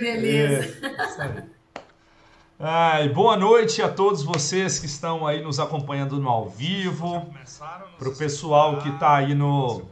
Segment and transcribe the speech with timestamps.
[0.00, 0.82] Beleza.
[2.58, 7.26] Ai, boa noite a todos vocês que estão aí nos acompanhando no ao vivo,
[7.98, 9.82] para o pessoal que está aí no,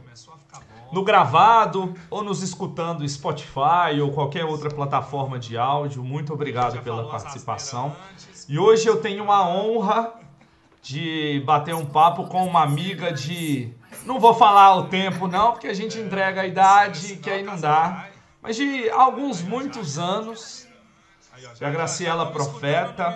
[0.91, 6.03] no gravado ou nos escutando Spotify ou qualquer outra plataforma de áudio.
[6.03, 7.95] Muito obrigado pela participação.
[8.47, 10.13] E hoje eu tenho uma honra
[10.81, 13.73] de bater um papo com uma amiga de.
[14.05, 17.59] Não vou falar o tempo, não, porque a gente entrega a idade que aí não
[17.59, 18.10] dá.
[18.41, 20.67] Mas de alguns muitos anos.
[21.61, 23.15] A Graciela Profeta.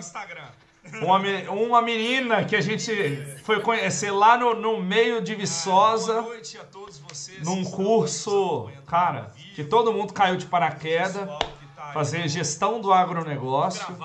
[1.02, 1.18] Uma,
[1.52, 2.92] uma menina que a gente
[3.44, 6.24] foi conhecer lá no, no meio de Viçosa,
[7.44, 11.28] num curso, cara, que todo mundo caiu de paraquedas,
[11.92, 13.98] fazer gestão do agronegócio.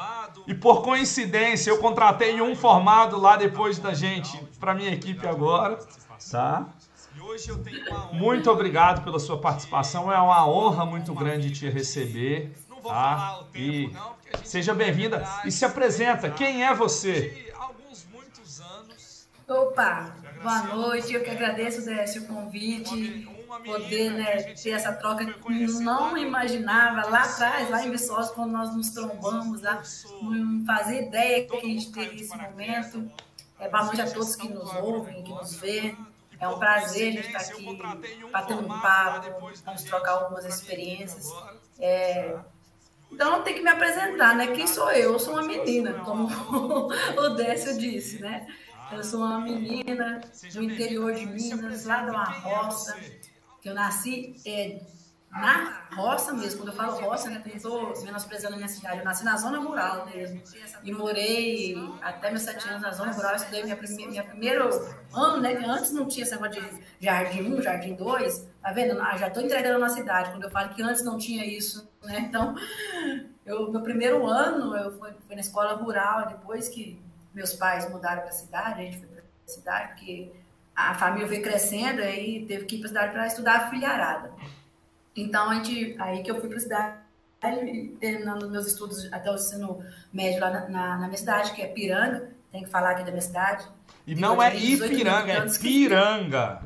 [0.46, 5.78] E por coincidência, eu contratei um formado lá depois da gente, para minha equipe agora,
[6.30, 6.66] tá?
[8.12, 13.44] Muito obrigado pela sua participação, é uma honra muito grande te receber, tá?
[13.54, 13.90] E
[14.44, 17.52] seja bem-vinda e se apresenta, quem é você?
[19.48, 23.28] Opa, boa noite, eu que agradeço Décio, o convite,
[23.64, 28.74] poder né, ter essa troca que não imaginava lá atrás, lá em Viçosa, quando nós
[28.74, 29.82] nos trombamos, lá,
[30.22, 33.10] não fazia ideia que a gente teria esse momento.
[33.58, 35.96] É, boa noite a todos que nos ouvem, que nos vê.
[36.40, 37.78] É um prazer a gente estar aqui
[38.32, 39.30] batendo um papo,
[39.64, 41.30] vamos trocar algumas experiências.
[41.78, 42.34] É,
[43.12, 44.48] então tem que me apresentar, né?
[44.48, 45.12] Quem sou eu?
[45.12, 46.28] Eu sou uma menina, como
[47.18, 48.46] o Décio disse, né?
[48.90, 50.20] Eu sou uma menina
[50.52, 52.98] do interior de Minas, lá de uma roça,
[53.60, 54.80] que eu nasci é,
[55.30, 56.58] na roça mesmo.
[56.58, 58.98] Quando eu falo roça, né, não estou menosprezando a minha cidade.
[58.98, 60.42] Eu nasci na zona rural mesmo.
[60.82, 63.30] E morei até meus sete anos na zona rural.
[63.32, 64.68] Eu estudei minha, prime minha primeiro
[65.14, 65.54] ano, né?
[65.64, 68.50] Antes não tinha esse negócio de jardim 1, jardim 2.
[68.60, 69.00] Tá vendo?
[69.00, 70.30] Ah, já estou entregando na cidade.
[70.30, 72.18] Quando eu falo que antes não tinha isso, né?
[72.20, 72.54] Então,
[73.46, 76.26] eu, meu primeiro ano eu fui, fui na escola rural.
[76.26, 77.00] Depois que
[77.32, 80.32] meus pais mudaram para a cidade, a gente foi para a cidade, porque
[80.74, 84.32] a família foi crescendo e teve que ir para a cidade para estudar a filharada.
[85.16, 86.96] Então, a gente, aí que eu fui para a cidade,
[87.98, 89.82] terminando meus estudos até o ensino
[90.12, 93.10] médio lá na, na, na, minha cidade, que é Piranga, tem que falar aqui da
[93.10, 93.66] minha cidade.
[94.06, 96.62] E não é Ipiranga, é Piranga.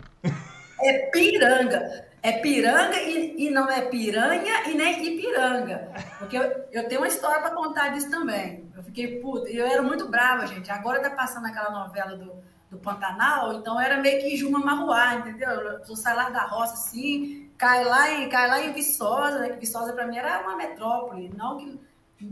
[0.81, 2.05] É Piranga.
[2.25, 5.93] É piranga e, e não é piranha e nem Ipiranga.
[6.19, 8.66] Porque eu, eu tenho uma história para contar disso também.
[8.75, 9.50] Eu fiquei puta.
[9.50, 10.71] Eu era muito brava, gente.
[10.71, 12.32] Agora tá passando aquela novela do,
[12.71, 15.50] do Pantanal, então era meio que Juma Marruá, entendeu?
[15.50, 19.50] Eu saí lá da roça assim, cai lá em, cai lá em Viçosa, né?
[19.50, 21.31] Que Viçosa para mim era uma metrópole.
[21.37, 21.78] Não que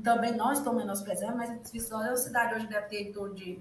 [0.03, 3.59] também não estou menosprezando, mas Viçosa é uma cidade hoje deve ter em torno de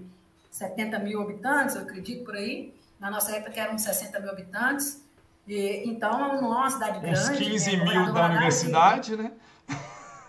[0.50, 2.74] 70 mil habitantes, eu acredito, por aí.
[3.00, 5.02] Na nossa época eram 60 mil habitantes.
[5.46, 7.18] E, então, não é uma cidade grande.
[7.18, 7.84] Uns 15 né?
[7.84, 9.32] mil da universidade, né?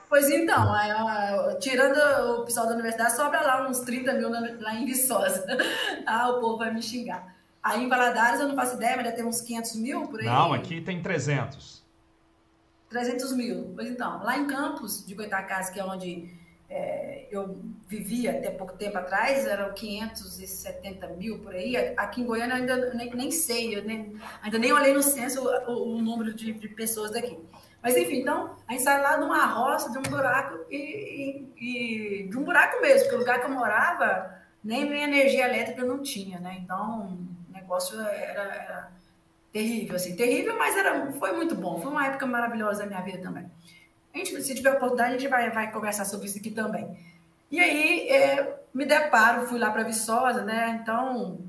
[0.10, 0.92] Pois então, aí,
[1.60, 1.98] tirando
[2.40, 5.46] o pessoal da universidade, sobra lá uns 30 mil lá em Viçosa.
[6.06, 7.33] ah, o povo vai me xingar.
[7.64, 10.26] Aí em Valadares eu não faço ideia, mas deve ter uns 500 mil por aí.
[10.26, 11.82] Não, aqui tem 300.
[12.90, 13.72] 300 mil.
[13.74, 16.30] Pois então, lá em Campos de Goitacás, que é onde
[16.70, 17.58] é, eu
[17.88, 21.78] vivia até pouco tempo atrás, eram 570 mil por aí.
[21.96, 25.42] Aqui em Goiânia eu ainda nem, nem sei, eu nem, ainda nem olhei no censo
[25.68, 27.38] o, o número de, de, pessoas daqui.
[27.82, 32.24] Mas enfim, então a gente sai lá de uma roça, de um buraco e, e,
[32.24, 35.82] e, de um buraco mesmo, porque o lugar que eu morava nem minha energia elétrica
[35.82, 36.58] eu não tinha, né?
[36.64, 37.43] Então o
[37.74, 38.92] negócio era, era
[39.52, 41.82] terrível, assim, terrível, mas era, foi muito bom.
[41.82, 43.50] Foi uma época maravilhosa da minha vida também.
[44.14, 46.96] A gente, se tiver oportunidade, a gente vai, vai conversar sobre isso aqui também.
[47.50, 50.80] E aí, é, me deparo, fui lá para Viçosa, né?
[50.82, 51.40] Então,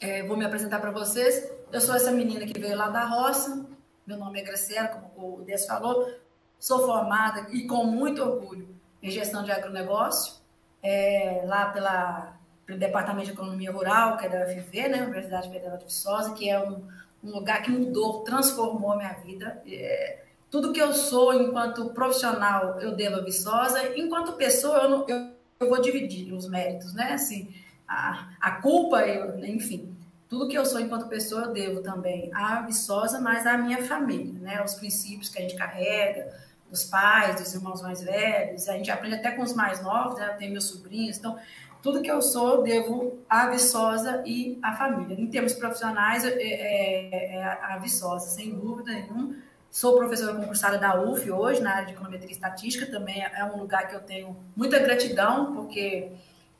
[0.00, 1.50] é, vou me apresentar para vocês.
[1.72, 3.66] Eu sou essa menina que veio lá da roça.
[4.06, 6.12] Meu nome é Graciela, como o Des falou.
[6.60, 8.68] Sou formada e com muito orgulho
[9.02, 10.34] em gestão de agronegócio,
[10.82, 15.02] é, lá pela, pelo Departamento de Economia Rural, que é da UFV, né?
[15.02, 16.82] Universidade Federal de Viçosa, que é um,
[17.22, 19.62] um lugar que mudou, transformou a minha vida.
[19.66, 20.20] É,
[20.50, 25.30] tudo que eu sou enquanto profissional eu devo a Viçosa, enquanto pessoa eu, não, eu,
[25.60, 27.12] eu vou dividir os méritos, né?
[27.12, 27.52] Assim,
[27.86, 29.94] a, a culpa, eu, enfim,
[30.28, 34.40] tudo que eu sou enquanto pessoa eu devo também à Viçosa, mas à minha família,
[34.40, 34.62] né?
[34.64, 36.32] Os princípios que a gente carrega,
[36.74, 40.30] dos pais, dos irmãos mais velhos, a gente aprende até com os mais novos, né?
[40.32, 41.38] Eu tenho meus sobrinhos, então
[41.84, 45.14] tudo que eu sou devo à Viçosa e à família.
[45.20, 49.36] Em termos profissionais, é, é, é a Viçosa, sem dúvida nenhuma
[49.74, 53.58] Sou professora concursada da UF hoje, na área de econometria e estatística, também é um
[53.58, 56.12] lugar que eu tenho muita gratidão, porque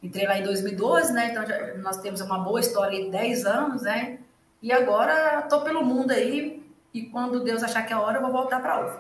[0.03, 1.31] entrei lá em 2012, né?
[1.31, 1.45] Então
[1.81, 4.19] nós temos uma boa história de 10 anos, né?
[4.61, 6.61] E agora estou pelo mundo aí,
[6.93, 8.97] e quando Deus achar que é a hora, eu vou voltar para a UF.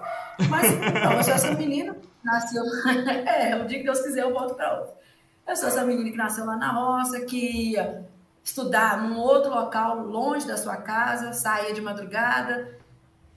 [0.48, 2.62] Mas, então, eu sou essa menina, nasceu.
[3.26, 5.03] é, o dia que Deus quiser, eu volto para a UF.
[5.46, 8.04] Eu sou essa menina que nasceu lá na roça, que ia
[8.42, 12.78] estudar num outro local, longe da sua casa, saía de madrugada,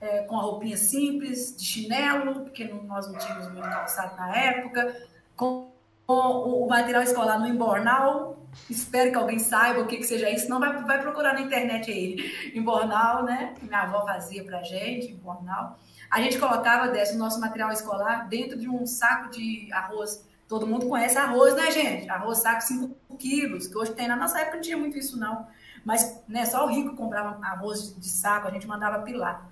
[0.00, 4.96] é, com a roupinha simples, de chinelo, porque nós não tínhamos muito calçado na época,
[5.36, 5.70] com
[6.06, 8.38] o, o, material escolar no embornal.
[8.70, 11.90] Espero que alguém saiba o que, que seja isso, não vai, vai procurar na internet
[11.90, 12.52] aí.
[12.54, 13.54] Embornal, né?
[13.58, 15.78] Que minha avó fazia pra gente, embornal.
[16.10, 20.26] A gente colocava desse o nosso material escolar dentro de um saco de arroz.
[20.48, 22.08] Todo mundo conhece arroz, né, gente?
[22.08, 24.08] Arroz saco 5 quilos, que hoje tem.
[24.08, 25.46] Na nossa época não tinha muito isso, não.
[25.84, 29.46] Mas né, só o rico comprava arroz de saco, a gente mandava pilar.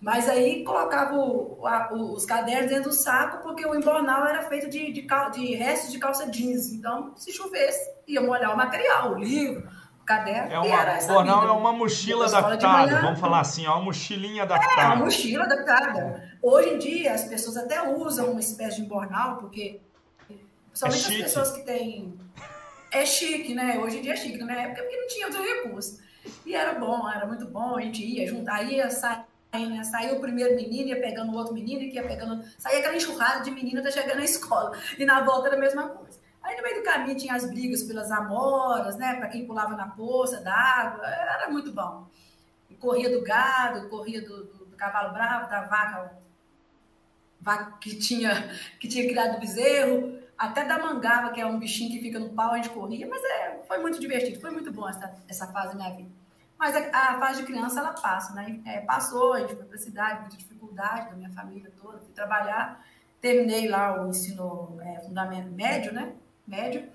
[0.00, 4.68] Mas aí colocava o, a, os cadernos dentro do saco, porque o embornal era feito
[4.68, 6.72] de, de, de restos de calça jeans.
[6.72, 9.66] Então, se chovesse, ia molhar o material, o livro,
[10.00, 10.52] o caderno.
[10.52, 14.82] É uma, o jornal é uma mochila adaptada, vamos falar assim, é uma mochilinha adaptada.
[14.82, 16.30] É, uma mochila adaptada.
[16.42, 19.85] Hoje em dia, as pessoas até usam uma espécie de embornal, porque
[20.76, 22.18] somente é as pessoas que têm.
[22.92, 23.78] É chique, né?
[23.78, 26.00] Hoje em dia é chique, na minha época, porque não tinha outro recurso.
[26.44, 29.82] E era bom, era muito bom, a gente ia, juntar, ia, sair né?
[29.84, 32.44] Saiu o primeiro menino, ia pegando o outro menino, que ia pegando.
[32.58, 34.76] Saía aquela enxurrada de menino até chegando na escola.
[34.98, 36.18] E na volta era a mesma coisa.
[36.42, 39.14] Aí no meio do caminho tinha as brigas pelas amoras, né?
[39.14, 41.06] Para quem pulava na poça d'água.
[41.06, 42.06] Era muito bom.
[42.78, 46.12] Corria do gado, corria do, do, do, cavalo bravo, da vaca,
[47.40, 52.00] vaca que tinha, que tinha criado bezerro, até da mangava, que é um bichinho que
[52.00, 55.14] fica no pau, a gente corria, mas é, foi muito divertido, foi muito bom essa,
[55.28, 56.10] essa fase da minha vida.
[56.58, 58.60] Mas a, a, fase de criança, ela passa, né?
[58.64, 62.12] É, passou, a gente foi para a cidade, muita dificuldade da minha família toda, fui
[62.14, 62.84] trabalhar,
[63.20, 66.14] terminei lá o ensino é, fundamento médio, né?
[66.46, 66.88] Médio,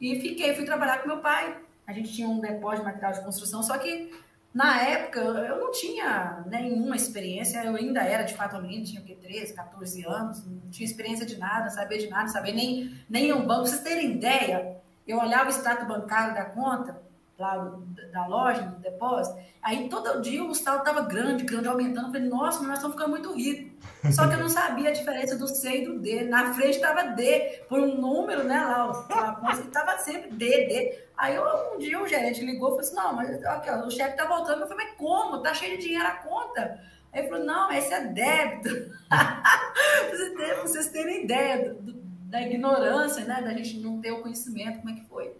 [0.00, 1.56] e fiquei, fui trabalhar com meu pai.
[1.86, 4.12] A gente tinha um depósito de material de construção, só que
[4.58, 9.04] na época eu não tinha nenhuma experiência, eu ainda era de fato menina, tinha o
[9.04, 9.14] quê?
[9.14, 13.46] 13, 14 anos, não tinha experiência de nada, sabia de nada, sabia nem, nem um
[13.46, 13.60] banco.
[13.60, 17.00] Pra vocês terem ideia, eu olhava o extrato bancário da conta,
[17.38, 17.72] lá
[18.12, 19.38] da loja, do depósito.
[19.62, 22.08] Aí todo dia o Gustavo estava grande, grande, aumentando.
[22.08, 23.72] Eu falei, nossa, nós estamos ficando muito ricos.
[24.14, 26.24] Só que eu não sabia a diferença do C e do D.
[26.24, 30.98] Na frente estava D, por um número, né, lá, estava sempre D, D.
[31.16, 31.44] Aí eu,
[31.74, 34.26] um dia o gerente ligou e falou assim, não, mas aqui, ó, o chefe está
[34.26, 34.62] voltando.
[34.62, 35.42] Eu falei, mas como?
[35.42, 36.80] Tá cheio de dinheiro a conta.
[37.12, 38.68] Aí ele falou, não, esse é débito.
[40.10, 41.92] vocês, vocês terem ideia do, do,
[42.28, 45.32] da ignorância, né, da gente não ter o conhecimento, como é que foi.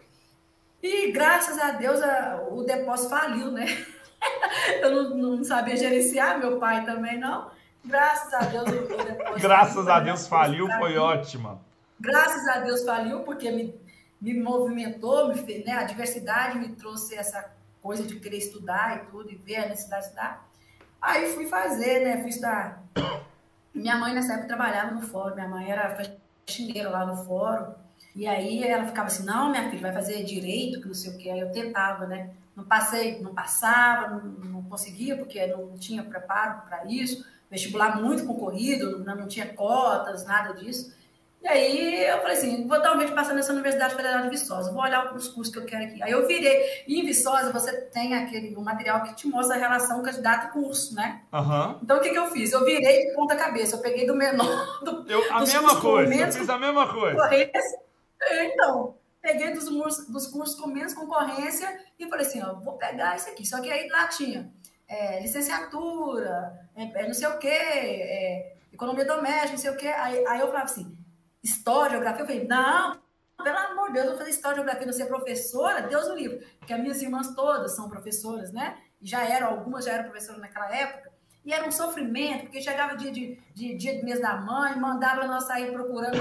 [0.82, 3.66] E graças a Deus a, o depósito faliu, né?
[4.80, 7.50] Eu não, não, sabia gerenciar, meu pai também não.
[7.84, 9.40] Graças a Deus o, depósito.
[9.40, 11.60] graças faliu, a Deus faliu, faliu, foi ótima.
[12.00, 13.74] Graças a Deus faliu, porque me,
[14.20, 15.72] me movimentou, me fez, né?
[15.72, 17.50] A diversidade me trouxe essa
[17.82, 20.48] coisa de querer estudar e tudo, e ver a necessidade de estudar.
[21.00, 22.20] Aí fui fazer, né?
[22.20, 22.82] Fui estudar.
[23.74, 25.96] Minha mãe nessa época trabalhava no fórum, minha mãe era
[26.46, 27.74] faxineira lá no fórum.
[28.18, 31.16] E aí ela ficava assim, não, minha filha, vai fazer direito, que não sei o
[31.16, 31.30] que.
[31.30, 32.30] Aí eu tentava, né?
[32.56, 34.20] Não passei, não passava, não,
[34.50, 37.24] não conseguia, porque não tinha preparo para isso.
[37.48, 40.92] Vestibular muito concorrido, não, não tinha cotas, nada disso.
[41.40, 44.72] E aí eu falei assim, vou dar um de passar nessa Universidade Federal de Viçosa,
[44.72, 46.02] vou olhar os cursos que eu quero aqui.
[46.02, 46.84] Aí eu virei.
[46.88, 51.20] E em Viçosa você tem aquele um material que te mostra a relação candidato-curso, né?
[51.32, 51.78] Uhum.
[51.84, 52.50] Então o que, que eu fiz?
[52.50, 54.80] Eu virei de ponta cabeça, eu peguei do menor.
[54.82, 57.16] Do, eu, a mesma coisa, eu fiz a mesma coisa.
[58.22, 59.68] Então, peguei dos,
[60.06, 63.46] dos cursos com menos concorrência e falei assim, ó, vou pegar isso aqui.
[63.46, 64.52] Só que aí lá tinha
[64.88, 69.88] é, licenciatura, é, é, não sei o quê, é, economia doméstica, não sei o quê.
[69.88, 70.96] Aí, aí eu falava assim,
[71.42, 72.22] história, geografia.
[72.22, 73.00] Eu falei, não,
[73.42, 76.38] pelo amor de Deus, eu vou fazer história, geografia, não ser professora, Deus o livre.
[76.58, 78.78] Porque as minhas irmãs todas são professoras, né?
[79.00, 81.07] Já eram, algumas já eram professoras naquela época.
[81.48, 85.26] E era um sofrimento, porque chegava dia de, de, dia de mês da mãe, mandava
[85.26, 86.18] nós sair procurando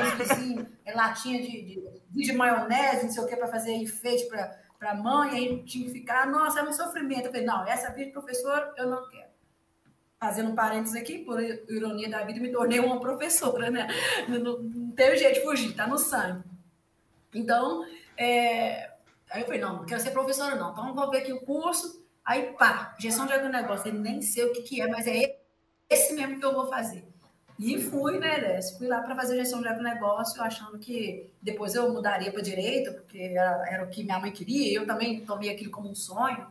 [0.85, 4.95] é, latinha de, de, de, maionese, não sei o que, para fazer enfeite para a
[4.95, 7.25] mãe, aí tinha que ficar, nossa, era um sofrimento.
[7.25, 9.27] Eu falei, não, essa vida de professor eu não quero.
[10.17, 13.85] Fazendo um parênteses aqui, por ironia da vida, me tornei uma professora, né?
[14.29, 16.41] Não, não, não teve jeito de fugir, tá no sangue.
[17.35, 18.91] Então, é...
[19.29, 22.06] aí eu falei, não, não quero ser professora não, então vou ver aqui o curso,
[22.27, 25.37] Aí, pá, gestão de agronegócio, eu nem sei o que, que é, mas é
[25.89, 27.07] esse mesmo que eu vou fazer.
[27.57, 28.77] E fui, né, Décio?
[28.77, 33.17] Fui lá para fazer gestão de agronegócio, achando que depois eu mudaria para direito, porque
[33.17, 36.45] era, era, o que minha mãe queria, eu também tomei aquilo como um sonho.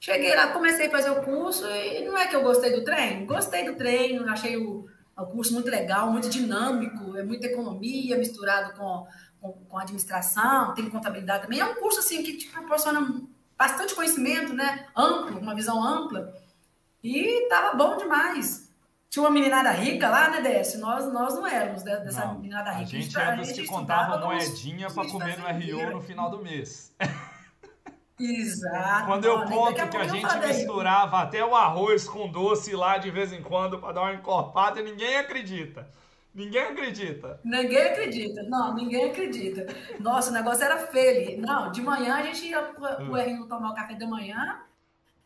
[0.00, 3.26] Cheguei lá, comecei a fazer o curso, e não é que eu gostei do treino?
[3.26, 4.86] Gostei do treino, achei o,
[5.18, 9.06] o curso muito legal, muito dinâmico, é muita economia misturado com,
[9.38, 11.60] com, com administração, tem contabilidade também.
[11.60, 14.86] É um curso assim que te proporciona bastante conhecimento, né?
[14.96, 16.32] Amplo, uma visão ampla.
[17.02, 18.68] E tava bom demais.
[19.10, 20.78] Tinha uma meninada rica lá, né, Décio?
[20.80, 22.82] Nós, nós não éramos dessa não, meninada rica.
[22.82, 26.94] A gente é dos que contavam moedinha para comer no RU no final do mês.
[28.20, 29.06] Exato.
[29.06, 33.32] Quando eu conto que a gente misturava até o arroz com doce lá de vez
[33.32, 35.88] em quando para dar uma encorpada, ninguém acredita.
[36.38, 37.40] Ninguém acredita.
[37.42, 38.42] Ninguém acredita.
[38.44, 39.66] Não, ninguém acredita.
[39.98, 41.40] Nossa, o negócio era feio.
[41.40, 43.40] Não, de manhã a gente ia pro hum.
[43.40, 44.60] RU tomar o café da manhã,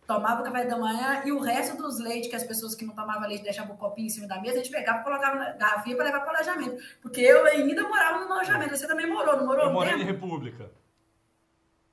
[0.06, 2.94] tomava o café da manhã e o resto dos leites que as pessoas que não
[2.94, 5.52] tomavam leite deixavam o copinho em cima da mesa, a gente pegava e colocava na
[5.52, 6.82] garrafinha para levar para o alojamento.
[7.02, 8.74] Porque eu ainda morava no alojamento.
[8.74, 9.66] Você também morou, não morou?
[9.66, 10.70] Eu morei em República.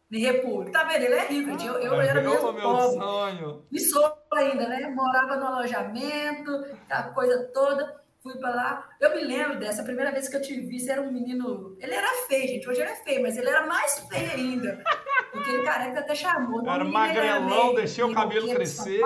[0.10, 0.72] Em República.
[0.72, 1.04] Tá vendo?
[1.04, 1.62] Ele é rico.
[1.62, 2.98] eu, eu é, era mesmo meu pobre.
[2.98, 3.66] sonho.
[3.70, 4.88] E sou ainda, né?
[4.88, 6.52] Morava no alojamento,
[6.86, 8.90] aquela coisa toda fui para lá.
[9.00, 11.76] Eu me lembro dessa primeira vez que eu te vi, você era um menino.
[11.80, 12.70] Ele era feio, gente.
[12.70, 14.84] Hoje ele é feio, mas ele era mais feio ainda.
[15.32, 16.68] Porque ele careca até chamou.
[16.68, 19.02] Era magrelão, deixei o cabelo crescer.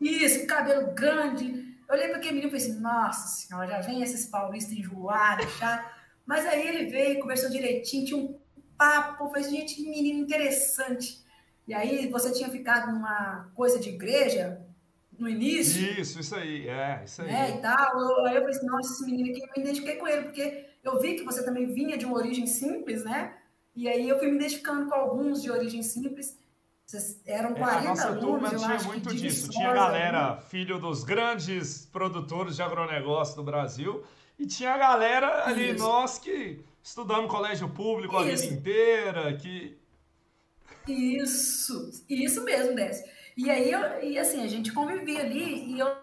[0.00, 1.64] Isso, cabelo grande.
[1.88, 5.50] Eu olhei para aquele menino e falei assim: nossa senhora, já vem esses paulistas enjoados,
[5.58, 5.96] chato.
[6.24, 8.38] Mas aí ele veio, conversou direitinho, tinha um
[8.76, 9.28] papo.
[9.28, 11.24] Falei, gente, que menino interessante.
[11.66, 14.65] E aí você tinha ficado numa coisa de igreja,
[15.18, 16.00] no início.
[16.00, 17.30] Isso, isso aí, é, isso aí.
[17.30, 17.98] É, e tal.
[18.00, 21.14] Eu falei assim, nossa, esse menino aqui, eu me identifiquei com ele, porque eu vi
[21.14, 23.34] que você também vinha de uma origem simples, né?
[23.74, 26.38] E aí eu fui me identificando com alguns de origem simples.
[26.86, 29.50] Vocês eram 40 é, a nossa alunos, turma tinha muito disso.
[29.50, 30.40] Tinha galera, né?
[30.42, 34.04] filho dos grandes produtores de agronegócio do Brasil,
[34.38, 35.82] e tinha a galera ali, Isso.
[35.82, 38.22] nós que estudamos colégio público Isso.
[38.22, 39.76] a vida inteira, que...
[40.86, 43.04] Isso, isso mesmo, Décio.
[43.36, 45.94] E aí, eu, e assim, a gente convivia ali e eu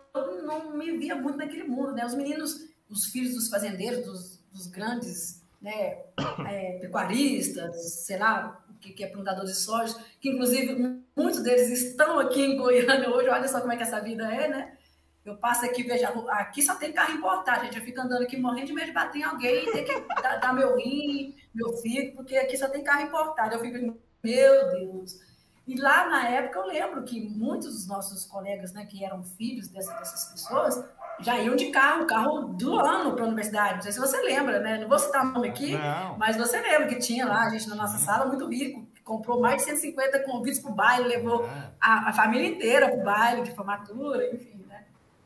[0.44, 2.06] não me via muito naquele mundo, né?
[2.06, 5.98] Os meninos, os filhos dos fazendeiros, dos, dos grandes né,
[6.48, 12.20] é, pecuaristas, sei lá, que, que é plantador de soja, que inclusive muitos deles estão
[12.20, 14.78] aqui em Goiânia hoje, olha só como é que essa vida é, né?
[15.26, 17.78] Eu passo aqui, vejo, aqui só tem carro importado, gente.
[17.78, 20.54] Eu fico andando aqui morrendo de medo de bater em alguém, ter que dar, dar
[20.54, 23.56] meu rim, meu filho, porque aqui só tem carro importado.
[23.56, 25.22] Eu fico, meu Deus,
[25.66, 29.70] e lá na época eu lembro que muitos dos nossos colegas, né, que eram filhos
[29.70, 30.84] dessas, dessas pessoas,
[31.20, 33.76] já iam de carro, carro do ano para a universidade.
[33.76, 34.78] Não sei se você lembra, né?
[34.80, 36.18] Não vou citar o nome aqui, Não.
[36.18, 39.40] mas você lembra que tinha lá, a gente na nossa sala, muito rico, que comprou
[39.40, 41.72] mais de 150 convites para o baile, levou é.
[41.80, 44.84] a, a, família inteira para o baile de formatura, enfim, né?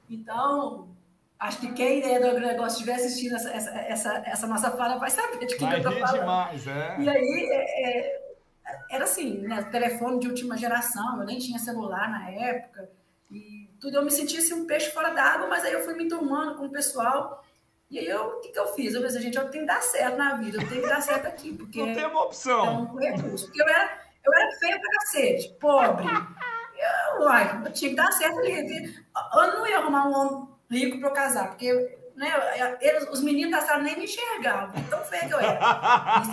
[0.08, 0.90] Então,
[1.40, 5.10] acho que quem é do agronegócio estiver assistindo essa, essa, essa, essa, nossa fala vai
[5.10, 6.20] saber de quem vai eu estou falando.
[6.20, 6.96] demais, é.
[7.00, 8.27] E aí, é, é
[8.90, 9.64] era assim, né?
[9.64, 12.90] Telefone de última geração, eu nem tinha celular na época,
[13.32, 16.08] e tudo eu me sentia assim, um peixe fora d'água, mas aí eu fui me
[16.08, 17.44] turmando com o pessoal.
[17.90, 18.94] E aí eu, o que, que eu fiz?
[18.94, 21.26] Eu pensei, gente, eu tenho que dar certo na vida, eu tenho que dar certo
[21.28, 21.86] aqui, porque.
[21.86, 22.66] Não tem uma opção.
[22.66, 23.46] É um recurso.
[23.46, 26.06] Porque eu era, eu era feia pra cacete, pobre.
[26.08, 28.96] Eu, uai, eu tinha que dar certo ali.
[29.34, 32.34] Eu não ia arrumar um homem rico para eu casar, porque né?
[32.82, 35.60] Eles, os meninos da sala nem me enxergavam, tão feio que eu era.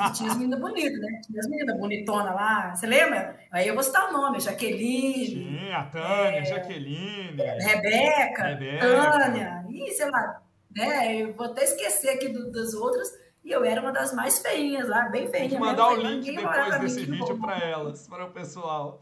[0.08, 1.20] E tinha as meninas bonitas, né?
[1.26, 3.36] Tinha as meninas bonitonas lá, você lembra?
[3.52, 5.26] Aí eu vou citar o nome, Jaqueline.
[5.26, 7.36] Sim, a Tânia, é, Jaqueline.
[7.36, 10.42] Rebeca, Rebeca, Tânia, e sei lá,
[10.74, 11.16] né?
[11.16, 13.22] Eu vou até esquecer aqui do, das outras.
[13.44, 15.50] E eu era uma das mais feinhas lá, bem feinha.
[15.50, 18.98] Vou mandar o link depois desse vídeo para elas, para o pessoal.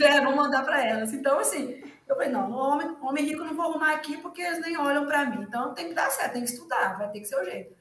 [0.00, 1.12] É, vou mandar para elas.
[1.12, 4.76] Então, assim, eu falei, não, homem, homem rico não vou arrumar aqui porque eles nem
[4.76, 5.42] olham para mim.
[5.42, 7.72] Então tem que dar certo, tem que estudar, vai ter que ser o jeito.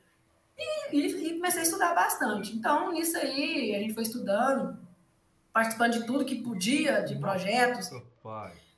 [0.57, 2.55] E, e, e, comecei a estudar bastante.
[2.55, 4.77] Então, nisso aí, a gente foi estudando,
[5.53, 7.89] participando de tudo que podia, de projetos.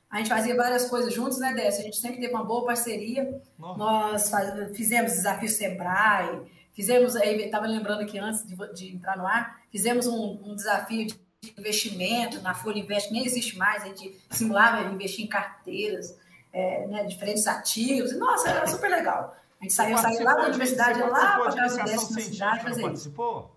[0.08, 1.80] A gente fazia várias coisas juntos, né, Décio?
[1.80, 3.42] A gente sempre teve uma boa parceria.
[3.58, 3.78] Nossa.
[3.78, 6.42] Nós faz, fizemos desafio Sebrae,
[6.72, 11.06] fizemos, aí estava lembrando aqui antes de, de, entrar no ar, fizemos um, um desafio
[11.06, 16.16] de de investimento, na Folha Invest nem existe mais, a gente simulava investir em carteiras,
[16.52, 18.16] é, né, diferentes ativos.
[18.16, 19.36] Nossa, era super legal.
[19.60, 23.56] A gente saiu, saiu lá da universidade, lá para a cidade fazer participou?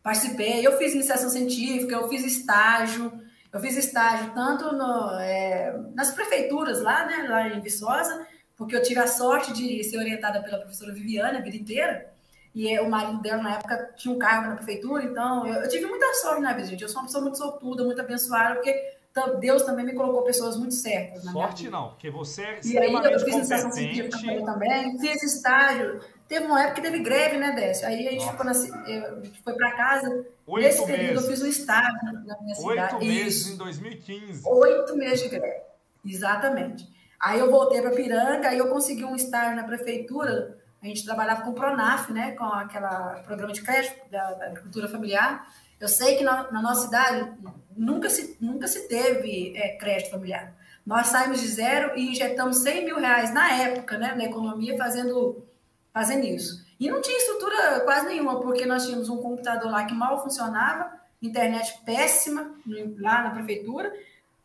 [0.00, 0.64] Participei.
[0.64, 3.12] Eu fiz iniciação científica, eu fiz estágio.
[3.52, 8.26] Eu fiz estágio tanto no, é, nas prefeituras lá, né, lá em Viçosa,
[8.56, 12.12] porque eu tive a sorte de ser orientada pela professora Viviane a vida inteira.
[12.54, 15.86] E o marido dela, na época, tinha um cargo na prefeitura, então eu, eu tive
[15.86, 16.82] muita sorte na vida, gente.
[16.82, 18.98] Eu sou uma pessoa muito sortuda, muito abençoada, porque
[19.40, 21.24] Deus também me colocou pessoas muito certas.
[21.24, 26.00] Na Sorte não, porque você é E aí eu fiz iniciação científica também, fiz estágio.
[26.28, 27.86] Teve uma época que teve greve, né, Décio?
[27.86, 30.26] Aí a gente, ficou na, foi para casa.
[30.46, 31.24] Oito Nesse período meses.
[31.24, 32.94] eu fiz um estágio na minha cidade.
[32.94, 33.54] Oito meses Isso.
[33.54, 34.42] em 2015.
[34.46, 35.62] Oito meses de greve,
[36.04, 36.86] exatamente.
[37.18, 41.42] Aí eu voltei para Piranga, aí eu consegui um estágio na prefeitura a gente trabalhava
[41.42, 45.46] com o Pronaf, né, com aquela programa de crédito da, da agricultura familiar,
[45.80, 47.32] Eu sei que na, na nossa cidade
[47.76, 50.52] nunca se, nunca se teve é, crédito familiar.
[50.84, 55.44] Nós saímos de zero e injetamos 100 mil reais na época, né, na economia, fazendo,
[55.92, 56.64] fazendo isso.
[56.80, 60.90] E não tinha estrutura quase nenhuma, porque nós tínhamos um computador lá que mal funcionava,
[61.20, 62.54] internet péssima
[62.98, 63.92] lá na prefeitura,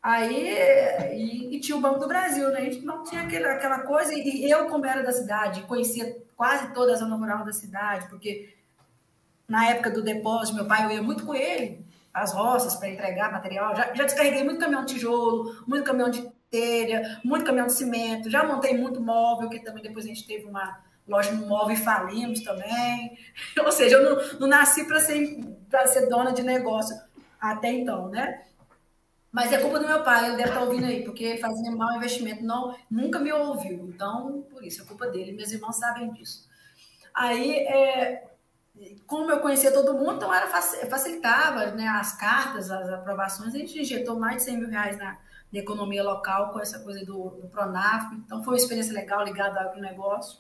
[0.02, 0.50] aí
[1.14, 2.58] e, e tinha o Banco do Brasil, né?
[2.58, 6.74] A gente não tinha aquela, aquela coisa, e eu, como era da cidade, conhecia quase
[6.74, 8.54] toda a zona rural da cidade, porque
[9.48, 13.32] na época do depósito, meu pai, eu ia muito com ele, as roças para entregar
[13.32, 13.76] material.
[13.76, 18.30] Já, já descarreguei muito caminhão de tijolo, muito caminhão de telha, muito caminhão de cimento.
[18.30, 21.80] Já montei muito móvel, que também depois a gente teve uma loja no móvel e
[21.80, 23.18] falimos também.
[23.64, 25.40] Ou seja, eu não, não nasci para ser,
[25.88, 26.96] ser dona de negócio
[27.40, 28.44] até então, né?
[29.34, 32.44] Mas é culpa do meu pai, ele deve estar ouvindo aí, porque fazia mau investimento,
[32.44, 33.90] não, nunca me ouviu.
[33.90, 35.32] Então, por isso, é culpa dele.
[35.32, 36.48] Meus irmãos sabem disso.
[37.12, 38.28] Aí, é,
[39.08, 43.56] como eu conhecia todo mundo, então era facilitava né, as cartas, as aprovações.
[43.56, 45.18] A gente injetou mais de 100 mil reais na,
[45.52, 48.14] na economia local com essa coisa do, do Pronaf.
[48.14, 50.38] Então, foi uma experiência legal ligada ao negócio.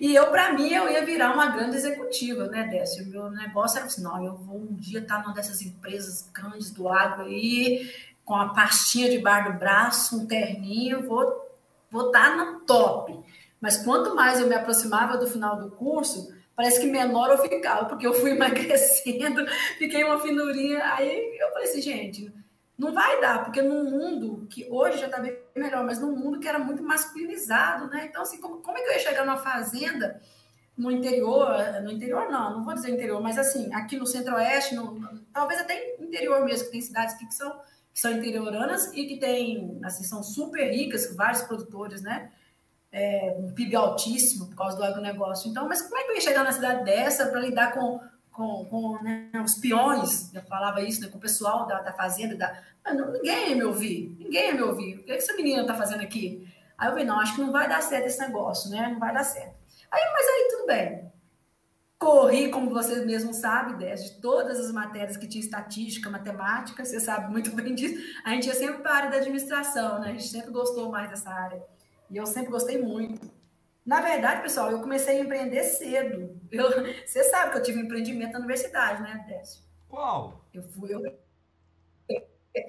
[0.00, 3.04] E eu, para mim, eu ia virar uma grande executiva, né, Décio?
[3.04, 6.70] O meu negócio era assim, não, eu vou um dia estar numa dessas empresas grandes
[6.70, 7.88] do agro aí,
[8.24, 11.50] com a pastinha de bar do braço, um terninho, vou,
[11.90, 13.18] vou estar na top.
[13.60, 17.86] Mas quanto mais eu me aproximava do final do curso, parece que menor eu ficava,
[17.86, 19.46] porque eu fui emagrecendo,
[19.78, 20.82] fiquei uma finurinha.
[20.94, 22.32] Aí eu falei assim, gente,
[22.78, 26.40] não vai dar, porque num mundo que hoje já está bem melhor, mas num mundo
[26.40, 28.06] que era muito masculinizado, né?
[28.08, 30.20] Então, assim, como, como é que eu ia chegar numa fazenda
[30.76, 34.74] no interior, no interior não, não vou dizer interior, mas assim, aqui no centro-oeste,
[35.32, 37.60] talvez até interior mesmo, que tem cidades que são,
[37.92, 42.30] que são interioranas e que tem, assim, são super ricas, vários produtores, né?
[42.92, 45.50] é, um PIB altíssimo por causa do agronegócio.
[45.50, 47.98] Então, mas como é que eu ia chegar na cidade dessa para lidar com,
[48.30, 50.32] com, com né, os peões?
[50.34, 52.36] Eu falava isso né, com o pessoal da, da fazenda.
[52.36, 54.96] Da, não, ninguém ia me ouvir, ninguém ia me ouvir.
[54.96, 56.46] O que, é que essa menina está fazendo aqui?
[56.76, 58.88] Aí eu falei, não, acho que não vai dar certo esse negócio, né?
[58.92, 59.54] Não vai dar certo.
[59.90, 61.11] Aí, mas aí tudo bem.
[62.02, 67.30] Corri, como você mesmo sabe, de todas as matérias que tinha estatística, matemática, você sabe
[67.30, 67.94] muito bem disso.
[68.24, 70.08] A gente ia sempre para a área da administração, né?
[70.08, 71.62] A gente sempre gostou mais dessa área.
[72.10, 73.30] E eu sempre gostei muito.
[73.86, 76.40] Na verdade, pessoal, eu comecei a empreender cedo.
[76.50, 76.70] Eu,
[77.06, 79.62] você sabe que eu tive um empreendimento na universidade, né, Décio?
[79.88, 80.44] Qual?
[80.52, 80.92] Eu fui.
[80.92, 81.00] Eu,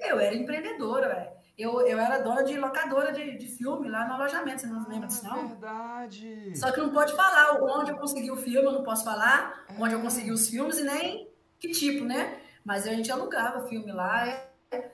[0.08, 1.33] eu era empreendedora, velho.
[1.56, 5.06] Eu, eu era dona de locadora de, de filme lá no alojamento, você não lembra
[5.06, 5.48] disso, não?
[5.48, 6.52] Verdade.
[6.56, 9.80] Só que não pode falar onde eu consegui o filme, eu não posso falar é.
[9.80, 11.28] onde eu consegui os filmes e nem
[11.60, 12.40] que tipo, né?
[12.64, 14.26] Mas a gente alugava filme lá.
[14.26, 14.90] É,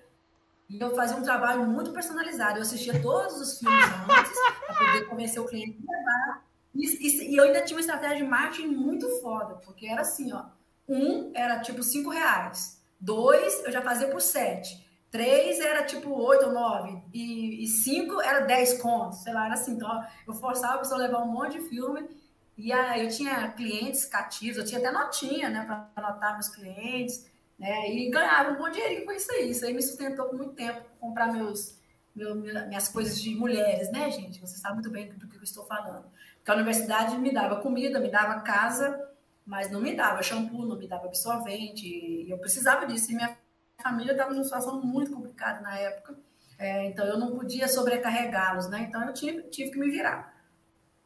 [0.69, 2.59] e eu fazia um trabalho muito personalizado.
[2.59, 4.33] Eu assistia todos os filmes antes,
[4.67, 6.45] para poder convencer o cliente a levar.
[6.75, 10.33] E, e, e, eu ainda tinha uma estratégia de marketing muito foda, porque era assim,
[10.33, 10.45] ó.
[10.89, 12.81] Um era tipo cinco reais.
[13.01, 14.90] Dois eu já fazia por sete.
[15.11, 17.03] Três era tipo oito ou nove.
[17.13, 19.23] E, e cinco era dez contos.
[19.23, 19.73] Sei lá, era assim.
[19.73, 22.09] Então, eu forçava a pessoa a levar um monte de filme.
[22.57, 27.27] E aí eu tinha clientes cativos, eu tinha até notinha, né, para anotar meus clientes.
[27.59, 27.91] Né?
[27.91, 29.51] E ganhava um bom dinheirinho com isso aí.
[29.51, 31.79] Isso aí me sustentou por muito tempo, comprar meus,
[32.15, 34.41] meu, minhas coisas de mulheres, né, gente?
[34.41, 36.05] Você sabe muito bem do que eu estou falando.
[36.37, 39.11] Porque a universidade me dava comida, me dava casa,
[39.45, 41.87] mas não me dava shampoo, não me dava absorvente.
[41.87, 43.11] E eu precisava disso.
[43.11, 43.37] E minha
[43.81, 46.17] família estava numa situação muito complicada na época.
[46.59, 48.87] É, então eu não podia sobrecarregá-los, né?
[48.89, 50.35] Então eu tive, tive que me virar.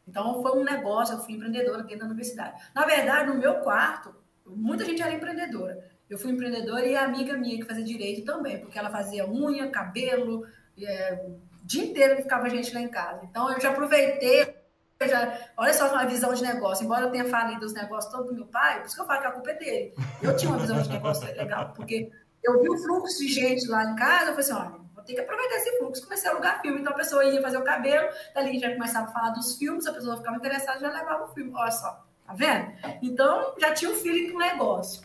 [0.07, 2.61] Então foi um negócio, eu fui empreendedora dentro da universidade.
[2.75, 5.83] Na verdade, no meu quarto, muita gente era empreendedora.
[6.09, 9.71] Eu fui empreendedora e a amiga minha que fazia direito também, porque ela fazia unha,
[9.71, 10.47] cabelo,
[10.79, 13.25] é, o dia inteiro ficava gente lá em casa.
[13.25, 14.55] Então eu já aproveitei,
[15.03, 16.85] já, olha só uma visão de negócio.
[16.85, 19.21] Embora eu tenha falido os negócios todos do meu pai, por isso que eu falo
[19.21, 19.95] que a culpa é dele.
[20.23, 22.11] Eu tinha uma visão de negócio legal, porque
[22.45, 25.15] eu vi o fluxo de gente lá em casa, eu falei assim, olha, vou ter
[25.15, 26.03] que aproveitar esse fluxo.
[26.05, 29.13] Comecei a alugar filme, então a pessoa ia fazer o cabelo, dali já começava a
[29.13, 31.53] falar dos filmes, a pessoa ficava interessada, já levava o filme.
[31.55, 32.73] Olha só, tá vendo?
[33.03, 35.03] Então já tinha um feeling com o negócio.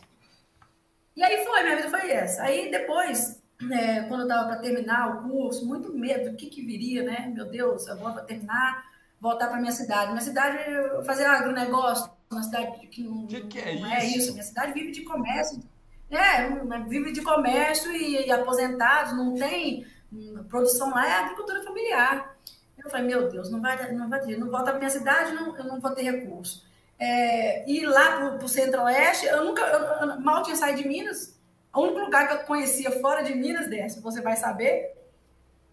[1.16, 2.42] E aí foi, minha vida foi essa.
[2.42, 3.40] Aí depois,
[3.72, 7.30] é, quando eu estava para terminar o curso, muito medo do que, que viria, né?
[7.34, 8.84] Meu Deus, eu vou terminar,
[9.20, 10.12] voltar para minha cidade.
[10.12, 10.58] Minha cidade,
[11.04, 14.32] fazer agronegócio, uma cidade que não, que que é, não é isso?
[14.32, 15.60] Minha cidade vive de comércio.
[16.10, 16.48] É,
[16.88, 22.36] vive de comércio e, e aposentados, não tem hum, produção lá, é agricultura familiar.
[22.82, 25.56] Eu falei, meu Deus, não vai, não vai ter, não volta para minha cidade, não,
[25.56, 26.68] eu não vou ter recurso
[27.00, 31.40] é, ir lá para o centro-oeste, eu nunca, eu, eu, mal tinha saído de Minas.
[31.74, 34.94] O único lugar que eu conhecia fora de Minas, dessa, você vai saber,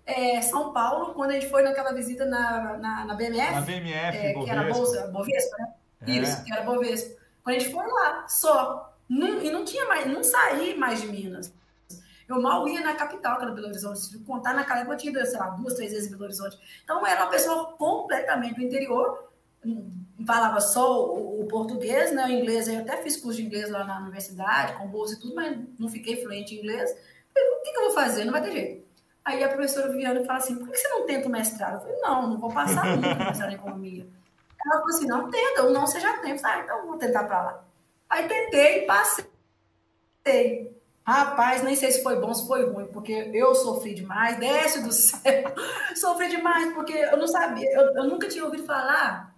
[0.06, 3.52] é São Paulo, quando a gente foi naquela visita na, na, na BMF.
[3.52, 5.74] Na BMF, é, que era Bolsa, Bovespa, né?
[6.08, 6.12] É.
[6.12, 7.22] Isso, que era Bovespa.
[7.44, 8.97] Quando a gente foi lá, só.
[9.10, 11.54] Não, e não tinha mais, não saí mais de Minas.
[12.28, 14.00] Eu mal ia na capital, que era Belo Horizonte.
[14.00, 16.58] Se contar naquela época, eu tinha, sei lá, duas, três vezes em Belo Horizonte.
[16.84, 19.30] Então, eu era uma pessoa completamente do interior,
[20.26, 22.26] falava só o, o, português, né?
[22.26, 25.36] O inglês, eu até fiz curso de inglês lá na universidade, com bolsa e tudo,
[25.36, 26.92] mas não fiquei fluente em inglês.
[27.34, 28.26] Falei, o que, que eu vou fazer?
[28.26, 28.88] Não vai ter jeito.
[29.24, 31.76] Aí a professora Viviane fala assim, por que você não tenta o mestrado?
[31.76, 34.08] Eu falei, não, não vou passar nunca mestrado em economia.
[34.66, 36.38] Ela falou assim, não, tenta, ou não, você já tem.
[36.44, 37.67] Ah, então vou tentar para lá.
[38.10, 39.28] Aí tentei, passei.
[41.06, 44.92] Rapaz, nem sei se foi bom, se foi ruim, porque eu sofri demais, desce do
[44.92, 45.54] céu,
[45.96, 49.34] sofri demais, porque eu não sabia, eu, eu, nunca tinha ouvido falar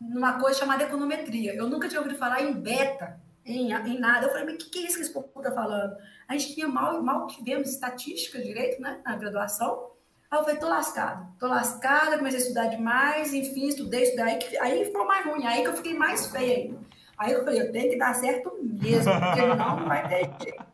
[0.00, 4.26] numa coisa chamada econometria, eu nunca tinha ouvido falar em beta, em, em nada.
[4.26, 5.96] Eu falei, mas o que, que é isso que esse povo está falando?
[6.28, 9.90] A gente tinha mal, mal tivemos estatística direito, né, na graduação.
[10.30, 14.58] Aí eu falei, tô lascado, tô lascada, comecei a estudar demais, enfim, estudei, estudei, aí,
[14.60, 16.78] aí ficou mais ruim, aí que eu fiquei mais feia ainda.
[17.18, 20.64] Aí eu falei, eu tenho que dar certo mesmo, porque não vai ter jeito.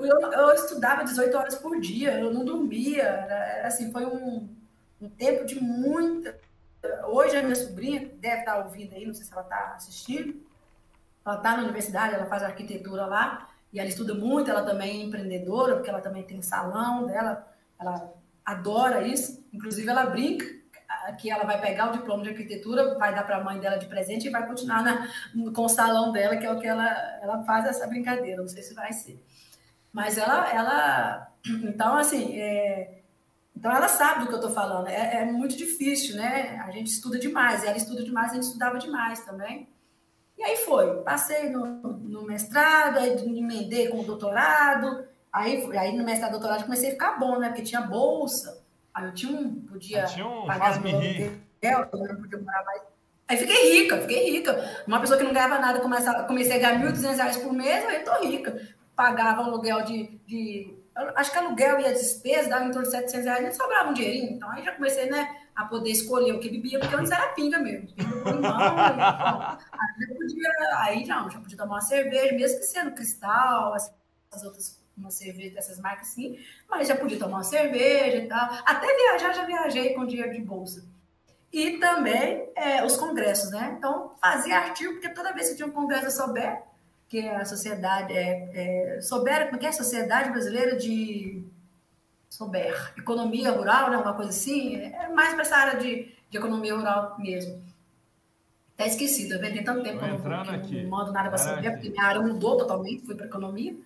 [0.00, 3.02] Eu, eu estudava 18 horas por dia, eu não dormia.
[3.02, 4.48] Era, assim, foi um,
[5.00, 6.38] um tempo de muita.
[7.08, 10.40] Hoje a minha sobrinha deve estar ouvindo aí, não sei se ela está assistindo.
[11.26, 14.50] Ela está na universidade, ela faz arquitetura lá e ela estuda muito.
[14.50, 17.46] Ela também é empreendedora, porque ela também tem salão dela.
[17.78, 18.10] Ela
[18.42, 19.44] adora isso.
[19.52, 20.59] Inclusive, ela brinca
[21.16, 23.86] que ela vai pegar o diploma de arquitetura, vai dar para a mãe dela de
[23.86, 25.08] presente e vai continuar na,
[25.52, 26.88] com o salão dela, que é o que ela,
[27.22, 28.40] ela faz essa brincadeira.
[28.40, 29.22] Não sei se vai ser.
[29.92, 33.00] Mas ela, ela então, assim, é,
[33.56, 34.88] então ela sabe do que eu estou falando.
[34.88, 36.58] É, é, muito difícil, né?
[36.64, 37.64] A gente estuda demais.
[37.64, 39.68] Ela estuda demais, a gente estudava demais também.
[40.38, 41.02] E aí foi.
[41.02, 45.04] Passei no, no mestrado, aí emendei com o doutorado.
[45.32, 47.48] Aí, aí no mestrado doutorado comecei a ficar bom, né?
[47.48, 48.59] Porque tinha bolsa.
[48.94, 52.82] Aí eu tinha um, podia tinha um pagar meu eu não podia morar mais.
[53.28, 54.84] Aí fiquei rica, fiquei rica.
[54.86, 57.84] Uma pessoa que não ganhava nada, comecei a, comecei a ganhar 1.200 reais por mês,
[57.86, 58.60] aí tô rica
[59.00, 60.76] pagava aluguel de, de
[61.16, 63.94] acho que aluguel e a despesa dava em torno de 700 reais, e sobrava um
[63.94, 64.32] dinheirinho.
[64.32, 67.58] Então aí já comecei, né, a poder escolher o que bebia, porque antes era pinga
[67.58, 67.88] mesmo.
[67.94, 68.56] Pinga
[69.72, 73.90] aí, já podia, aí não, já podia tomar uma cerveja, mesmo que sendo cristal, as,
[74.30, 78.48] as outras uma cerveja dessas marcas assim, mas já podia tomar uma cerveja e tal.
[78.64, 80.84] Até viajar, já viajei com dinheiro de bolsa.
[81.52, 83.74] E também é, os congressos, né?
[83.76, 86.62] Então, fazia artigo, porque toda vez que tinha um congresso da Sober,
[87.08, 91.44] que a sociedade é, é como é que é a sociedade brasileira de
[92.30, 96.74] souber economia rural, né, uma coisa assim, é mais para essa área de, de economia
[96.74, 97.60] rural mesmo.
[98.74, 101.72] Até esquecido, tá tem tanto tempo que eu não, que não mando nada para saber,
[101.72, 103.76] porque minha área mudou totalmente, fui para economia.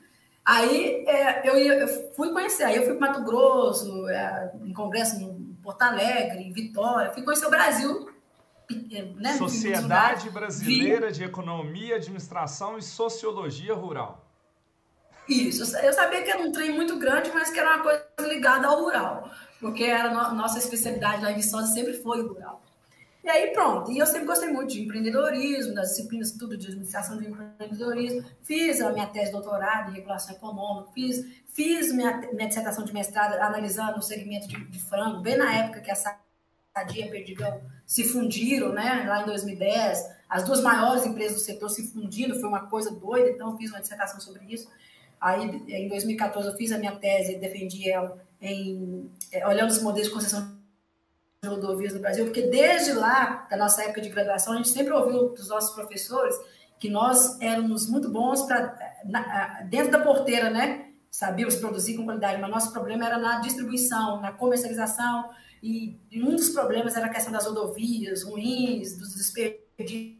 [0.44, 4.72] Aí é, eu, ia, eu, fui conhecer, aí eu fui para Mato Grosso, é, em
[4.74, 8.14] congresso em Porto Alegre, em Vitória, fui conhecer o Brasil
[9.16, 14.24] né, Sociedade Brasileira de Economia, Administração e Sociologia Rural.
[15.28, 18.66] Isso, eu sabia que era um trem muito grande, mas que era uma coisa ligada
[18.66, 22.62] ao rural, porque era a nossa especialidade lá em Viçosa sempre foi o rural.
[23.25, 27.17] E aí pronto, e eu sempre gostei muito de empreendedorismo, das disciplinas tudo de administração
[27.17, 32.49] de empreendedorismo, fiz a minha tese de doutorado em regulação econômica, fiz, fiz minha, minha
[32.49, 37.11] dissertação de mestrado analisando o segmento de, de frango, bem na época que a Sadia
[37.11, 42.39] Perdigão se fundiram, né, lá em 2010, as duas maiores empresas do setor se fundindo,
[42.39, 44.71] foi uma coisa doida, então eu fiz uma dissertação sobre isso.
[45.19, 50.09] Aí, em 2014, eu fiz a minha tese, defendi ela em, é, olhando os modelos
[50.09, 50.63] de concessão
[51.46, 55.30] rodovias no Brasil, porque desde lá, da nossa época de graduação, a gente sempre ouviu
[55.30, 56.35] dos nossos professores
[56.78, 58.76] que nós éramos muito bons para
[59.68, 60.88] dentro da porteira, né?
[61.11, 65.30] Sabíamos produzir com qualidade, mas nosso problema era na distribuição, na comercialização,
[65.62, 70.18] e, um dos problemas era a questão das rodovias ruins, dos desperdícios,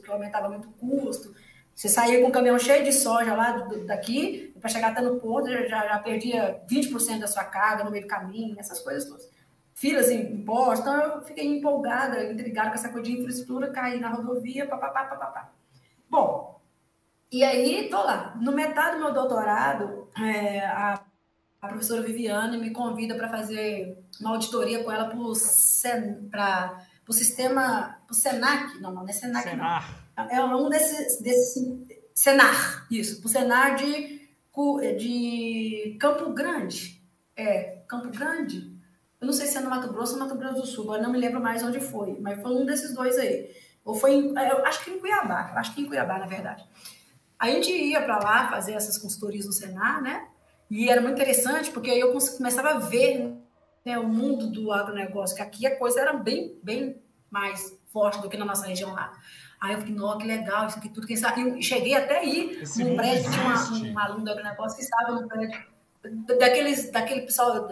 [0.00, 1.34] que aumentava muito o custo.
[1.74, 5.18] Você saía com um caminhão cheio de soja lá do, daqui, para chegar até no
[5.18, 9.28] ponto, já, já perdia 20% da sua carga no meio do caminho, essas coisas todas.
[9.76, 14.08] Filas em impostos, então eu fiquei empolgada, intrigada com essa coisa de infraestrutura, cair na
[14.08, 15.52] rodovia, papapá, papapá.
[16.10, 16.60] Bom,
[17.30, 18.34] e aí tô lá.
[18.40, 21.04] No metade do meu doutorado, é, a
[21.66, 26.78] a professora Viviane me convida para fazer uma auditoria com ela para o sistema,
[28.06, 30.04] para o Senac, não, não, é Senac, Senar.
[30.16, 30.30] não.
[30.30, 31.64] É um desses, desses
[32.14, 34.28] Senar, isso, para o Senar de,
[34.96, 37.02] de Campo Grande.
[37.34, 38.75] É, Campo Grande?
[39.26, 41.02] Eu não sei se é no Mato Grosso ou no Mato Grosso do Sul, agora
[41.02, 43.50] não me lembro mais onde foi, mas foi um desses dois aí.
[43.84, 46.64] Ou foi, em, eu acho que em Cuiabá, acho que em Cuiabá, na verdade.
[47.36, 50.28] a gente ia para lá fazer essas consultorias no Senar, né?
[50.70, 53.34] E era muito interessante, porque aí eu começava a ver
[53.84, 58.28] né, o mundo do agronegócio, que aqui a coisa era bem, bem mais forte do
[58.28, 59.12] que na nossa região lá.
[59.60, 61.04] Aí eu falei, nossa, que legal, isso aqui tudo.
[61.04, 61.40] Quem sabe?
[61.40, 65.20] Eu cheguei até aí Esse num prédio, tinha uma, um aluno do agronegócio que estava
[65.20, 65.66] no prédio,
[66.38, 67.68] daqueles, daquele pessoal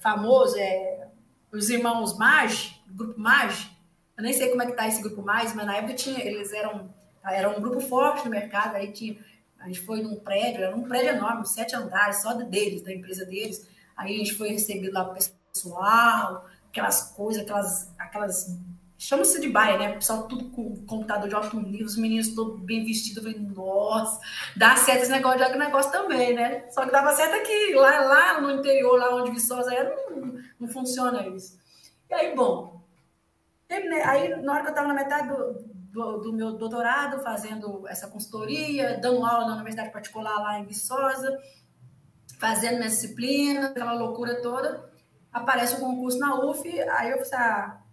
[0.00, 1.08] famoso, é,
[1.52, 3.70] os irmãos Mage, grupo Mage,
[4.16, 6.52] eu nem sei como é que tá esse grupo mais, mas na época tinha, eles
[6.52, 6.92] eram,
[7.24, 9.18] eram um grupo forte no mercado, aí tinha,
[9.58, 13.24] a gente foi num prédio, era um prédio enorme, sete andares, só deles, da empresa
[13.24, 15.14] deles, aí a gente foi recebido lá
[15.52, 18.58] pessoal, aquelas coisas, aquelas, aquelas
[19.04, 19.90] chama-se de baia, né?
[19.90, 23.22] O pessoal tudo com computador de alto nível, os meninos todos bem vestidos.
[23.22, 24.18] Eu falei, nossa,
[24.56, 26.70] dá certo esse negócio de negócio também, né?
[26.70, 30.68] Só que dava certo aqui, lá, lá no interior, lá onde Viçosa era, não, não
[30.68, 31.58] funciona isso.
[32.08, 32.82] E aí, bom,
[34.06, 35.52] aí na hora que eu estava na metade do,
[35.92, 41.38] do, do, meu doutorado, fazendo essa consultoria, dando aula na universidade particular lá em Viçosa,
[42.40, 44.90] fazendo minha disciplina, aquela loucura toda,
[45.30, 47.83] aparece o um concurso na UF, aí eu falei, ah,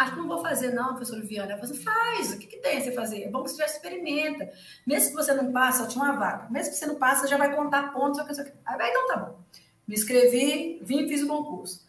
[0.00, 1.52] Acho que não vou fazer, não, professor Viana.
[1.52, 3.24] Eu falei, faz, o que, que tem você fazer?
[3.24, 4.50] É bom que você já experimenta.
[4.86, 6.48] Mesmo que você não passe, eu tinha uma vaga.
[6.48, 8.18] Mesmo que você não você já vai contar pontos.
[8.18, 9.44] Aí, então tá bom.
[9.86, 11.86] Me inscrevi, vim e fiz o concurso.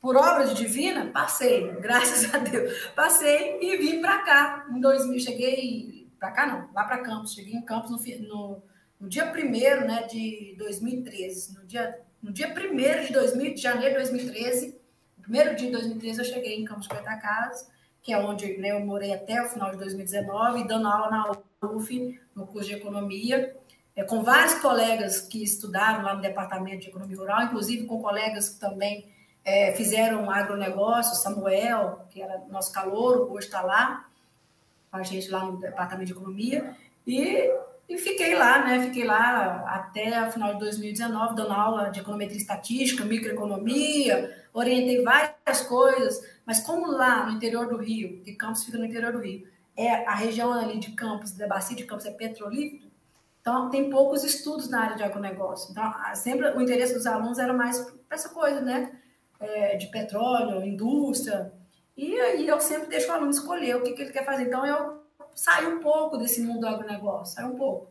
[0.00, 2.88] Por obra de divina, passei, graças a Deus.
[2.96, 4.66] Passei e vim para cá.
[4.68, 7.32] Em 2000, cheguei para cá, não, lá para Campos.
[7.32, 8.62] Cheguei em Campos no, no,
[8.98, 11.60] no dia 1 né, de 2013.
[11.60, 14.85] No dia, no dia 1 de, 2000, de janeiro de 2013
[15.26, 17.68] primeiro dia de 2013 eu cheguei em Campos Goitacazes,
[18.00, 22.20] que é onde né, eu morei até o final de 2019, dando aula na UF,
[22.32, 23.56] no curso de Economia,
[23.96, 28.50] é, com vários colegas que estudaram lá no Departamento de Economia Rural, inclusive com colegas
[28.50, 29.08] que também
[29.44, 34.08] é, fizeram agronegócio, Samuel, que era nosso calouro, hoje está lá,
[34.92, 37.52] com a gente lá no Departamento de Economia, e
[37.88, 38.82] e fiquei lá, né?
[38.82, 45.62] Fiquei lá até o final de 2019, dando aula de econometria estatística, microeconomia, orientei várias
[45.68, 49.46] coisas, mas como lá no interior do Rio, que Campos fica no interior do Rio,
[49.76, 52.90] é a região ali de Campos, da bacia de Campos é petrolífero,
[53.40, 55.70] então tem poucos estudos na área de agronegócio.
[55.70, 58.98] Então, sempre o interesse dos alunos era mais para essa coisa, né?
[59.38, 61.52] É, de petróleo, indústria.
[61.96, 64.48] E aí eu sempre deixo o aluno escolher o que, que ele quer fazer.
[64.48, 65.05] Então eu
[65.36, 67.88] sair um pouco desse mundo do agronegócio, sair um pouco.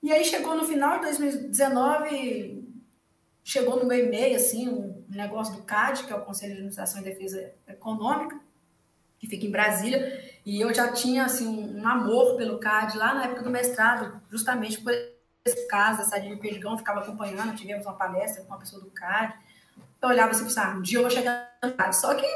[0.00, 2.72] E aí chegou no final de 2019,
[3.44, 7.00] chegou no meu e-mail, assim, um negócio do CAD, que é o Conselho de Administração
[7.00, 8.40] e Defesa Econômica,
[9.18, 13.24] que fica em Brasília, e eu já tinha, assim, um amor pelo CAD lá na
[13.24, 14.92] época do mestrado, justamente por
[15.44, 19.34] esse caso, essa de Perdigão, ficava acompanhando, tivemos uma palestra com uma pessoa do CAD,
[20.00, 22.26] eu olhava assim, pensava, um dia eu vou chegar no CAD, só que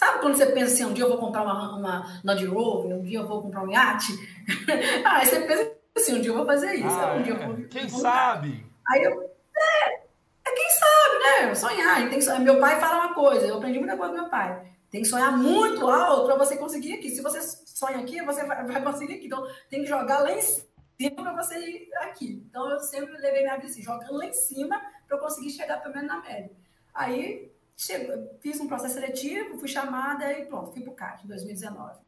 [0.00, 3.02] Sabe quando você pensa assim, um dia eu vou comprar uma, uma Land Rover, um
[3.02, 4.14] dia eu vou comprar um iate?
[5.04, 6.88] ah, aí você pensa assim, um dia eu vou fazer isso.
[6.88, 8.64] Ah, um dia eu vou, quem sabe?
[8.88, 9.94] Aí eu, é,
[10.46, 11.54] é, quem sabe, né?
[11.54, 12.08] Sonhar.
[12.08, 14.72] Tem que Meu pai fala uma coisa, eu aprendi muita coisa do meu pai.
[14.90, 17.10] Tem que sonhar muito alto para você conseguir aqui.
[17.10, 19.26] Se você sonha aqui, você vai, vai conseguir aqui.
[19.26, 22.42] Então, tem que jogar lá em cima para você ir aqui.
[22.48, 25.82] Então, eu sempre levei minha vida assim, jogando lá em cima para eu conseguir chegar
[25.82, 26.50] pelo menos na média.
[26.94, 31.28] Aí, Chegou, fiz um processo seletivo, fui chamada e pronto, fui para o CAD em
[31.28, 31.98] 2019.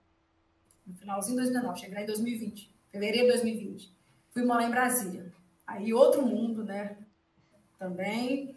[0.87, 3.97] No finalzinho de 2019, cheguei lá em 2020, fevereiro de 2020.
[4.33, 5.33] Fui morar em Brasília.
[5.67, 6.99] Aí outro mundo, né?
[7.79, 8.55] Também.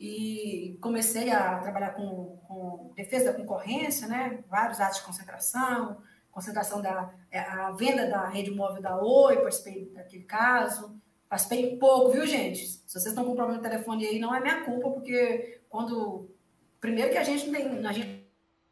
[0.00, 4.42] E comecei a trabalhar com, com defesa da concorrência, né?
[4.48, 5.98] Vários atos de concentração,
[6.30, 10.98] concentração da é, a venda da rede móvel da Oi, participei daquele caso.
[11.28, 12.66] Participei pouco, viu, gente?
[12.66, 16.34] Se vocês estão com problema no telefone aí, não é minha culpa, porque quando
[16.86, 18.30] Primeiro que a gente não tem, a gente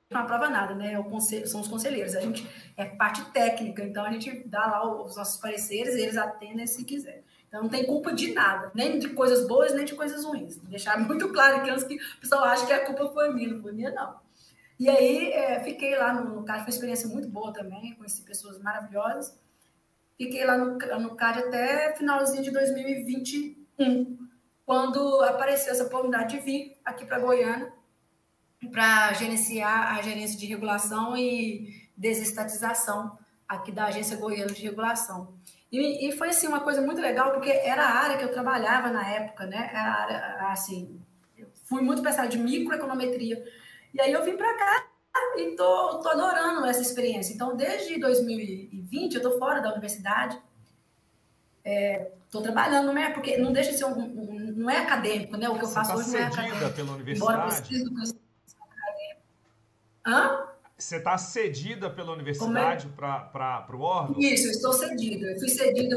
[0.09, 0.97] não aprova nada, né?
[0.97, 5.03] O conselho, são os conselheiros, a gente é parte técnica, então a gente dá lá
[5.03, 7.25] os nossos pareceres e eles atendem se quiser.
[7.49, 10.59] Então não tem culpa de nada, nem de coisas boas, nem de coisas ruins.
[10.59, 13.61] Deixar muito claro que antes que o pessoal acha que a culpa foi minha, não
[13.61, 14.15] foi minha, não.
[14.79, 18.23] E aí é, fiquei lá no, no CAD, foi uma experiência muito boa também, conheci
[18.23, 19.37] pessoas maravilhosas.
[20.17, 24.19] Fiquei lá no, no CAD até finalzinho de 2021,
[24.65, 27.74] quando apareceu essa oportunidade de vir aqui para Goiânia
[28.71, 35.35] para gerenciar a gerência de regulação e desestatização aqui da Agência Goiana de Regulação.
[35.71, 38.91] E, e, foi assim uma coisa muito legal porque era a área que eu trabalhava
[38.91, 39.69] na época, né?
[39.71, 41.01] Era a área assim,
[41.37, 43.45] eu fui muito para de microeconometria.
[43.93, 44.87] E aí eu vim para cá
[45.37, 47.35] e tô, tô adorando essa experiência.
[47.35, 50.41] Então, desde 2020 eu tô fora da universidade.
[51.65, 53.11] Estou é, trabalhando, né?
[53.11, 55.49] Porque não deixa de ser um, um, não é acadêmico, né?
[55.49, 56.71] O que eu faço tá hoje não é acadêmico.
[56.75, 57.35] pela universidade.
[57.35, 57.49] Embora
[57.85, 58.24] do
[60.07, 60.45] Hã?
[60.77, 62.91] Você está cedida pela universidade é?
[62.91, 64.19] para o órgão?
[64.19, 65.27] Isso, eu estou cedida.
[65.27, 65.97] Eu fui cedida.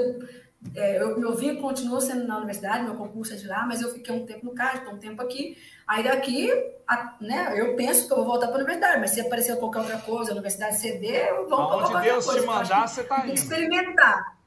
[0.75, 3.93] É, eu, meu vínculo continuou sendo na universidade, meu concurso é de lá, mas eu
[3.93, 5.57] fiquei um tempo no CAD, estou um tempo aqui.
[5.87, 6.51] Aí daqui
[7.21, 9.97] né, eu penso que eu vou voltar para a universidade, mas se aparecer qualquer outra
[9.99, 12.41] coisa, a universidade ceder, eu vou para qualquer Deus coisa.
[12.41, 13.33] te mandar, você está indo.
[13.33, 14.37] Experimentar.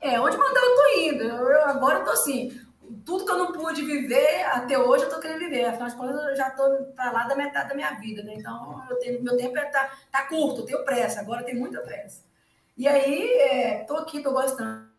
[0.00, 1.22] É, onde mandar eu tô indo.
[1.24, 2.60] Eu, eu agora eu tô assim,
[3.04, 5.64] tudo que eu não pude viver até hoje eu tô querendo viver.
[5.64, 8.34] Afinal de contas, eu já tô para lá da metade da minha vida, né?
[8.36, 12.22] Então, tenho, meu tempo é, tá, curto, eu tenho pressa, agora tem muita pressa.
[12.76, 14.92] E aí, é, tô aqui, tô gostando.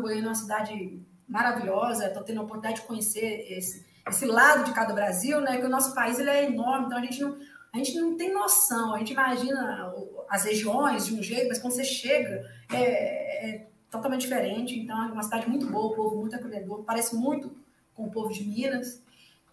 [0.00, 4.72] Goiânia é uma cidade maravilhosa, tô tendo a oportunidade de conhecer esse, esse lado de
[4.72, 5.58] cada Brasil, né?
[5.58, 7.38] Que o nosso país ele é enorme, então a gente não,
[7.72, 8.94] a gente não tem noção.
[8.94, 9.94] A gente imagina
[10.28, 14.78] as regiões de um jeito, mas quando você chega, é, é totalmente diferente.
[14.78, 17.54] Então, é uma cidade muito boa, o povo muito acolhedor, parece muito
[17.94, 19.02] com o povo de Minas.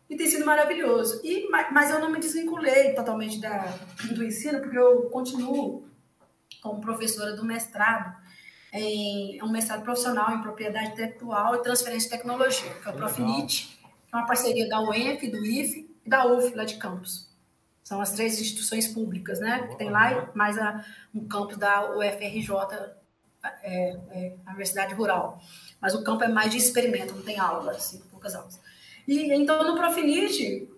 [0.09, 1.19] E tem sido maravilhoso.
[1.23, 3.65] E, mas eu não me desvinculei totalmente da,
[4.13, 5.85] do ensino, porque eu continuo
[6.61, 8.15] como professora do mestrado,
[8.71, 13.79] em um mestrado profissional em propriedade intelectual e transferência de tecnologia, que é o Profinit,
[14.07, 17.27] que é uma parceria da UENF, do IFE e da UF, lá de Campos.
[17.83, 19.67] São as três instituições públicas, né?
[19.67, 20.83] Que tem lá, mais a,
[21.15, 22.49] um campus da UFRJ
[23.63, 25.41] é, é, a Universidade Rural.
[25.79, 28.59] Mas o campo é mais de experimento, não tem aula, assim, poucas aulas.
[29.07, 30.69] E então no Profinite,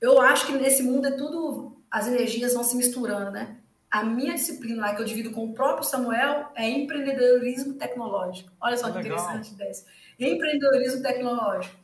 [0.00, 3.56] eu acho que nesse mundo é tudo, as energias vão se misturando, né?
[3.90, 8.50] A minha disciplina lá que eu divido com o próprio Samuel é empreendedorismo tecnológico.
[8.60, 9.18] Olha só que Legal.
[9.18, 9.86] interessante dessa.
[10.18, 11.74] Empreendedorismo tecnológico.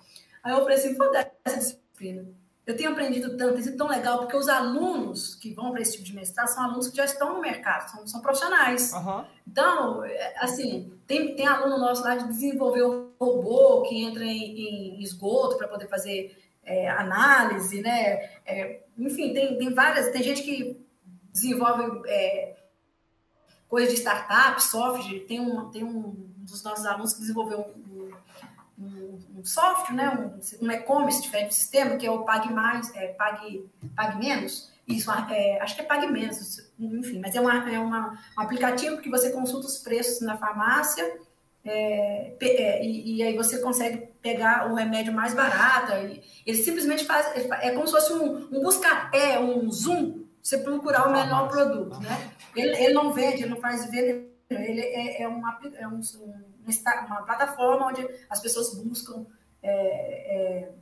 [0.43, 2.27] Aí eu falei assim, vou dar essa disciplina
[2.67, 5.93] eu tenho aprendido tanto, tem sido tão legal, porque os alunos que vão para esse
[5.93, 8.93] tipo de mestrado são alunos que já estão no mercado, são, são profissionais.
[8.93, 9.25] Uhum.
[9.47, 14.97] Então, é, assim, tem, tem aluno nosso lá de desenvolver o robô que entra em,
[14.97, 18.31] em esgoto para poder fazer é, análise, né?
[18.47, 20.83] É, enfim, tem, tem várias, tem gente que
[21.31, 22.57] desenvolve é,
[23.69, 28.11] coisa de startup, software, tem um, tem um dos nossos alunos que desenvolveu um,
[28.79, 32.95] um, um software, né, um, um e-commerce diferente do sistema, que é o Pague Mais,
[32.95, 37.71] é, Pague, Pague Menos, isso, é, acho que é Pague Menos, enfim, mas é, uma,
[37.71, 41.19] é uma, um aplicativo que você consulta os preços na farmácia
[41.65, 45.93] é, é, e, e, aí você consegue pegar o remédio mais barato.
[45.93, 47.27] E, ele simplesmente faz,
[47.63, 52.33] é como se fosse um, um busca-pé, um zoom, você procurar o melhor produto, né?
[52.55, 54.27] Ele, ele não vende, ele não faz venda,
[54.61, 56.43] ele é, é, uma, é um, um
[57.07, 59.27] uma plataforma onde as pessoas buscam
[59.63, 60.73] é, é,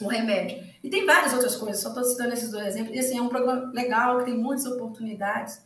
[0.00, 0.62] um remédio.
[0.82, 2.96] E tem várias outras coisas, só estou citando esses dois exemplos.
[2.96, 5.62] E assim, é um programa legal, que tem muitas oportunidades,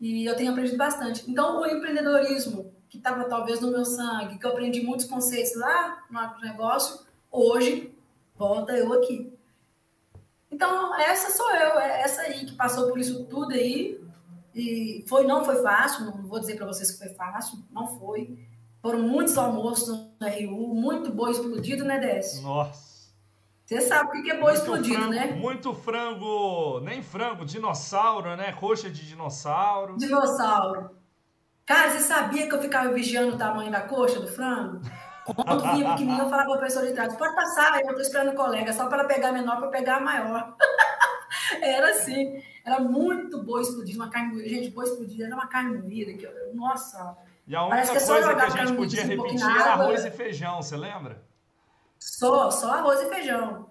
[0.00, 1.28] e eu tenho aprendido bastante.
[1.28, 6.04] Então, o empreendedorismo, que estava talvez no meu sangue, que eu aprendi muitos conceitos lá
[6.10, 7.92] no negócio, hoje
[8.36, 9.32] volta eu aqui.
[10.50, 14.00] Então, essa sou eu, é essa aí que passou por isso tudo aí.
[14.58, 18.38] E foi, não foi fácil, não vou dizer para vocês que foi fácil, não foi.
[18.82, 22.42] Foram muitos almoços no RU, muito boi explodido, né, Décio?
[22.42, 22.88] Nossa.
[23.64, 25.26] Você sabe o que é boi muito explodido, frango, né?
[25.26, 28.52] Muito frango, nem frango, dinossauro, né?
[28.52, 29.96] Coxa de dinossauro.
[29.96, 30.90] Dinossauro.
[31.66, 34.80] Cara, você sabia que eu ficava vigiando o tamanho da coxa do frango?
[35.34, 38.32] Quando vinha pequenininho, eu falava para a pessoa de trás, pode passar, eu estou esperando
[38.32, 40.56] o colega, só para pegar a menor, para pegar a maior.
[41.62, 46.12] era assim, era muito boi explodido, uma carne, gente, boi explodido era uma carne moída,
[46.12, 47.16] que nossa,
[47.48, 50.76] e a única que coisa que a gente podia repetir era arroz e feijão, você
[50.76, 51.22] lembra?
[51.98, 53.66] Só, só arroz e feijão.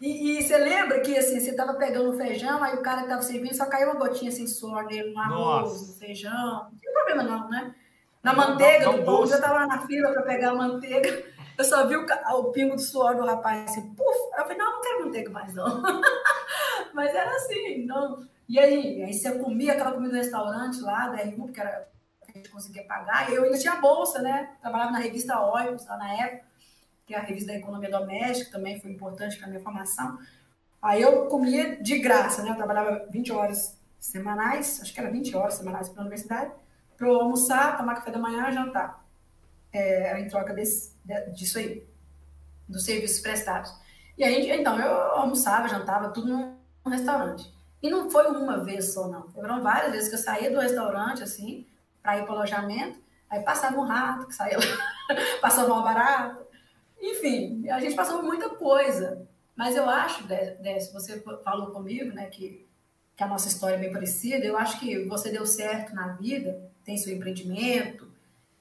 [0.00, 3.08] E, e você lembra que assim, você tava pegando o feijão, aí o cara que
[3.08, 5.86] tava servindo só caiu uma gotinha assim, suor nele no arroz, Nossa.
[5.86, 6.70] no feijão.
[6.72, 7.74] Não tem problema não, né?
[8.22, 11.24] Na manteiga não, não do pão, eu tava lá na fila para pegar a manteiga.
[11.58, 14.16] Eu só vi o, o, pingo do suor do rapaz assim, puf!
[14.36, 15.82] Eu falei, não, não quero manteiga mais não.
[16.94, 18.24] Mas era assim, não.
[18.48, 21.88] E aí, aí você comia aquela comida no restaurante lá, da RU, porque era
[22.28, 23.32] a gente conseguia pagar.
[23.32, 24.50] Eu ainda tinha bolsa, né?
[24.60, 26.44] Trabalhava na revista Olhos, lá na época,
[27.06, 30.18] que é a revista da economia doméstica, também foi importante para a minha formação.
[30.80, 32.50] Aí eu comia de graça, né?
[32.50, 36.52] Eu trabalhava 20 horas semanais, acho que era 20 horas semanais para a universidade,
[36.96, 39.04] para almoçar, tomar café da manhã e jantar.
[39.72, 40.92] É, em troca desse,
[41.34, 41.86] disso aí,
[42.68, 43.72] dos serviços prestados.
[44.16, 47.52] E aí, então, eu almoçava, jantava, tudo no restaurante.
[47.82, 49.28] E não foi uma vez só, não.
[49.28, 51.66] Foram várias vezes que eu saía do restaurante, assim,
[52.02, 52.98] para ir para o alojamento,
[53.30, 56.46] aí passava um rato que saía lá, passava uma barata.
[57.00, 59.26] Enfim, a gente passou muita coisa.
[59.54, 62.66] Mas eu acho, Décio, você falou comigo, né, que,
[63.16, 64.44] que a nossa história é bem parecida.
[64.44, 68.07] Eu acho que você deu certo na vida, tem seu empreendimento,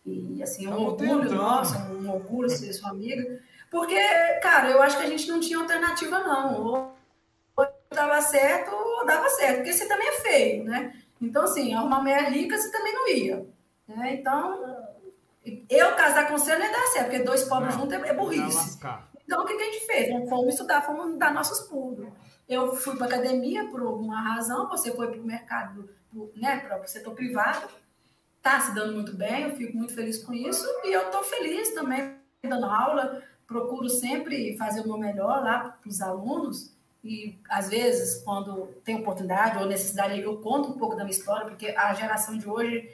[0.07, 3.39] e assim, é um orgulho nosso, um orgulho ser sua amiga.
[3.69, 3.99] Porque,
[4.41, 6.63] cara, eu acho que a gente não tinha alternativa, não.
[6.63, 6.97] Ou
[7.89, 10.93] dava certo ou dava certo, porque você também é feio, né?
[11.21, 13.45] Então, assim, arrumar mulher rica você também não ia.
[13.87, 14.13] Né?
[14.13, 14.85] Então,
[15.69, 18.79] eu casar com você não ia dar certo, porque dois pobres juntos é, é burrice.
[19.25, 20.29] Então, o que, que a gente fez?
[20.29, 22.07] Fomos estudar, fomos dar nossos pulos.
[22.47, 25.89] Eu fui para academia por alguma razão, você foi para o mercado,
[26.35, 27.67] né, para o setor privado,
[28.47, 31.73] está se dando muito bem, eu fico muito feliz com isso, e eu estou feliz
[31.73, 36.71] também dando aula, procuro sempre fazer o meu melhor lá para os alunos,
[37.03, 41.45] e às vezes, quando tem oportunidade ou necessidade, eu conto um pouco da minha história,
[41.45, 42.89] porque a geração de hoje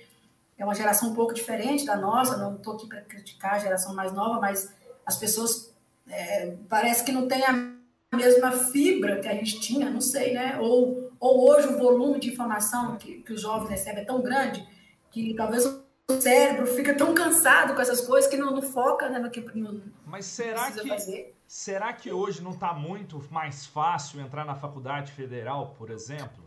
[0.58, 3.94] é uma geração um pouco diferente da nossa, não estou aqui para criticar a geração
[3.94, 4.74] mais nova, mas
[5.06, 5.74] as pessoas
[6.08, 7.74] é, parece que não tem a
[8.16, 10.60] mesma fibra que a gente tinha, não sei, né?
[10.60, 14.73] Ou, ou hoje o volume de informação que, que os jovens recebem é tão grande
[15.14, 19.20] que talvez o cérebro fica tão cansado com essas coisas que não, não foca né,
[19.20, 21.36] no que no, Mas será que fazer.
[21.48, 26.44] será que hoje não está muito mais fácil entrar na faculdade federal, por exemplo,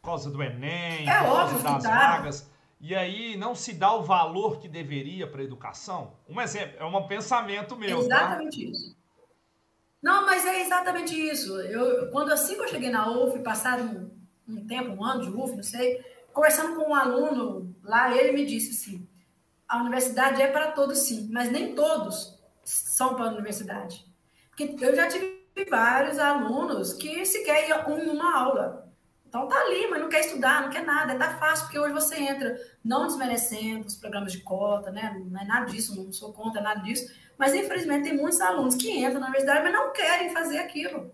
[0.00, 2.50] por causa do Enem, é por causa das vagas?
[2.80, 6.14] E aí não se dá o valor que deveria para a educação?
[6.28, 8.08] Um exemplo, é um pensamento meu.
[8.08, 8.16] Tá?
[8.16, 8.70] Exatamente tá?
[8.70, 8.96] isso.
[10.02, 11.60] Não, mas é exatamente isso.
[11.60, 14.10] Eu, quando assim que eu cheguei na UF, passado um,
[14.48, 16.02] um tempo, um ano de UF, não sei,
[16.32, 19.08] conversando com um aluno lá, ele me disse assim:
[19.68, 24.06] a universidade é para todos sim, mas nem todos são para a universidade.
[24.48, 28.90] Porque eu já tive vários alunos que sequer iam em uma aula.
[29.26, 32.16] Então tá ali, mas não quer estudar, não quer nada, tá fácil, porque hoje você
[32.16, 35.22] entra não desmerecendo os programas de cota, né?
[35.24, 38.90] Não é nada disso, não sou contra nada disso, mas, infelizmente, tem muitos alunos que
[38.90, 41.10] entram na universidade, mas não querem fazer aquilo.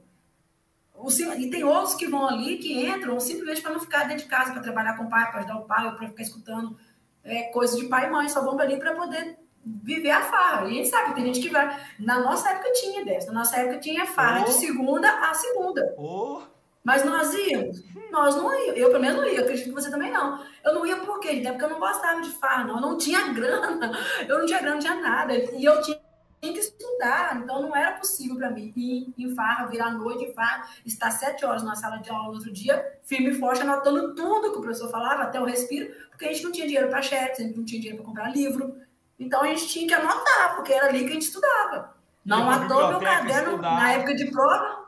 [1.37, 4.53] E tem outros que vão ali, que entram simplesmente para não ficar dentro de casa,
[4.53, 6.77] para trabalhar com o pai, para ajudar o pai, para ficar escutando
[7.23, 10.65] é, coisas de pai e mãe, só vão ali para poder viver a farra.
[10.65, 11.79] E a gente sabe, tem gente que vai.
[11.99, 13.27] Na nossa época tinha dessa.
[13.29, 14.45] Na nossa época tinha farra oh.
[14.45, 15.95] de segunda a segunda.
[15.99, 16.43] Oh.
[16.85, 17.83] Mas nós íamos.
[18.13, 18.79] Nós não íamos.
[18.79, 19.39] Eu, pelo menos, não ia.
[19.39, 20.41] Eu acredito que você também não.
[20.65, 21.41] Eu não ia por quê?
[21.41, 22.77] Até porque eu não gostava de farra, não.
[22.77, 23.91] Eu não tinha grana.
[24.29, 25.35] Eu não tinha grana, não tinha nada.
[25.35, 25.99] E eu tinha
[26.47, 30.33] tinha que estudar, então não era possível para mim ir em farra, virar noite em
[30.33, 34.15] farra, estar sete horas na sala de aula no outro dia, firme e forte, anotando
[34.15, 37.03] tudo que o professor falava, até o respiro, porque a gente não tinha dinheiro para
[37.03, 38.77] chefe, a gente não tinha dinheiro para comprar livro,
[39.19, 41.95] então a gente tinha que anotar, porque era ali que a gente estudava.
[42.25, 43.81] Não à toa meu caderno, estudar.
[43.81, 44.87] na época de prova,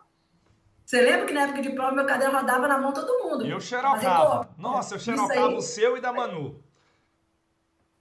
[0.84, 3.46] você lembra que na época de prova meu caderno rodava na mão todo mundo?
[3.46, 4.48] Eu xerocava.
[4.56, 6.62] Nossa, eu xerocava o seu e da Manu.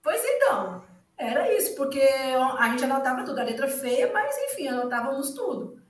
[0.02, 0.82] Pois então,
[1.18, 5.82] era isso, porque a gente anotava tudo, a letra feia, mas enfim, anotávamos tudo.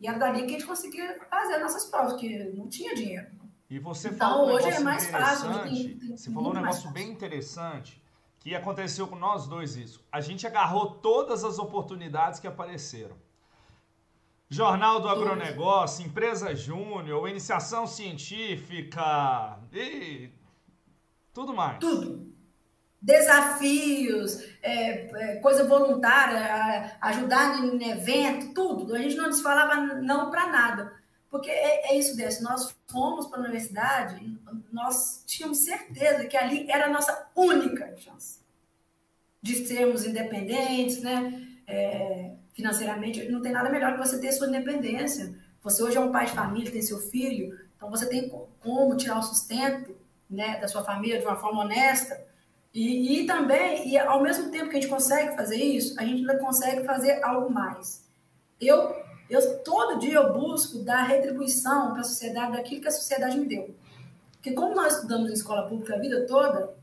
[0.00, 3.26] E era dali que a gente conseguia fazer as nossas provas, porque não tinha dinheiro.
[3.68, 5.62] E você então, falou um hoje é mais fácil.
[5.64, 8.00] Tem, tem você falou um negócio bem interessante
[8.38, 10.00] que aconteceu com nós dois isso.
[10.12, 13.16] A gente agarrou todas as oportunidades que apareceram.
[14.48, 20.30] Jornal do Agronegócio, Empresa Júnior, Iniciação Científica e
[21.34, 21.80] tudo mais.
[21.80, 22.27] Tudo
[23.00, 28.94] desafios, é, é, coisa voluntária, ajudar em evento, tudo.
[28.94, 30.98] A gente não falava não para nada.
[31.30, 32.42] Porque é, é isso desse.
[32.42, 34.38] Nós fomos para a universidade,
[34.72, 38.40] nós tínhamos certeza que ali era a nossa única chance
[39.40, 41.46] de sermos independentes, né?
[41.66, 45.38] É, financeiramente, não tem nada melhor que você ter sua independência.
[45.62, 48.28] Você hoje é um pai de família, tem seu filho, então você tem
[48.60, 49.94] como tirar o sustento
[50.28, 52.27] né, da sua família de uma forma honesta
[52.72, 56.20] e, e também, e ao mesmo tempo que a gente consegue fazer isso, a gente
[56.20, 58.06] ainda consegue fazer algo mais.
[58.60, 58.94] Eu,
[59.30, 63.46] eu todo dia eu busco dar retribuição para a sociedade daquilo que a sociedade me
[63.46, 63.74] deu.
[64.32, 66.74] Porque como nós estudamos em escola pública a vida toda,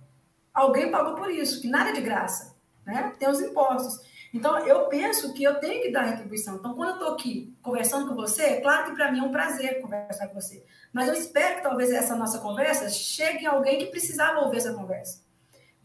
[0.54, 2.56] alguém pagou por isso, que nada é de graça,
[2.86, 3.14] né?
[3.20, 4.04] Tem os impostos.
[4.34, 6.58] Então, eu penso que eu tenho que dar retribuição.
[6.58, 9.32] Então, quando eu estou aqui conversando com você, é claro que para mim é um
[9.32, 10.66] prazer conversar com você.
[10.92, 14.74] Mas eu espero que talvez essa nossa conversa chegue em alguém que precisava ouvir essa
[14.74, 15.25] conversa.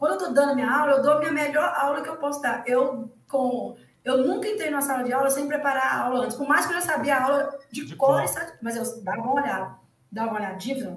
[0.01, 2.40] Quando eu estou dando minha aula, eu dou a minha melhor aula que eu posso
[2.40, 2.64] dar.
[2.66, 6.38] Eu, com, eu nunca entrei numa sala de aula sem preparar a aula antes.
[6.38, 8.18] Por mais que eu já sabia a aula de, de cor,
[8.62, 9.76] mas eu dava uma olhada.
[10.11, 10.96] Dava uma olhadinha,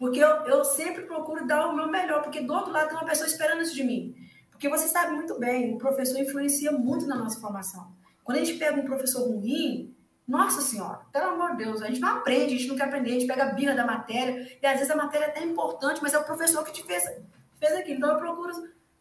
[0.00, 3.06] porque eu, eu sempre procuro dar o meu melhor, porque do outro lado tem uma
[3.06, 4.16] pessoa esperando isso de mim.
[4.50, 7.92] Porque você sabe muito bem, o professor influencia muito na nossa formação.
[8.24, 9.94] Quando a gente pega um professor ruim,
[10.26, 13.10] nossa senhora, pelo amor de Deus, a gente não aprende, a gente não quer aprender,
[13.10, 16.00] a gente pega a birra da matéria, e às vezes a matéria é até importante,
[16.02, 17.04] mas é o professor que te fez
[17.66, 17.88] fez.
[17.88, 18.52] Então eu procuro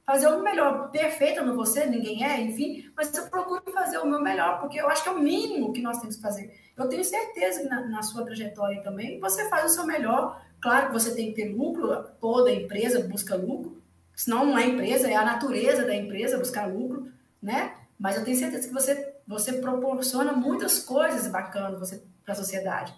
[0.05, 0.91] fazer o melhor.
[0.91, 4.87] Perfeita no você, ninguém é, enfim, mas eu procuro fazer o meu melhor, porque eu
[4.87, 6.53] acho que é o mínimo que nós temos que fazer.
[6.77, 10.41] Eu tenho certeza que na, na sua trajetória também você faz o seu melhor.
[10.61, 13.81] Claro que você tem que ter lucro, toda empresa busca lucro,
[14.15, 17.75] senão não é empresa, é a natureza da empresa buscar lucro, né?
[17.97, 22.93] Mas eu tenho certeza que você, você proporciona muitas coisas bacanas para a sociedade.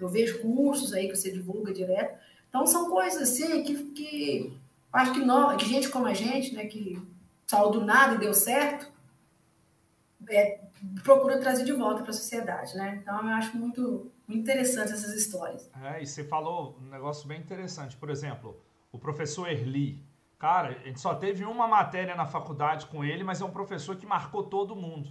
[0.00, 2.18] Eu vejo cursos aí que você divulga direto.
[2.48, 4.58] Então, são coisas assim que, que
[4.92, 7.00] Acho que, nós, que gente como a gente, né, que
[7.46, 8.90] saiu do nada e deu certo,
[10.28, 10.60] é,
[11.02, 12.98] procura trazer de volta para a sociedade, né?
[13.02, 15.70] Então eu acho muito, muito interessante essas histórias.
[15.82, 17.96] É, e você falou um negócio bem interessante.
[17.96, 18.60] Por exemplo,
[18.90, 20.04] o professor Erli.
[20.38, 23.96] Cara, a gente só teve uma matéria na faculdade com ele, mas é um professor
[23.96, 25.10] que marcou todo mundo.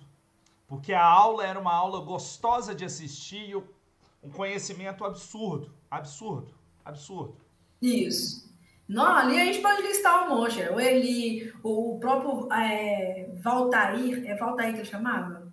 [0.68, 5.74] Porque a aula era uma aula gostosa de assistir e um conhecimento absurdo.
[5.90, 6.54] Absurdo.
[6.84, 7.38] Absurdo.
[7.82, 8.45] Isso.
[8.88, 10.62] Não, ali a gente pode listar um monte.
[10.62, 15.52] O Eli, o próprio é, Valtair, é Valtair que ele chamava?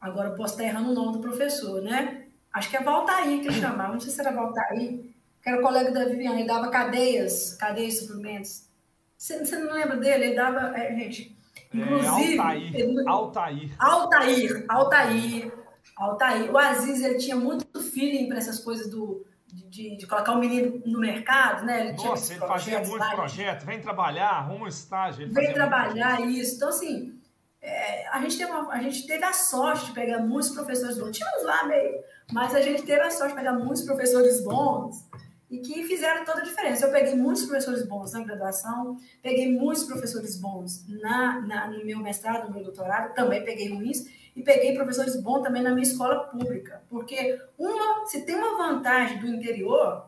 [0.00, 2.26] Agora eu posso estar errando o nome do professor, né?
[2.52, 5.00] Acho que é Valtair que ele chamava, não sei se era Valtair,
[5.42, 8.68] que era colega da Viviane, ele dava cadeias, cadeias de suprimentos.
[9.16, 10.26] Você, você não lembra dele?
[10.26, 11.36] Ele dava, é, gente,
[11.74, 12.36] inclusive...
[12.36, 13.70] É, Altair, ele, Altair.
[13.76, 15.52] Altair, Altair,
[15.96, 16.52] Altair.
[16.52, 20.82] O Aziz, ele tinha muito feeling para essas coisas do de, de, colocar o menino
[20.84, 21.88] no mercado, né?
[21.88, 25.28] Ele Nossa, ele fazia muito lá, projeto, vem trabalhar, arruma um estágio.
[25.32, 26.56] vem trabalhar isso.
[26.56, 27.18] Então, assim,
[27.62, 31.16] é, a, gente teve uma, a gente teve a sorte de pegar muitos professores bons.
[31.16, 31.98] Tínhamos lá meio,
[32.30, 35.07] mas a gente teve a sorte de pegar muitos professores bons
[35.50, 36.86] e que fizeram toda a diferença.
[36.86, 41.98] Eu peguei muitos professores bons na graduação, peguei muitos professores bons na, na, no meu
[41.98, 46.20] mestrado, no meu doutorado, também peguei ruins, e peguei professores bons também na minha escola
[46.28, 50.06] pública, porque uma, se tem uma vantagem do interior,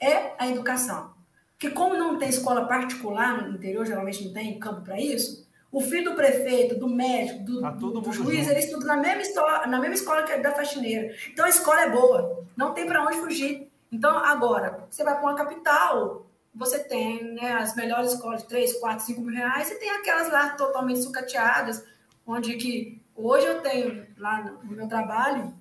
[0.00, 1.14] é a educação.
[1.52, 5.80] Porque como não tem escola particular no interior, geralmente não tem campo para isso, o
[5.80, 8.50] filho do prefeito, do médico, do, tá do, do juiz, junto.
[8.50, 11.14] eles estudam na mesma, escola, na mesma escola que a da faxineira.
[11.30, 13.65] Então a escola é boa, não tem para onde fugir.
[13.90, 18.78] Então, agora, você vai para uma capital, você tem né, as melhores escolas de 3,
[18.80, 21.84] 4, 5 mil reais, e tem aquelas lá totalmente sucateadas,
[22.26, 25.54] onde que Hoje eu tenho lá no meu trabalho,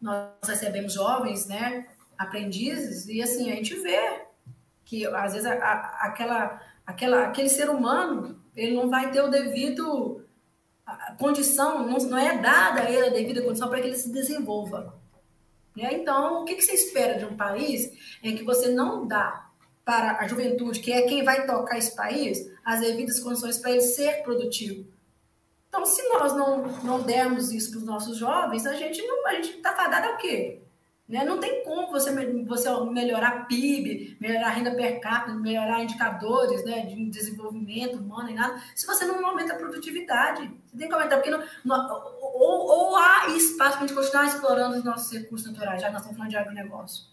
[0.00, 1.86] nós recebemos jovens, né,
[2.18, 4.22] aprendizes, e assim, a gente vê
[4.84, 9.30] que às vezes a, a, aquela, aquela, aquele ser humano, ele não vai ter o
[9.30, 10.24] devido
[10.84, 14.12] a condição, não, não é dada a ele a devida condição para que ele se
[14.12, 14.94] desenvolva.
[15.76, 15.94] Né?
[15.94, 19.50] Então, o que, que você espera de um país em que você não dá
[19.84, 23.80] para a juventude, que é quem vai tocar esse país, as devidas condições para ele
[23.80, 24.86] ser produtivo?
[25.68, 29.34] Então, se nós não, não dermos isso para os nossos jovens, a gente não a
[29.34, 30.60] gente está fadado ao quê?
[31.06, 31.22] Né?
[31.22, 32.10] Não tem como você,
[32.44, 38.58] você melhorar PIB, melhorar renda per capita, melhorar indicadores né, de desenvolvimento humano e nada,
[38.74, 40.50] se você não aumenta a produtividade.
[40.66, 42.13] Você tem que aumentar, porque não, não,
[42.44, 45.92] ou, ou há espaço para a gente continuar explorando os nossos recursos naturais, já que
[45.92, 47.04] nós estamos falando de agronegócio.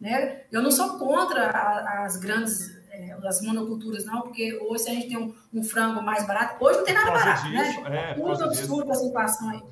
[0.00, 0.42] Né?
[0.50, 4.94] Eu não sou contra a, as grandes é, as monoculturas, não, porque hoje se a
[4.94, 7.64] gente tem um, um frango mais barato, hoje não tem nada barato, né?
[7.64, 8.10] disso, né?
[8.10, 9.62] É, Tudo absurdo essa inflação aí.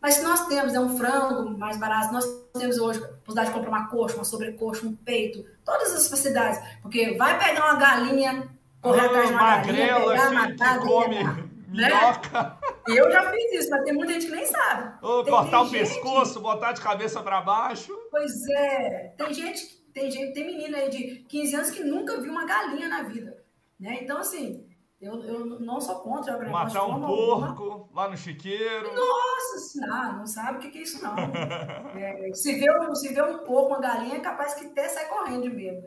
[0.00, 2.24] Mas se nós temos é, um frango mais barato, nós
[2.58, 6.60] temos hoje a possibilidade de comprar uma coxa, uma sobrecoxa, um peito, todas as facilidades.
[6.82, 8.48] Porque vai pegar uma galinha,
[8.80, 11.48] correr atrás de uma magrela, galinha, pegar, matar, come né?
[11.68, 12.58] minhoca.
[12.96, 14.98] Eu já fiz isso, mas tem muita gente que nem sabe.
[15.02, 17.92] Ou cortar o pescoço, botar de cabeça para baixo.
[18.10, 19.14] Pois é.
[19.16, 22.88] Tem gente tem gente, tem menina aí de 15 anos que nunca viu uma galinha
[22.88, 23.36] na vida.
[23.78, 23.98] Né?
[24.02, 24.66] Então, assim,
[25.00, 27.88] eu, eu não sou contra a Matar um porco alguma.
[27.94, 28.94] lá no chiqueiro.
[28.94, 31.16] Nossa senhora, não sabe o que, é isso, não.
[31.98, 35.42] é, se, vê, se vê um porco, uma galinha, é capaz que até sai correndo
[35.42, 35.82] de medo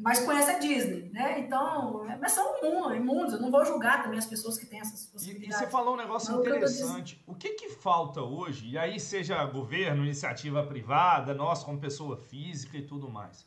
[0.00, 1.38] mas conhece a Disney, né?
[1.38, 2.56] Então, é, mas são
[2.92, 5.54] imundos, eu não vou julgar também as pessoas que têm essas possibilidades.
[5.54, 7.22] E, e você falou um negócio não, interessante.
[7.24, 12.76] O que, que falta hoje, e aí seja governo, iniciativa privada, nós como pessoa física
[12.76, 13.46] e tudo mais,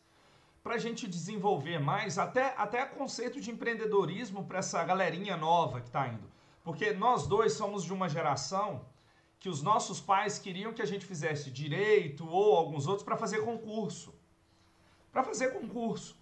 [0.63, 5.87] para a gente desenvolver mais até, até conceito de empreendedorismo para essa galerinha nova que
[5.87, 6.31] está indo.
[6.63, 8.85] Porque nós dois somos de uma geração
[9.37, 13.43] que os nossos pais queriam que a gente fizesse direito ou alguns outros para fazer
[13.43, 14.17] concurso
[15.11, 16.17] para fazer concurso.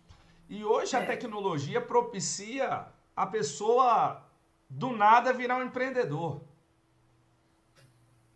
[0.49, 0.99] E hoje é.
[0.99, 4.23] a tecnologia propicia a pessoa
[4.69, 6.41] do nada virar um empreendedor.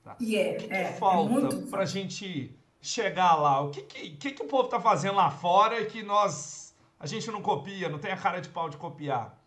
[0.04, 0.16] Tá?
[0.20, 3.62] E é, o que, que é, é falta é para a gente chegar lá?
[3.62, 7.06] O que, que, que, que o povo está fazendo lá fora e que nós a
[7.06, 9.38] gente não copia, não tem a cara de pau de copiar?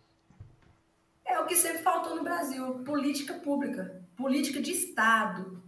[1.25, 5.63] É o que sempre faltou no Brasil: política pública, política de Estado.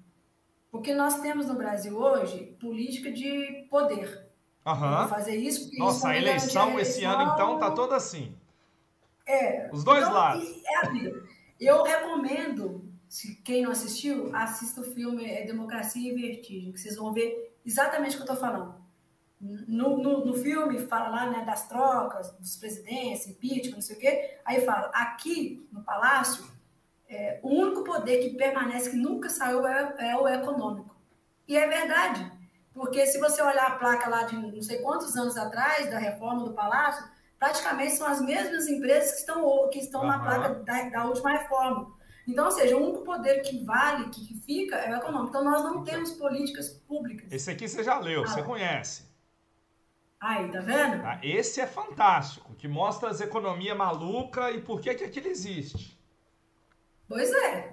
[0.71, 4.26] O que nós temos no Brasil hoje, política de poder.
[4.67, 5.09] Uhum.
[5.09, 5.71] fazer isso.
[5.79, 8.35] Nossa, a eleição, eleição esse ano, então, tá toda assim.
[9.25, 9.71] É.
[9.73, 10.63] Os dois então, lados.
[10.67, 11.23] É a vida.
[11.61, 16.97] Eu recomendo, se quem não assistiu, assista o filme é Democracia e Vertigem, que vocês
[16.97, 18.75] vão ver exatamente o que eu estou falando.
[19.41, 23.99] No, no, no, filme fala lá né, das trocas, dos presidentes, impeachment, não sei o
[23.99, 24.39] quê.
[24.45, 26.45] Aí fala, aqui no Palácio,
[27.09, 30.97] é, o único poder que permanece, que nunca saiu, é, é o econômico.
[31.47, 32.36] E é verdade.
[32.77, 36.45] Porque se você olhar a placa lá de não sei quantos anos atrás, da reforma
[36.45, 37.09] do Palácio,
[37.39, 40.09] praticamente são as mesmas empresas que estão, que estão uhum.
[40.09, 41.97] na placa da, da, última reforma.
[42.29, 45.31] Então, ou seja, o único poder que vale, que, que fica, é o econômico.
[45.31, 47.33] Então, nós não temos políticas públicas.
[47.33, 49.07] Esse aqui você já leu, ah, você conhece.
[50.21, 51.01] Aí, tá vendo?
[51.01, 51.19] Tá?
[51.23, 55.99] Esse é fantástico, que mostra as economias malucas e por que, que aquilo existe.
[57.09, 57.73] Pois é.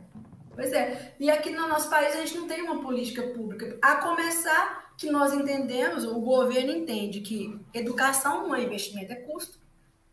[0.56, 1.14] Pois é.
[1.20, 3.78] E aqui no nosso país a gente não tem uma política pública.
[3.82, 9.60] A começar que nós entendemos, o governo entende que educação não é investimento, é custo.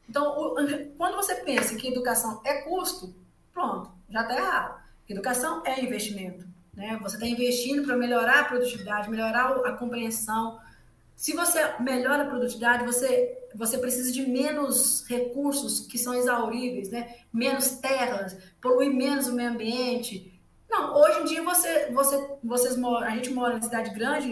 [0.08, 0.54] Então,
[0.98, 3.14] quando você pensa que educação é custo,
[3.52, 4.80] pronto, já está errado.
[5.08, 6.46] Educação é investimento.
[6.74, 6.98] Né?
[7.02, 10.60] Você está investindo para melhorar a produtividade, melhorar a compreensão,
[11.20, 17.14] se você melhora a produtividade, você, você precisa de menos recursos que são exauríveis, né?
[17.30, 20.40] menos terras, poluir menos o meio ambiente.
[20.70, 24.30] Não, hoje em dia você, você, vocês moram, a gente mora em cidade grande,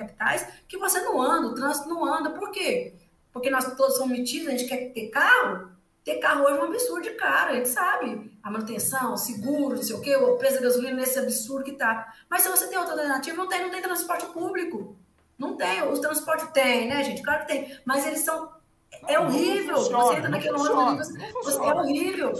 [0.00, 2.30] capitais, que você não anda, o trânsito não anda.
[2.30, 2.94] Por quê?
[3.32, 5.70] Porque nós todos somos metidos, a gente quer ter carro.
[6.04, 8.30] Ter carro hoje é um absurdo de caro, a gente sabe.
[8.42, 12.14] A manutenção, seguro, não sei o quê, o preço da gasolina nesse absurdo que tá.
[12.28, 14.96] Mas se você tem outra alternativa, não tem, não tem transporte público.
[15.38, 17.22] Não tem, os transportes tem, né, gente?
[17.22, 18.50] Claro que tem, mas eles são.
[19.06, 19.72] É não, horrível.
[19.72, 22.32] Não funciona, você entra naquele ônibus, é horrível.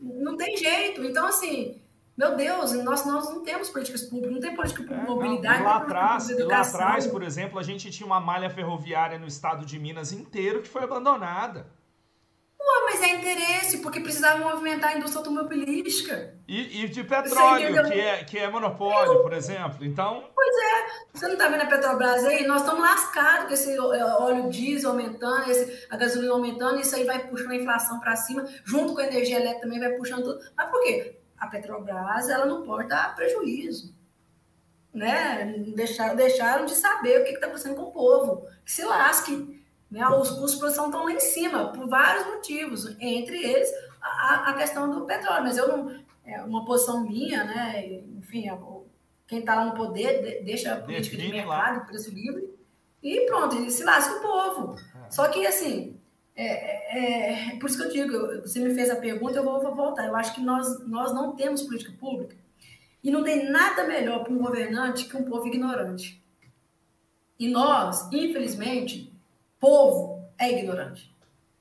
[0.00, 1.04] Não, não tem jeito.
[1.04, 1.80] Então, assim,
[2.16, 5.62] meu Deus, nós, nós não temos políticas públicas, não tem política pública de é, mobilidade.
[5.62, 9.78] lá, atrás, lá atrás, por exemplo, a gente tinha uma malha ferroviária no estado de
[9.80, 11.66] Minas inteiro que foi abandonada.
[12.60, 16.34] Ué, mas é interesse, porque precisava movimentar a indústria automobilística.
[16.46, 19.84] E, e de petróleo, que é, que é monopólio, por exemplo.
[19.84, 20.30] Então.
[20.34, 22.46] Pois é, você não está vendo a Petrobras aí?
[22.46, 27.26] Nós estamos lascados com esse óleo diesel aumentando, esse, a gasolina aumentando, isso aí vai
[27.26, 30.38] puxando a inflação para cima, junto com a energia elétrica também vai puxando tudo.
[30.56, 31.23] Mas por quê?
[31.44, 33.94] A Petrobras ela não pode dar prejuízo.
[34.92, 35.44] Né?
[35.74, 38.46] Deixaram, deixaram de saber o que está acontecendo com o povo.
[38.64, 39.62] Que se lasque.
[39.90, 40.06] Né?
[40.08, 43.68] Os custos de produção estão lá em cima, por vários motivos, entre eles
[44.00, 45.44] a, a questão do petróleo.
[45.44, 46.04] Mas eu não.
[46.26, 47.84] É uma posição minha, né?
[48.16, 48.46] Enfim,
[49.26, 51.84] quem está lá no poder deixa a política Define de mercado, lá.
[51.84, 52.48] preço livre,
[53.02, 54.74] e pronto, e se lasca o povo.
[54.78, 55.10] É.
[55.10, 56.00] Só que, assim,
[56.36, 59.60] é, é, é, por isso que eu digo, você me fez a pergunta, eu vou,
[59.62, 60.06] vou voltar.
[60.06, 62.36] Eu acho que nós, nós não temos política pública
[63.02, 66.22] e não tem nada melhor para um governante que um povo ignorante.
[67.38, 69.12] E nós, infelizmente,
[69.60, 71.14] povo é ignorante.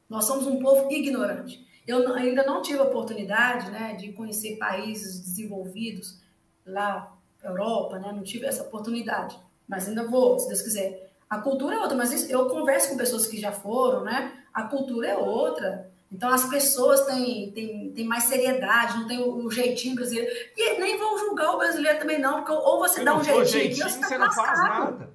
[0.09, 1.67] Nós somos um povo ignorante.
[1.86, 6.21] Eu ainda não tive a oportunidade né, de conhecer países desenvolvidos
[6.65, 9.38] lá, Europa, né, não tive essa oportunidade.
[9.67, 11.11] Mas ainda vou, se Deus quiser.
[11.30, 14.42] A cultura é outra, mas eu converso com pessoas que já foram, né?
[14.54, 15.91] A cultura é outra.
[16.12, 20.32] Então as pessoas têm, têm, têm mais seriedade, não tem o, o jeitinho brasileiro.
[20.56, 23.45] E nem vou julgar o brasileiro também, não, porque ou você Se dá um jeitinho,
[23.45, 25.10] jeitinho você, tá você não faz nada.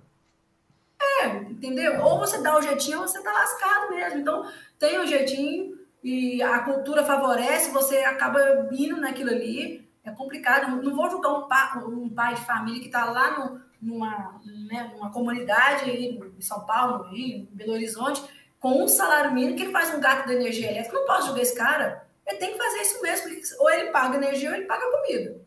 [1.01, 2.05] É, entendeu?
[2.05, 4.18] Ou você dá o jeitinho ou você tá lascado mesmo.
[4.18, 9.86] Então, tem o jeitinho e a cultura favorece, você acaba indo naquilo ali.
[10.05, 10.82] É complicado.
[10.82, 14.91] Não vou julgar um, pai, um pai de família que está lá no, numa, né,
[14.95, 18.22] numa comunidade em São Paulo, no Rio, em Belo Horizonte,
[18.61, 20.96] com um salário mínimo que ele faz um gato de energia elétrica.
[20.96, 22.06] Não posso julgar esse cara.
[22.26, 25.40] Ele tem que fazer isso mesmo, porque ou ele paga energia ou ele paga comida.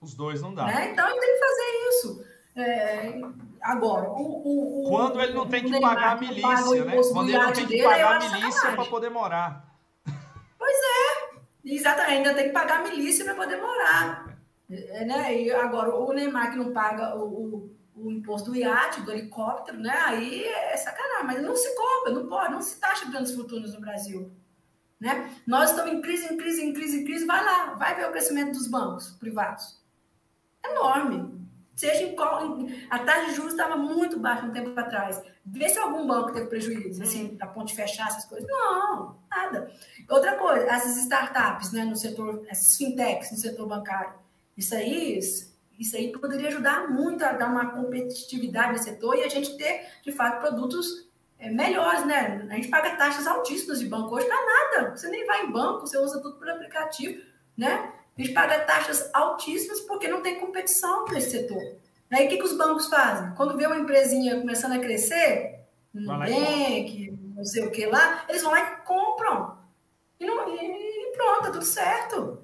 [0.00, 0.66] Os dois não dá.
[0.66, 0.90] Né?
[0.92, 2.26] Então ele tem que fazer isso.
[2.56, 3.20] É,
[3.60, 6.96] agora, o, o, quando ele não tem que pagar a milícia, né?
[7.12, 9.74] Quando ele não tem que pagar a milícia para poder morar.
[10.58, 12.12] Pois é, exatamente.
[12.12, 14.38] Ainda tem que pagar a milícia para poder morar.
[14.70, 15.34] É, né?
[15.34, 17.70] E agora, o Neymar que não paga o, o,
[18.04, 19.94] o, imposto do iate, do helicóptero, né?
[20.06, 23.80] Aí é sacanagem, mas não se cobra, não pode, não se taxa grandes fortunas no
[23.80, 24.30] Brasil.
[25.00, 25.30] Né?
[25.46, 27.26] Nós estamos em crise, em crise, em crise, em crise.
[27.26, 29.80] Vai lá, vai ver o crescimento dos bancos privados.
[30.64, 31.34] Enorme.
[31.74, 32.58] Seja em qual.
[32.88, 35.20] A taxa de juros estava muito baixa um tempo atrás.
[35.44, 38.48] Vê se algum banco teve prejuízo, assim, da ponte fechar, essas coisas.
[38.48, 39.70] Não, nada.
[40.08, 44.14] Outra coisa, essas startups, né, no setor, essas fintechs no setor bancário.
[44.56, 45.53] Isso aí, isso
[45.94, 50.12] aí poderia ajudar muito a dar uma competitividade nesse setor e a gente ter, de
[50.12, 51.08] fato, produtos
[51.38, 52.46] é, melhores, né?
[52.50, 54.96] A gente paga taxas altíssimas de banco hoje para nada.
[54.96, 57.22] Você nem vai em banco, você usa tudo por aplicativo,
[57.56, 57.92] né?
[58.16, 61.62] A gente paga taxas altíssimas porque não tem competição nesse setor.
[62.10, 63.34] Aí o que, que os bancos fazem?
[63.34, 65.60] Quando vê uma empresinha começando a crescer,
[65.92, 69.58] Nubank, não sei o que lá, eles vão lá e compram.
[70.20, 72.43] E, não, e pronto, tá tudo certo.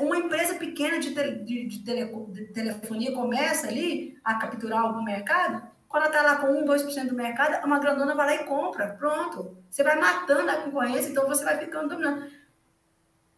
[0.00, 5.62] Uma empresa pequena de, de, de, tele, de, telefonia começa ali a capturar algum mercado,
[5.88, 8.94] quando ela está lá com 1, 2% do mercado, uma grandona vai lá e compra.
[8.98, 9.56] Pronto.
[9.70, 12.28] Você vai matando a concorrência, então você vai ficando dominando.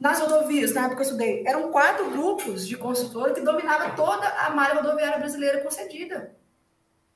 [0.00, 4.26] Nas rodovias, na época que eu estudei, eram quatro grupos de consultores que dominavam toda
[4.26, 6.34] a malha rodoviária brasileira concedida,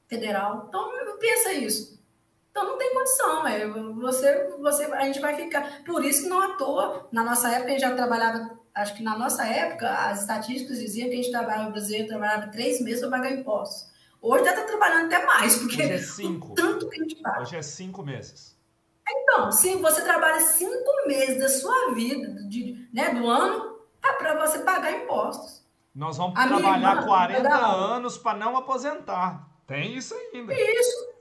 [0.07, 0.67] federal.
[0.69, 2.03] Então, pensa isso.
[2.51, 5.83] Então, não tem condição, é, você, você, a gente vai ficar...
[5.85, 9.19] Por isso não à toa, na nossa época, a gente já trabalhava acho que na
[9.19, 13.11] nossa época, as estatísticas diziam que a gente trabalhava, o brasileiro trabalhava três meses para
[13.11, 13.91] pagar impostos.
[14.21, 16.55] Hoje já está trabalhando até mais, porque Hoje é cinco.
[16.55, 17.41] tanto que a gente paga.
[17.41, 18.57] Hoje é cinco meses.
[19.09, 24.47] Então, se você trabalha cinco meses da sua vida, de, né, do ano, é para
[24.47, 25.63] você pagar impostos.
[25.95, 29.49] Nós vamos a trabalhar irmã, 40 anos para não aposentar.
[29.67, 30.55] Tem isso ainda.
[30.55, 31.13] Isso.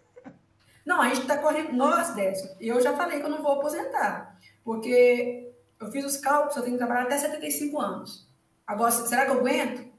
[0.85, 1.73] Não, a gente está correndo.
[1.73, 4.37] Nós, Décio, eu já falei que eu não vou aposentar.
[4.63, 5.50] Porque
[5.81, 8.27] eu fiz os cálculos, eu tenho que trabalhar até 75 anos.
[8.65, 9.89] Agora, será que eu aguento?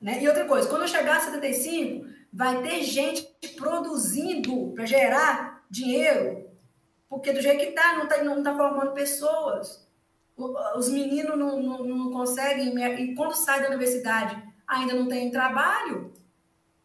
[0.00, 0.22] Né?
[0.22, 6.46] E outra coisa, quando eu chegar a 75, vai ter gente produzindo para gerar dinheiro.
[7.08, 9.86] Porque do jeito que está, não está não tá formando pessoas.
[10.76, 16.12] Os meninos não, não, não conseguem, e quando sai da universidade, ainda não tem trabalho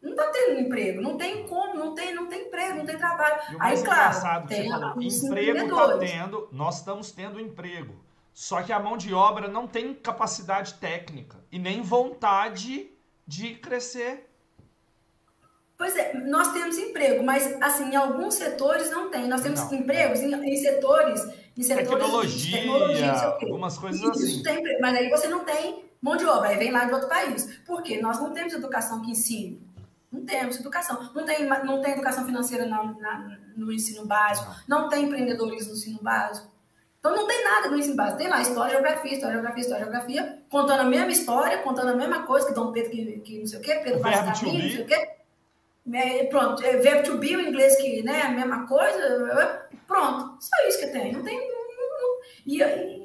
[0.02, 3.40] não está tendo emprego, não tem como, não tem, não tem emprego, não tem trabalho.
[3.60, 7.94] Aí, claro, tem falou, emprego está tendo, nós estamos tendo emprego.
[8.34, 12.90] Só que a mão de obra não tem capacidade técnica e nem vontade
[13.28, 14.30] de crescer.
[15.78, 19.28] Pois é, nós temos emprego, mas assim, em alguns setores não tem.
[19.28, 19.74] Nós temos não.
[19.74, 21.28] empregos em, em, setores,
[21.58, 24.44] em setores tecnologia, de tecnologia algumas coisas isso, assim.
[24.44, 27.60] Tem, mas aí você não tem mão de obra, aí vem lá do outro país.
[27.66, 28.00] Por quê?
[28.00, 29.60] Nós não temos educação que ensine.
[30.12, 31.10] Não temos educação.
[31.16, 34.54] Não tem, não tem educação financeira na, na, no ensino básico.
[34.68, 36.51] Não tem empreendedorismo no ensino básico.
[37.02, 38.20] Então não tem nada no ensino básico.
[38.20, 42.28] Tem lá história, geografia, história, geografia, história, geografia, contando a mesma história, contando a mesma
[42.28, 44.86] coisa, que Dom Pedro que, que não sei o quê, Pedro Vaz não sei o
[44.86, 45.10] quê.
[45.92, 50.68] É, pronto, é, verbo to be, o inglês que, né, a mesma coisa, pronto, só
[50.68, 52.58] isso que tem, não tem, não, não, e,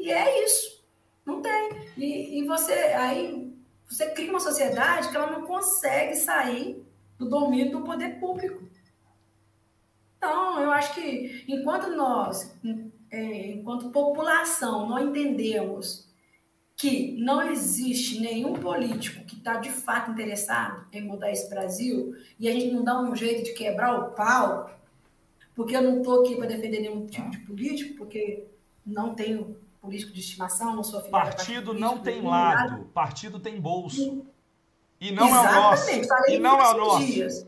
[0.04, 0.84] e, é isso,
[1.24, 3.50] não tem, e, e você, aí,
[3.88, 6.86] você cria uma sociedade que ela não consegue sair
[7.18, 8.62] do domínio do poder público.
[10.18, 12.54] Então, eu acho que enquanto nós,
[13.10, 16.06] é, enquanto população, não entendemos
[16.76, 22.48] que não existe nenhum político que está de fato interessado em mudar esse Brasil e
[22.48, 24.70] a gente não dá um jeito de quebrar o pau,
[25.54, 28.44] porque eu não estou aqui para defender nenhum tipo de político, porque
[28.84, 34.26] não tenho político de estimação, não sou filha Partido não tem lado, partido tem bolso.
[35.00, 36.30] E não Exatamente, é o nosso.
[36.30, 37.06] E não é o nosso.
[37.06, 37.46] Dias.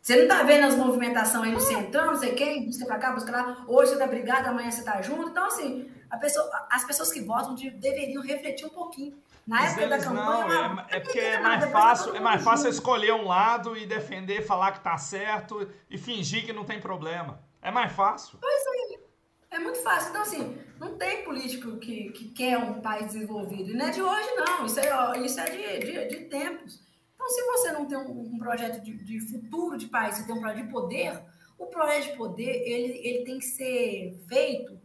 [0.00, 3.12] Você não está vendo as movimentações aí no centrão, não sei quem, busca para cá,
[3.12, 3.64] busca lá.
[3.66, 5.30] Hoje você está brigado, amanhã você está junto.
[5.30, 5.90] Então, assim,
[6.20, 9.18] pessoa, as pessoas que votam deveriam refletir um pouquinho.
[9.46, 10.68] Na Mas época da campanha.
[10.68, 14.42] Não, é, é porque é mais fácil, é mais fácil escolher um lado e defender,
[14.42, 17.40] falar que está certo e fingir que não tem problema.
[17.62, 18.38] É mais fácil.
[18.40, 19.08] Pois é.
[19.50, 20.10] É muito fácil.
[20.10, 23.70] Então, assim, não tem político que, que quer um país desenvolvido.
[23.70, 24.66] E não é de hoje, não.
[24.66, 26.80] Isso é, isso é de, de, de tempos.
[27.28, 30.34] Então, se você não tem um, um projeto de, de, futuro de país, você tem
[30.34, 31.22] um projeto de poder,
[31.58, 34.80] o projeto de poder ele, ele tem que ser feito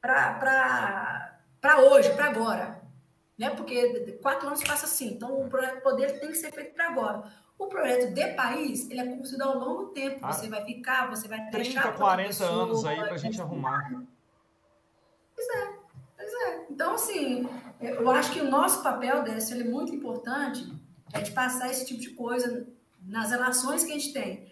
[0.00, 1.38] para
[1.80, 2.82] hoje, para agora.
[3.38, 3.50] Né?
[3.50, 5.12] Porque quatro anos passa assim.
[5.12, 7.24] Então, o projeto de poder tem que ser feito para agora.
[7.58, 10.20] O projeto de país, ele é construído ao longo do tempo.
[10.22, 13.40] Ah, você vai ficar, você vai 30, deixar 40 pessoa, anos aí para a gente
[13.40, 14.02] arrumar.
[15.34, 15.72] Pois é,
[16.16, 16.66] pois é.
[16.70, 17.48] Então, assim,
[17.80, 20.66] eu acho que o nosso papel, Décio, ele é muito importante,
[21.12, 22.66] é de passar esse tipo de coisa
[23.06, 24.50] nas relações que a gente tem.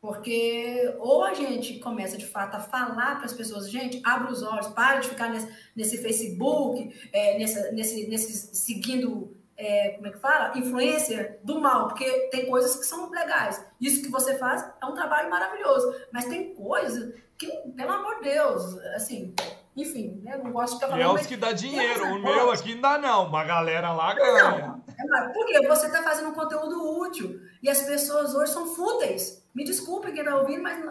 [0.00, 4.42] Porque ou a gente começa de fato a falar para as pessoas, gente, abre os
[4.42, 10.12] olhos, para de ficar nesse, nesse Facebook, é, nessa, nesse, nesse seguindo é, como é
[10.12, 10.56] que fala?
[10.56, 13.60] Influencer do mal, porque tem coisas que são legais.
[13.80, 18.30] Isso que você faz é um trabalho maravilhoso, mas tem coisas que, pelo amor de
[18.30, 19.34] Deus, assim,
[19.82, 20.36] enfim, né?
[20.42, 21.16] Não gosto de ficar falando.
[21.16, 23.26] é os que dá dinheiro, o meu aqui não dá, não.
[23.26, 24.82] Uma galera lá ganha.
[24.98, 29.46] Não, porque você está fazendo um conteúdo útil e as pessoas hoje são fúteis.
[29.54, 30.84] Me desculpe quem está ouvindo, mas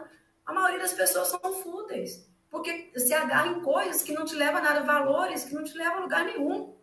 [0.46, 2.28] a maioria das pessoas são fúteis.
[2.50, 5.78] Porque se agarra em coisas que não te levam a nada, valores que não te
[5.78, 6.74] levam a lugar nenhum.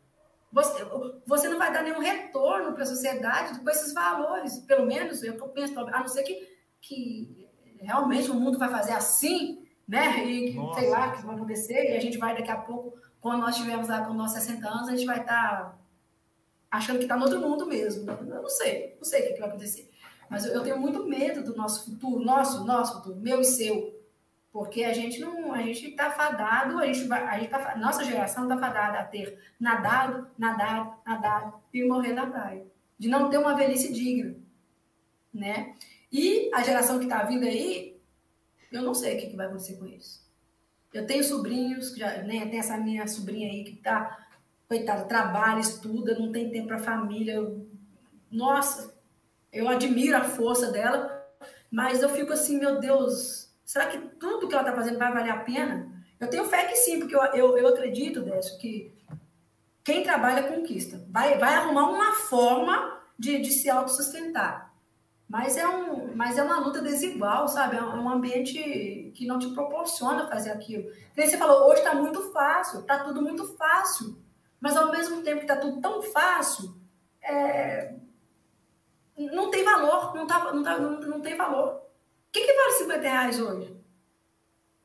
[0.52, 0.84] Você,
[1.26, 5.28] você não vai dar nenhum retorno para a sociedade com esses valores, pelo menos é
[5.28, 6.48] eu penso, a não ser que,
[6.80, 7.48] que
[7.80, 10.26] realmente o mundo vai fazer assim, né?
[10.26, 10.80] E Nossa.
[10.80, 13.54] sei lá o que vai acontecer, e a gente vai daqui a pouco, quando nós
[13.54, 15.78] estivermos lá com nossos 60 anos, a gente vai estar tá
[16.70, 18.10] achando que está no outro mundo mesmo.
[18.10, 19.90] Eu não sei, não sei o que, que vai acontecer.
[20.28, 23.94] Mas eu, eu tenho muito medo do nosso futuro, nosso, nosso futuro, meu e seu.
[24.52, 28.04] Porque a gente não, a gente está fadado, a gente vai, a gente tá, nossa
[28.04, 32.64] geração está fadada a ter nadado, nadado, nadado e morrer na praia,
[32.96, 34.36] de não ter uma velhice digna,
[35.32, 35.74] né?
[36.12, 37.93] E a geração que está vindo aí,
[38.72, 40.24] eu não sei o que, que, vai acontecer com isso.
[40.92, 44.26] Eu tenho sobrinhos, já, né, tem essa minha sobrinha aí que está,
[44.68, 47.34] coitada, trabalha, estuda, não tem tempo para família.
[47.34, 47.66] Eu,
[48.30, 48.94] nossa,
[49.52, 51.26] eu admiro a força dela,
[51.70, 55.30] mas eu fico assim, meu Deus, Será que tudo que ela está fazendo vai valer
[55.30, 55.90] a pena?
[56.20, 58.92] Eu tenho fé que sim, porque eu, eu, eu acredito, Décio, que
[59.82, 61.04] quem trabalha conquista.
[61.10, 64.72] Vai, vai arrumar uma forma de, de se autossustentar.
[65.28, 67.76] Mas é, um, mas é uma luta desigual, sabe?
[67.76, 70.90] É um ambiente que não te proporciona fazer aquilo.
[71.16, 74.18] Você falou, hoje está muito fácil, está tudo muito fácil.
[74.60, 76.74] Mas ao mesmo tempo que está tudo tão fácil,
[77.22, 77.94] é...
[79.16, 81.76] não tem valor, não, tá, não, tá, não, não tem valor.
[81.76, 83.76] O que, que vale 50 reais hoje?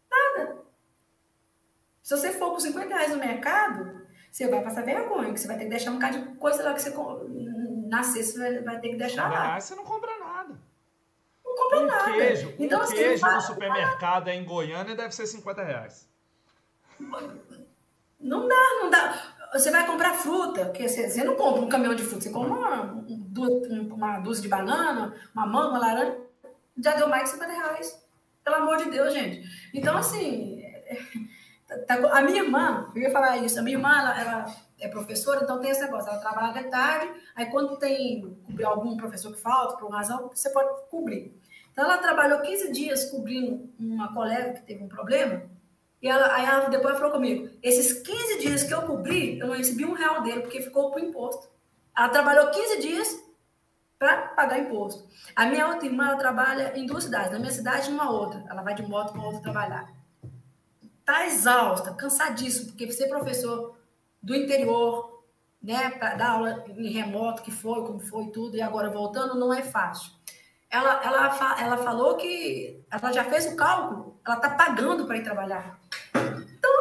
[0.09, 0.59] Nada.
[2.01, 3.99] Se você for com 50 reais no mercado,
[4.31, 6.73] você vai passar vergonha, que você vai ter que deixar um bocado de coisa lá
[6.73, 6.93] que você
[7.89, 9.59] nascer, você vai, vai ter que deixar lá.
[9.59, 10.28] Você não compra nada.
[11.59, 12.11] Compra um nada.
[12.13, 14.35] Queijo, então, um assim, queijo no supermercado vai...
[14.35, 16.09] em Goiânia deve ser 50 reais.
[18.19, 19.35] Não dá, não dá.
[19.53, 22.53] Você vai comprar fruta, que você, você não compra um caminhão de fruta, você compra
[22.53, 23.03] uma,
[23.93, 26.17] uma dúzia de banana, uma manga, uma laranja,
[26.77, 28.07] já deu mais de 50 reais.
[28.43, 29.43] Pelo amor de Deus, gente.
[29.73, 30.63] Então, assim,
[31.87, 35.43] tá, a minha irmã, eu ia falar isso, a minha irmã, ela, ela é professora,
[35.43, 39.75] então tem esse negócio, ela trabalha de tarde, aí quando tem algum professor que falta,
[39.77, 41.39] por uma razão, você pode cobrir.
[41.79, 45.43] Então ela trabalhou 15 dias cobrindo uma colega que teve um problema,
[46.01, 49.55] e ela, aí ela depois falou comigo, esses 15 dias que eu cobri, eu não
[49.55, 51.49] recebi um real dele, porque ficou pro imposto.
[51.97, 53.23] Ela trabalhou 15 dias
[53.97, 55.07] para pagar imposto.
[55.33, 58.43] A minha outra irmã, ela trabalha em duas cidades, na minha cidade e numa outra.
[58.49, 59.89] Ela vai de moto para outra trabalhar.
[61.05, 63.77] Tá exausta, cansadíssimo, porque ser professor
[64.21, 65.23] do interior,
[65.63, 69.53] né, para dar aula em remoto, que foi, como foi tudo, e agora voltando, não
[69.53, 70.19] é fácil.
[70.69, 75.23] Ela, ela, ela falou que ela já fez o cálculo, ela está pagando para ir
[75.23, 75.79] trabalhar.
[76.13, 76.71] Então,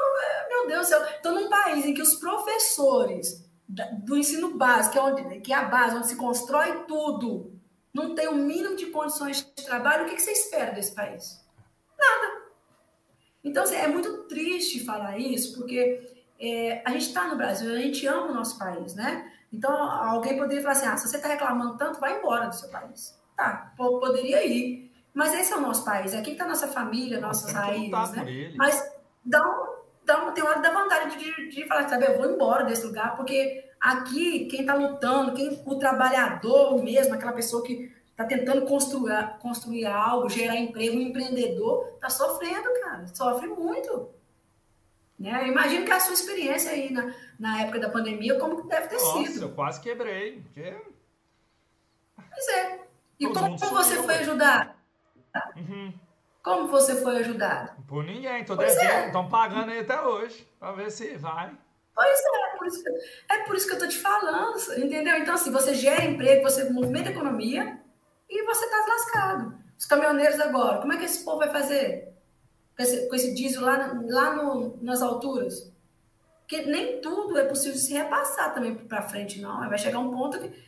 [0.49, 4.99] meu Deus do céu, estou num país em que os professores do ensino básico, que
[4.99, 7.59] é, onde, que é a base, onde se constrói tudo,
[7.93, 11.45] não tem o mínimo de condições de trabalho, o que, que você espera desse país?
[11.99, 12.43] Nada.
[13.43, 17.79] Então, assim, é muito triste falar isso, porque é, a gente está no Brasil, a
[17.79, 19.33] gente ama o nosso país, né?
[19.53, 22.69] Então, alguém poderia falar assim: ah, se você está reclamando tanto, vai embora do seu
[22.69, 23.19] país.
[23.39, 24.91] Tá, poderia ir.
[25.15, 28.53] Mas esse é o nosso país, aqui está nossa família, nossas raízes, né?
[28.57, 28.85] Mas
[29.25, 32.65] dá um, dá um, tem hora da vontade de, de falar, sabe, eu vou embora
[32.65, 38.25] desse lugar, porque aqui quem está lutando, quem, o trabalhador mesmo, aquela pessoa que está
[38.25, 44.11] tentando construir, construir algo, gerar emprego, um empreendedor, está sofrendo, cara, sofre muito.
[45.17, 45.43] Né?
[45.43, 48.89] Eu imagino que a sua experiência aí na, na época da pandemia, como que deve
[48.89, 49.45] ter Nossa, sido.
[49.45, 50.43] eu quase quebrei.
[50.43, 50.75] Porque...
[52.17, 52.88] Pois é.
[53.19, 54.71] E como você foi ajudado?
[55.57, 55.93] Uhum.
[56.43, 57.83] Como você foi ajudado?
[57.87, 59.29] Por ninguém, tô estão é.
[59.29, 61.57] pagando aí até hoje, para ver se vai.
[61.95, 62.91] Pois é, é por, isso que,
[63.33, 65.17] é por isso que eu tô te falando, entendeu?
[65.17, 67.81] Então, assim, você gera emprego, você movimenta a economia
[68.31, 69.59] e você tá lascado.
[69.77, 72.09] Os caminhoneiros agora, como é que esse povo vai fazer?
[72.79, 75.75] com esse, com esse diesel lá, lá no, nas alturas.
[76.41, 79.69] Porque nem tudo é possível se repassar também para frente, não.
[79.69, 80.68] Vai chegar um ponto que.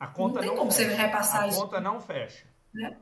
[0.00, 0.90] A conta não tem não como fecha.
[0.90, 1.58] você repassar a isso.
[1.58, 2.46] A conta não fecha.
[2.72, 2.96] Né?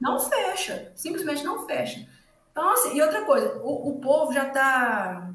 [0.00, 0.92] Não fecha.
[0.94, 2.08] Simplesmente não fecha.
[2.52, 5.34] Então, assim, e outra coisa, o, o povo já está.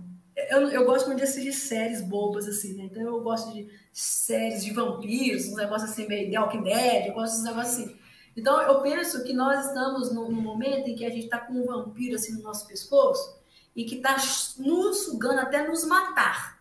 [0.50, 2.86] Eu, eu gosto muito de assistir séries bobas, assim, né?
[2.86, 7.14] Então eu gosto de séries de vampiros, uns negócios assim, meio The Walking Dead, eu
[7.14, 8.00] gosto dos negócios assim.
[8.36, 11.66] Então, eu penso que nós estamos num, momento em que a gente está com um
[11.66, 13.40] vampiro assim no nosso pescoço
[13.76, 14.18] e que está
[14.58, 16.60] nos sugando até nos matar.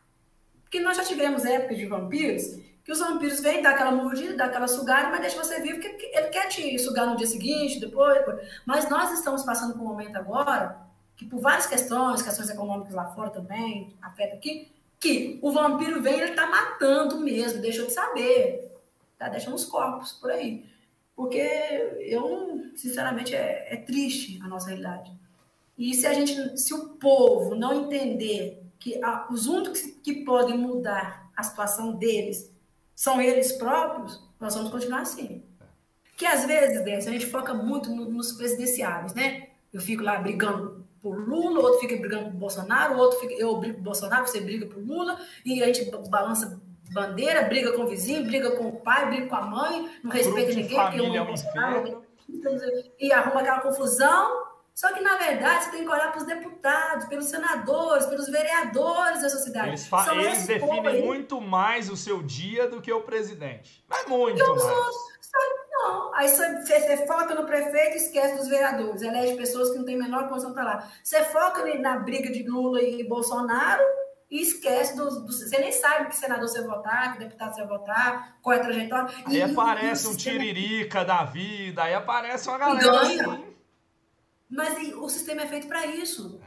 [0.62, 4.47] Porque nós já tivemos épocas de vampiros que os vampiros vêm, dar aquela mordida, dar
[4.47, 8.20] aquela sugada, mas deixa você vivo, porque ele quer te sugar no dia seguinte, depois.
[8.66, 10.78] Mas nós estamos passando por um momento agora,
[11.16, 16.14] que por várias questões, questões econômicas lá fora também, afeta aqui, que o vampiro vem,
[16.14, 18.72] ele está matando mesmo, deixou de saber,
[19.18, 20.64] tá deixando os corpos por aí.
[21.14, 21.39] Porque
[22.01, 25.12] eu, sinceramente, é, é triste a nossa realidade.
[25.78, 31.30] E se a gente, se o povo não entender que os únicos que podem mudar
[31.37, 32.52] a situação deles
[33.03, 35.43] são eles próprios, nós vamos continuar assim.
[36.17, 39.49] Que às vezes, Décio, a gente foca muito no, nos presidenciáveis, né?
[39.73, 43.79] Eu fico lá brigando por Lula, outro fica brigando por Bolsonaro, outro fica, eu brigo
[43.79, 48.23] por Bolsonaro, você briga por Lula, e a gente balança bandeira, briga com o vizinho,
[48.23, 52.05] briga com o pai, briga com a mãe, não respeita ninguém, porque é Bolsonaro,
[53.01, 54.52] e arruma aquela confusão.
[54.75, 59.23] Só que, na verdade, você tem que olhar para os deputados, pelos senadores, pelos vereadores
[59.23, 59.68] da sociedade.
[59.68, 63.85] Eles, fa eles definem muito mais o seu dia do que o presidente.
[63.89, 64.62] Mas muito mais.
[64.62, 65.12] Outros,
[65.83, 66.14] não.
[66.14, 69.03] Aí você, foca no prefeito e esquece dos vereadores.
[69.03, 70.89] Elege pessoas que não têm a menor condição para lá.
[71.03, 73.83] Você foca na briga de Lula e Bolsonaro
[74.31, 75.23] e esquece dos.
[75.23, 78.57] Do, você nem sabe que senador você vai votar, que deputado você vai votar, qual
[78.57, 79.14] é a trajetória.
[79.27, 80.39] Aí e, aparece e, um sistema...
[80.39, 82.91] tiririca da vida, aí aparece uma galera.
[82.91, 83.27] Ganha.
[83.27, 83.52] Assim.
[84.53, 86.41] Mas o sistema é feito para isso.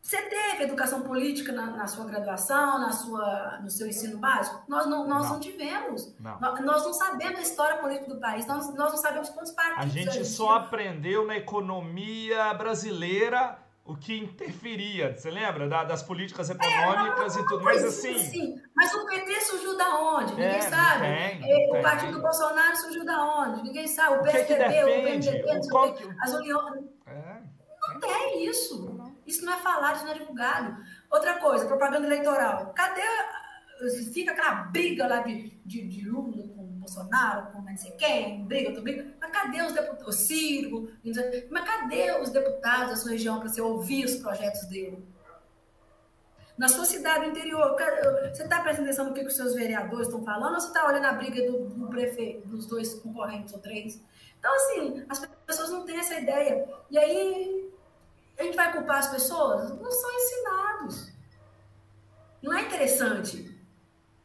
[0.00, 4.62] Você teve educação política na, na, sua graduação, na sua, no seu ensino básico?
[4.68, 5.32] Nós não, nós não.
[5.32, 6.14] não tivemos.
[6.20, 6.38] Não.
[6.38, 9.84] Nós, nós, não sabemos a história política do país, nós, nós não sabemos quantos partidos.
[9.84, 15.16] A gente só aprendeu na economia brasileira o que interferia.
[15.16, 17.64] Você lembra da, das políticas econômicas é, e tudo?
[17.64, 18.18] Mas assim.
[18.18, 20.32] Sim, mas o PT surgiu da onde?
[20.32, 21.00] Ninguém é, sabe.
[21.00, 23.62] Tem, é, o partido do Bolsonaro surgiu da onde?
[23.62, 24.16] Ninguém sabe.
[24.16, 25.50] O, o PSDB, o PMDB,
[26.20, 26.93] as uniões.
[28.04, 29.14] É, não tem isso.
[29.26, 30.76] Isso não é falado, isso não é divulgado.
[31.10, 32.72] Outra coisa, propaganda eleitoral.
[32.74, 33.02] Cadê.
[34.12, 38.68] Fica aquela briga lá de, de, de Lula com Bolsonaro, com não sei quem, briga,
[38.68, 39.14] outra briga.
[39.20, 40.06] Mas cadê os deputados?
[40.06, 40.92] O Ciro,
[41.50, 45.04] mas cadê os deputados da sua região para você ouvir os projetos dele?
[46.56, 47.74] Na sua cidade, interior,
[48.32, 50.86] você está prestando atenção no que, que os seus vereadores estão falando ou você está
[50.86, 54.00] olhando a briga do, do prefeito, dos dois concorrentes ou três?
[54.38, 56.64] Então, assim, as pessoas não têm essa ideia.
[56.90, 57.72] E aí,
[58.38, 59.70] a gente vai culpar as pessoas?
[59.70, 61.12] Não são ensinados.
[62.42, 63.58] Não é interessante.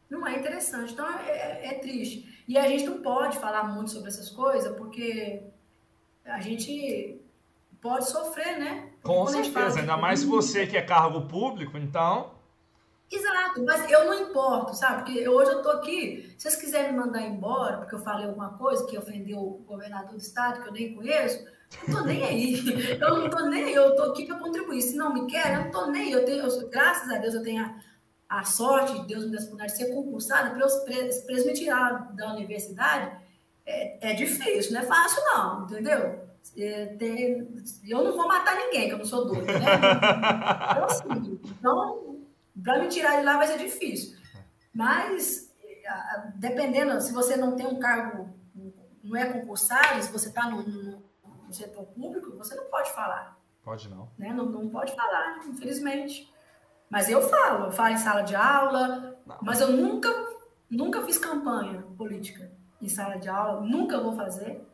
[0.08, 0.92] Não é interessante.
[0.92, 2.44] Então é, é, é, triste.
[2.46, 5.42] E a gente não pode falar muito sobre essas coisas porque
[6.24, 7.20] a gente
[7.80, 8.90] pode sofrer, né?
[9.02, 12.32] Com certeza, ainda mais se você que é cargo público, então.
[13.10, 15.02] Exato, mas eu não importo, sabe?
[15.02, 16.32] Porque hoje eu tô aqui.
[16.38, 20.10] Se vocês quiserem me mandar embora, porque eu falei alguma coisa que ofendeu o governador
[20.10, 21.44] do estado, que eu nem conheço,
[21.86, 22.98] não tô nem aí.
[23.00, 24.82] Eu não tô nem aí, eu tô aqui para contribuir.
[24.82, 26.12] Se não me quer, eu não tô nem aí.
[26.12, 27.74] Eu tenho, eu, graças a Deus, eu tenho a,
[28.28, 33.16] a sorte de Deus me dar de ser concursada para me tirar da universidade.
[33.64, 36.28] É, é difícil, não é fácil, não, entendeu?
[36.56, 37.48] É, tem,
[37.86, 39.66] eu não vou matar ninguém, que eu não sou doida, né?
[40.70, 42.20] Então, assim, então,
[42.62, 44.18] para me tirar de lá vai ser difícil.
[44.72, 45.52] Mas,
[46.36, 48.30] dependendo, se você não tem um cargo,
[49.02, 51.02] não é concursado, se você está no, no,
[51.50, 53.36] no setor público, você não pode falar.
[53.62, 54.08] Pode não.
[54.16, 54.32] Né?
[54.32, 56.32] Não, não pode falar, infelizmente.
[56.88, 59.38] Mas eu falo, eu falo em sala de aula, não.
[59.42, 60.08] mas eu nunca,
[60.70, 64.64] nunca fiz campanha política em sala de aula, nunca vou fazer,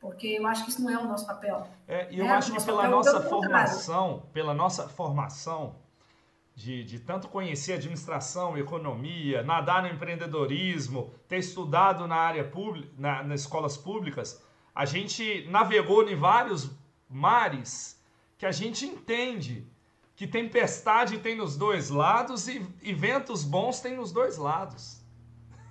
[0.00, 1.66] porque eu acho que isso não é o nosso papel.
[1.86, 5.76] É, e eu é, acho que pela nossa formação, pela nossa formação,
[6.54, 13.22] de, de, tanto conhecer administração, economia, nadar no empreendedorismo, ter estudado na área pública, na,
[13.22, 14.44] nas escolas públicas,
[14.78, 16.70] a gente navegou em vários
[17.10, 18.00] mares
[18.38, 19.66] que a gente entende
[20.14, 25.00] que tempestade tem nos dois lados e, e ventos bons tem nos dois lados.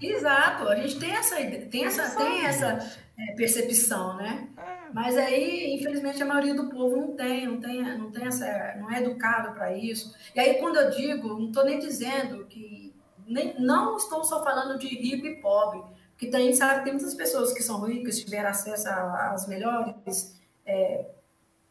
[0.01, 4.49] Exato, a gente tem essa, tem essa, tem essa é, percepção, né?
[4.57, 4.91] É.
[4.93, 8.91] Mas aí, infelizmente, a maioria do povo não tem, não tem, não tem essa, não
[8.91, 10.13] é educado para isso.
[10.35, 12.93] E aí, quando eu digo, não estou nem dizendo que,
[13.25, 15.81] nem, não estou só falando de rico e pobre,
[16.17, 20.35] porque a gente sabe que tem muitas pessoas que são ricas, tiveram acesso às melhores
[20.65, 21.05] é,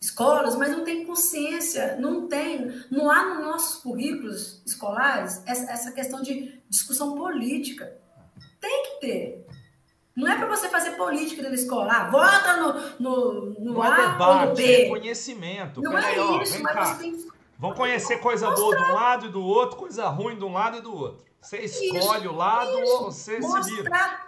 [0.00, 5.92] escolas, mas não tem consciência, não tem, não há nos nossos currículos escolares essa, essa
[5.92, 7.92] questão de discussão política.
[8.60, 9.46] Tem que ter.
[10.14, 11.92] Não é para você fazer política dentro da escola.
[11.92, 14.82] Ah, vota no, no, no não A debate, no B.
[14.82, 15.82] É conhecimento.
[15.82, 16.84] Não Pera é aí, isso, mas cá.
[16.84, 17.26] você tem
[17.58, 18.64] Vão conhecer coisa mostrar.
[18.64, 21.24] boa de um lado e do outro, coisa ruim de um lado e do outro.
[21.40, 22.92] Você escolhe isso, o lado isso.
[22.92, 23.62] ou você mostrar.
[23.64, 24.25] se vira.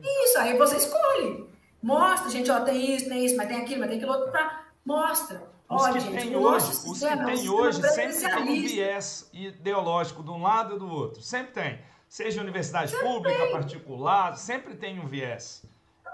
[0.00, 1.46] Isso, aí você escolhe.
[1.82, 4.64] Mostra, gente, ó, tem isso, tem isso, mas tem aquilo, mas tem aquilo outro, pra...
[4.84, 5.50] mostra.
[5.68, 10.22] Os Olha, que gente, tem hoje, os que tem hoje sempre tem um viés ideológico
[10.22, 11.22] de um lado e do outro.
[11.22, 11.80] Sempre tem.
[12.08, 13.52] Seja universidade sempre pública, tem.
[13.52, 15.64] particular, sempre tem um viés.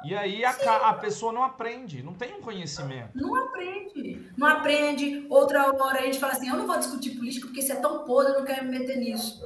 [0.04, 3.10] E aí a, a, pessoa não aprende, não tem um conhecimento.
[3.16, 4.30] Não aprende.
[4.36, 5.26] Não aprende.
[5.28, 8.04] Outra hora a gente fala assim, eu não vou discutir política porque isso é tão
[8.04, 9.44] podre, eu não quero me meter nisso.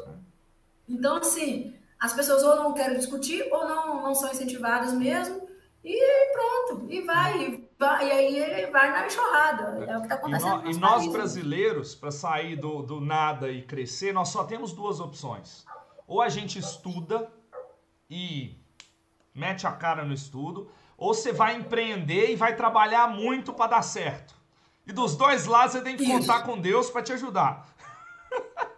[0.86, 5.48] Então, assim, as pessoas ou não querem discutir ou não, não são incentivadas mesmo
[5.84, 8.10] e pronto, e vai, e, vai, e
[8.42, 9.84] aí vai na enxurrada.
[9.84, 10.60] É o que está acontecendo.
[10.62, 14.72] E, no, e nós brasileiros, para sair do, do nada e crescer, nós só temos
[14.72, 15.64] duas opções.
[16.06, 17.30] Ou a gente estuda
[18.10, 18.60] e
[19.32, 23.82] mete a cara no estudo, ou você vai empreender e vai trabalhar muito para dar
[23.82, 24.34] certo.
[24.84, 26.12] E dos dois lados você tem que Isso.
[26.12, 27.71] contar com Deus para te ajudar.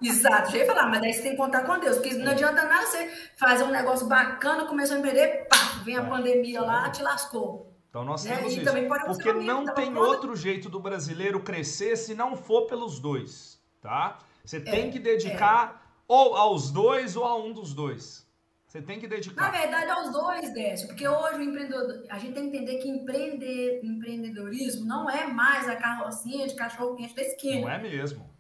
[0.03, 2.65] Exato, já ia falar, mas daí você tem que contar com Deus, porque não adianta
[2.65, 6.91] nada você fazer um negócio bacana, começar a empreender, pá, vem a é, pandemia lá,
[6.91, 7.73] te lascou.
[7.89, 8.37] Então nós né?
[8.37, 8.65] temos isso.
[9.07, 14.19] Porque não tem outro jeito do brasileiro crescer se não for pelos dois, tá?
[14.45, 16.03] Você tem é, que dedicar é.
[16.09, 18.25] ou aos dois ou a um dos dois.
[18.67, 19.41] Você tem que dedicar.
[19.41, 22.89] Na verdade, aos dois, Décio, porque hoje o empreendedor, a gente tem que entender que
[22.89, 27.61] empreender, empreendedorismo não é mais a carrocinha de cachorro quente da esquina.
[27.61, 28.34] Não é mesmo.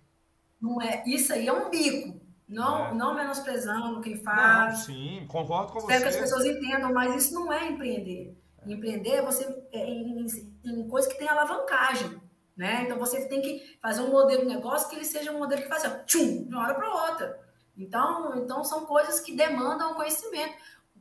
[0.64, 2.18] Não é, isso aí é um bico.
[2.48, 2.94] Não, é.
[2.94, 4.78] não menosprezando quem faz.
[4.78, 6.08] Não, sim, concordo com Espero você.
[6.08, 8.34] que as pessoas entendam, mas isso não é empreender.
[8.66, 10.26] Empreender é você é em,
[10.64, 12.18] em coisa que tem alavancagem.
[12.56, 12.84] Né?
[12.84, 15.68] Então você tem que fazer um modelo de negócio que ele seja um modelo que
[15.68, 17.38] faça tchum, de uma hora para outra.
[17.76, 20.54] Então, então são coisas que demandam conhecimento.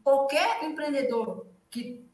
[0.03, 2.05] Qualquer empreendedor que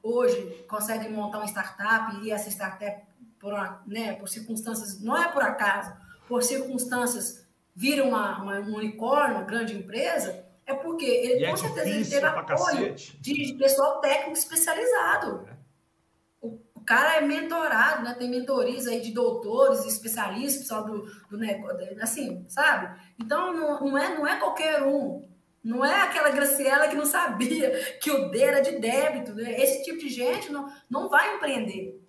[0.00, 3.02] hoje consegue montar uma startup e essa startup
[3.40, 5.92] por, uma, né, por circunstâncias, não é por acaso,
[6.32, 11.52] por circunstâncias vira uma, uma um unicórnio, uma grande empresa, é porque ele e com
[11.52, 15.46] é certeza ele teve apoio de pessoal técnico especializado.
[15.46, 15.52] É.
[16.40, 18.14] O, o, cara é mentorado, né?
[18.14, 22.98] Tem mentorias aí de doutores, especialistas, pessoal do, do negócio, assim, sabe?
[23.20, 25.28] Então não, não, é, não é qualquer um.
[25.62, 27.70] Não é aquela Graciela que não sabia
[28.00, 29.34] que o D era de débito.
[29.34, 29.60] Né?
[29.60, 32.01] Esse tipo de gente não, não vai empreender.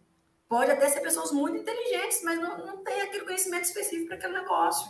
[0.54, 4.34] Pode até ser pessoas muito inteligentes, mas não, não tem aquele conhecimento específico para aquele
[4.34, 4.88] negócio.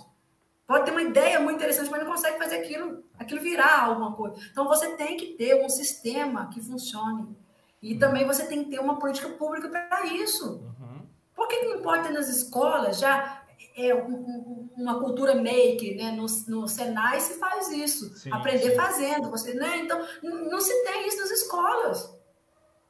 [0.67, 4.35] Pode ter uma ideia muito interessante, mas não consegue fazer aquilo, aquilo virar alguma coisa.
[4.51, 7.33] Então você tem que ter um sistema que funcione.
[7.81, 10.55] E também você tem que ter uma política pública para isso.
[10.81, 11.07] Uhum.
[11.33, 13.45] Por que não pode ter nas escolas já
[13.77, 16.11] é, um, uma cultura make, né?
[16.11, 18.13] No, no Senai se faz isso.
[18.17, 18.75] Sim, aprender sim.
[18.75, 19.31] fazendo.
[19.31, 19.77] Você, né?
[19.77, 22.13] Então, não se tem isso nas escolas.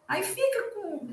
[0.08, 1.08] Aí fica com.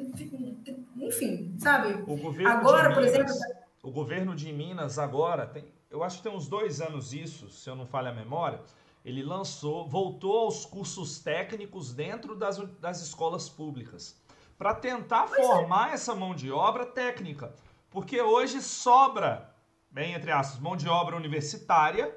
[1.10, 2.02] Enfim, sabe?
[2.06, 3.34] O governo agora, por exemplo.
[3.82, 7.68] O governo de Minas agora tem eu acho que tem uns dois anos isso, se
[7.68, 8.60] eu não falho a memória,
[9.04, 14.16] ele lançou, voltou aos cursos técnicos dentro das, das escolas públicas,
[14.56, 15.42] para tentar pois é.
[15.42, 15.94] formar é.
[15.94, 17.52] essa mão de obra técnica.
[17.90, 19.52] Porque hoje sobra,
[19.90, 22.16] bem entre aspas, mão de obra universitária,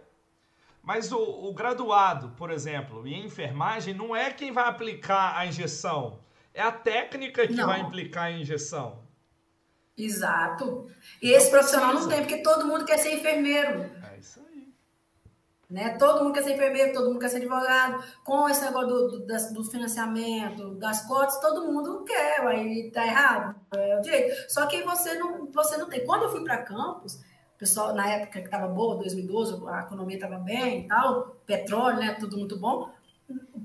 [0.84, 6.20] mas o, o graduado, por exemplo, em enfermagem, não é quem vai aplicar a injeção,
[6.54, 7.68] é a técnica que não.
[7.68, 9.02] vai implicar a injeção.
[9.98, 10.88] Exato.
[11.22, 13.90] E esse profissional não tem, porque todo mundo quer ser enfermeiro.
[14.12, 14.74] É isso aí.
[15.70, 15.98] Né?
[15.98, 18.04] Todo mundo quer ser enfermeiro, todo mundo quer ser advogado.
[18.24, 22.42] Com esse negócio do, do, das, do financiamento, das cotas, todo mundo quer.
[22.42, 23.56] Aí tá errado.
[23.76, 24.52] É o direito.
[24.52, 26.06] Só que você não, você não tem.
[26.06, 27.20] Quando eu fui para campus,
[27.58, 32.18] pessoal, na época que estava boa, 2012, a economia estava bem e tal, petróleo, né?
[32.20, 32.92] Tudo muito bom.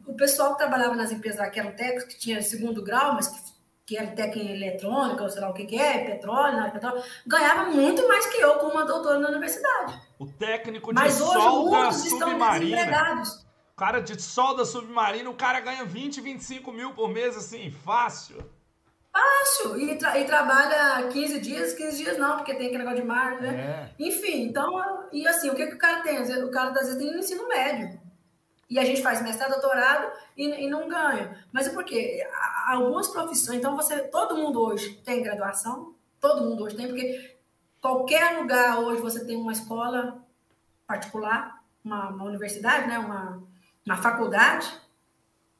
[0.08, 3.28] O pessoal que trabalhava nas empresas lá, que eram técnicos, que tinha segundo grau, mas
[3.28, 6.70] que que era técnico em eletrônica, ou sei lá o que, que é, petróleo, não
[6.70, 9.98] petróleo, ganhava muito mais que eu como uma doutora na universidade.
[10.18, 13.22] O técnico de Mas solda submarina.
[13.72, 18.36] O cara de solda submarina, o cara ganha 20, 25 mil por mês, assim, fácil.
[19.10, 19.80] Fácil.
[19.80, 23.40] E, tra e trabalha 15 dias, 15 dias não, porque tem aquele negócio de mar,
[23.40, 23.94] né?
[23.98, 24.04] É.
[24.04, 26.20] Enfim, então, e assim, o que, que o cara tem?
[26.44, 27.98] O cara, às vezes, tem ensino médio.
[28.70, 31.44] E a gente faz mestrado, doutorado e, e não ganha.
[31.50, 32.22] Mas é porque
[32.66, 37.36] algumas profissões, então você, todo mundo hoje tem graduação, todo mundo hoje tem, porque
[37.80, 40.22] qualquer lugar hoje você tem uma escola
[40.86, 43.42] particular, uma, uma universidade, né, uma,
[43.86, 44.70] uma faculdade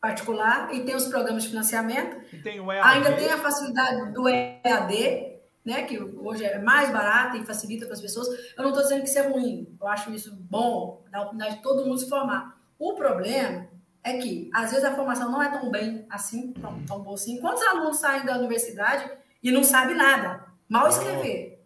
[0.00, 2.20] particular e tem os programas de financiamento.
[2.42, 7.86] Tem Ainda tem a facilidade do EAD, né, que hoje é mais barato e facilita
[7.86, 8.28] para as pessoas.
[8.56, 11.56] Eu não estou dizendo que isso é ruim, eu acho isso bom, dá a oportunidade
[11.56, 12.57] de todo mundo se formar.
[12.78, 13.68] O problema
[14.02, 17.40] é que, às vezes, a formação não é tão bem assim, tão, tão boa assim.
[17.40, 19.10] Quantos alunos saem da universidade
[19.42, 20.46] e não sabem nada?
[20.68, 21.64] Mal escrever.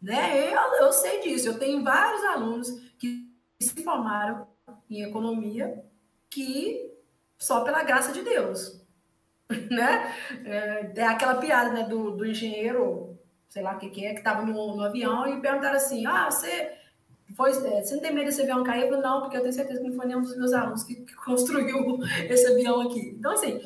[0.00, 0.52] Né?
[0.52, 1.48] Eu, eu sei disso.
[1.48, 2.68] Eu tenho vários alunos
[2.98, 3.28] que
[3.60, 4.46] se formaram
[4.88, 5.84] em economia
[6.28, 6.90] que
[7.36, 8.80] só pela graça de Deus.
[9.70, 10.14] né?
[10.44, 13.18] É, é aquela piada né, do, do engenheiro,
[13.48, 16.30] sei lá o que, que é, que estava no, no avião e perguntaram assim: ah,
[16.30, 16.72] você
[17.40, 18.82] foi, é, você não tem medo desse avião cair?
[18.82, 20.96] Eu falei, não, porque eu tenho certeza que não foi nenhum dos meus alunos que,
[20.96, 23.16] que construiu esse avião aqui.
[23.18, 23.60] Então, assim,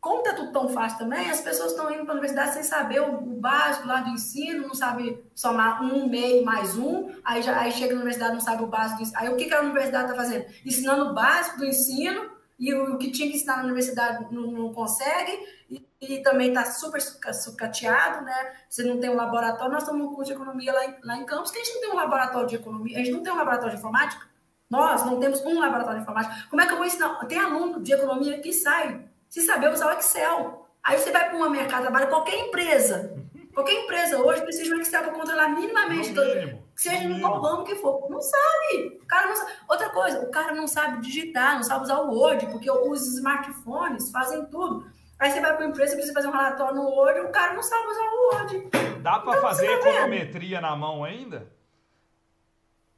[0.00, 3.00] como está tudo tão fácil também, as pessoas estão indo para a universidade sem saber
[3.00, 7.58] o, o, básico lá do ensino, não sabe somar um, meio, mais um, aí, já,
[7.58, 9.18] aí chega na universidade não sabe o básico do ensino.
[9.18, 10.46] Aí o que, que a universidade está fazendo?
[10.64, 14.50] Ensinando o básico do ensino, e o, o, que tinha que ensinar na universidade não,
[14.52, 15.38] não consegue,
[15.72, 18.52] e, e também está super sucateado, né?
[18.68, 21.24] Você não tem um laboratório, nós estamos no curso de economia lá em, lá em
[21.24, 23.36] Campos, que a gente não tem um laboratório de economia, a gente não tem um
[23.36, 24.26] laboratório de informática,
[24.68, 26.46] nós não temos um laboratório de informática.
[26.50, 27.24] Como é que eu vou ensinar?
[27.26, 30.68] Tem aluno de economia que sai se saber usar o Excel.
[30.82, 33.14] Aí você vai para uma mercado de trabalho, qualquer empresa,
[33.54, 37.64] qualquer empresa hoje precisa de um Excel para controlar minimamente, todo, seja no qual ramo
[37.64, 38.10] que for.
[38.10, 39.00] Não sabe.
[39.02, 39.52] O cara não sabe.
[39.68, 44.10] Outra coisa, o cara não sabe digitar, não sabe usar o Word, porque os smartphones
[44.10, 44.90] fazem tudo.
[45.22, 47.54] Aí você vai para uma empresa e precisa fazer um relatório no Word, o cara
[47.54, 48.70] não sabe usar o Word.
[49.02, 51.48] Dá para então, fazer tá econometria na mão ainda?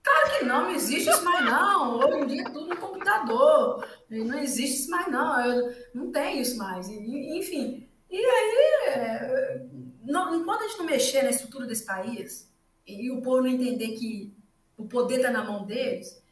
[0.03, 1.99] Claro que não, não existe isso mais não.
[1.99, 3.87] Hoje em dia é tudo no computador.
[4.09, 5.71] Não existe isso mais não.
[5.93, 6.89] Não tem isso mais.
[6.89, 7.87] Enfim.
[8.11, 9.67] E aí, é,
[10.03, 12.51] não, enquanto a gente não mexer na estrutura desse país
[12.87, 14.35] e o povo não entender que
[14.79, 16.25] o poder está na mão deles,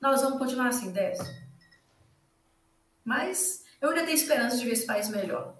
[0.00, 1.26] nós vamos continuar assim, Décio.
[3.04, 5.54] Mas eu ainda tenho esperança de ver esse país melhor.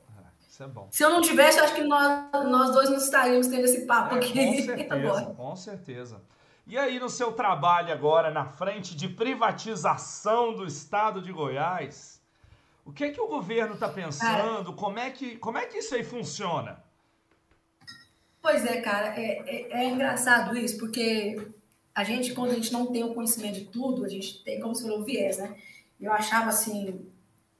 [0.48, 0.88] Isso é bom.
[0.90, 4.14] Se eu não tivesse, eu acho que nós, nós dois não estaríamos tendo esse papo
[4.14, 4.32] é, aqui.
[4.32, 5.26] Com certeza, agora.
[5.26, 6.22] com certeza.
[6.66, 12.20] E aí, no seu trabalho agora na frente de privatização do estado de Goiás,
[12.84, 14.72] o que é que o governo está pensando?
[14.74, 16.82] Como é, que, como é que isso aí funciona?
[18.42, 21.50] Pois é, cara, é, é, é, engraçado isso, porque
[21.94, 24.74] a gente, quando a gente não tem o conhecimento de tudo, a gente tem, como
[24.74, 25.56] você falou, o viés, né?
[26.00, 27.06] Eu achava assim,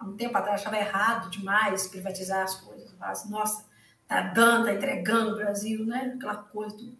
[0.01, 2.91] há um tempo atrás, achava errado demais privatizar as coisas.
[2.99, 3.67] Assim, Nossa,
[4.09, 6.15] tá dando, tá entregando o Brasil, né?
[6.17, 6.99] Aquela coisa, tudo.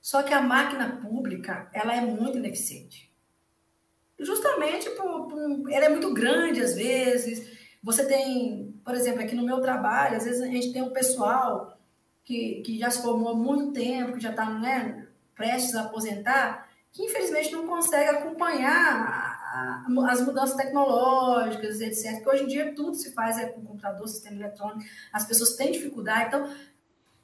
[0.00, 3.12] Só que a máquina pública, ela é muito ineficiente.
[4.18, 7.60] Justamente por, por ela é muito grande às vezes.
[7.82, 11.78] Você tem, por exemplo, aqui no meu trabalho, às vezes a gente tem um pessoal
[12.24, 16.68] que, que já se formou há muito tempo, que já está né, prestes a aposentar,
[16.92, 19.21] que infelizmente não consegue acompanhar
[20.06, 22.22] as mudanças tecnológicas, etc.
[22.22, 25.72] Que hoje em dia tudo se faz é com computador, sistema eletrônico, as pessoas têm
[25.72, 26.28] dificuldade.
[26.28, 26.50] Então,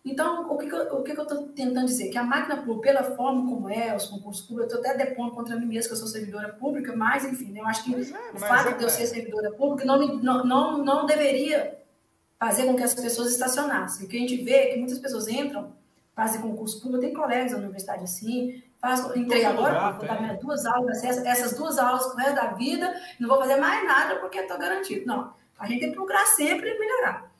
[0.05, 2.11] então o que, que eu, o que, que eu estou tentando dizer?
[2.11, 5.33] Que a máquina pública, pela forma como é, os concursos públicos, eu estou até depondo
[5.33, 7.99] contra mim mesmo, que eu sou servidora pública, mas, enfim, eu acho que é,
[8.35, 11.79] o fato é, de eu ser servidora pública não, não, não, não deveria
[12.39, 14.07] fazer com que as pessoas estacionassem.
[14.07, 15.73] O que a gente vê é que muitas pessoas entram,
[16.15, 20.67] fazem concurso público, tem colegas da universidade assim, faz, entrei agora, vou dar minhas duas
[20.67, 24.39] aulas, essas, essas duas aulas pro resto da vida, não vou fazer mais nada porque
[24.39, 25.07] estou garantido.
[25.07, 27.31] Não, a gente tem que procurar sempre melhorar.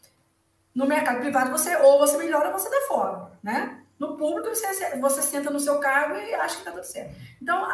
[0.75, 3.83] No mercado privado, você ou você melhora ou você dá fora, né?
[3.99, 7.17] No público, você, você senta no seu cargo e acha que está tudo certo.
[7.43, 7.67] Então,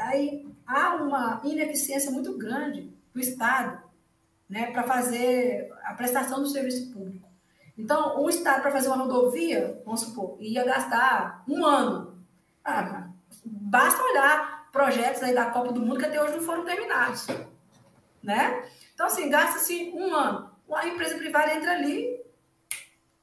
[0.00, 3.82] aí há uma ineficiência muito grande do Estado
[4.48, 7.26] né, para fazer a prestação do serviço público.
[7.76, 12.11] Então, o Estado, para fazer uma rodovia, vamos supor, ia gastar um ano.
[12.64, 13.08] Ah,
[13.44, 17.26] basta olhar projetos aí da Copa do Mundo que até hoje não foram terminados.
[18.22, 18.64] Né?
[18.94, 20.50] Então, assim, gasta-se um ano.
[20.72, 22.18] A empresa privada entra ali,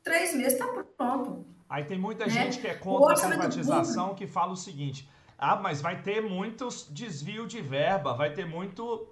[0.03, 1.45] três meses está pronto.
[1.69, 2.31] Aí tem muita né?
[2.31, 6.87] gente que é contra a privatização que fala o seguinte: ah, mas vai ter muitos
[6.91, 9.07] desvio de verba, vai ter muito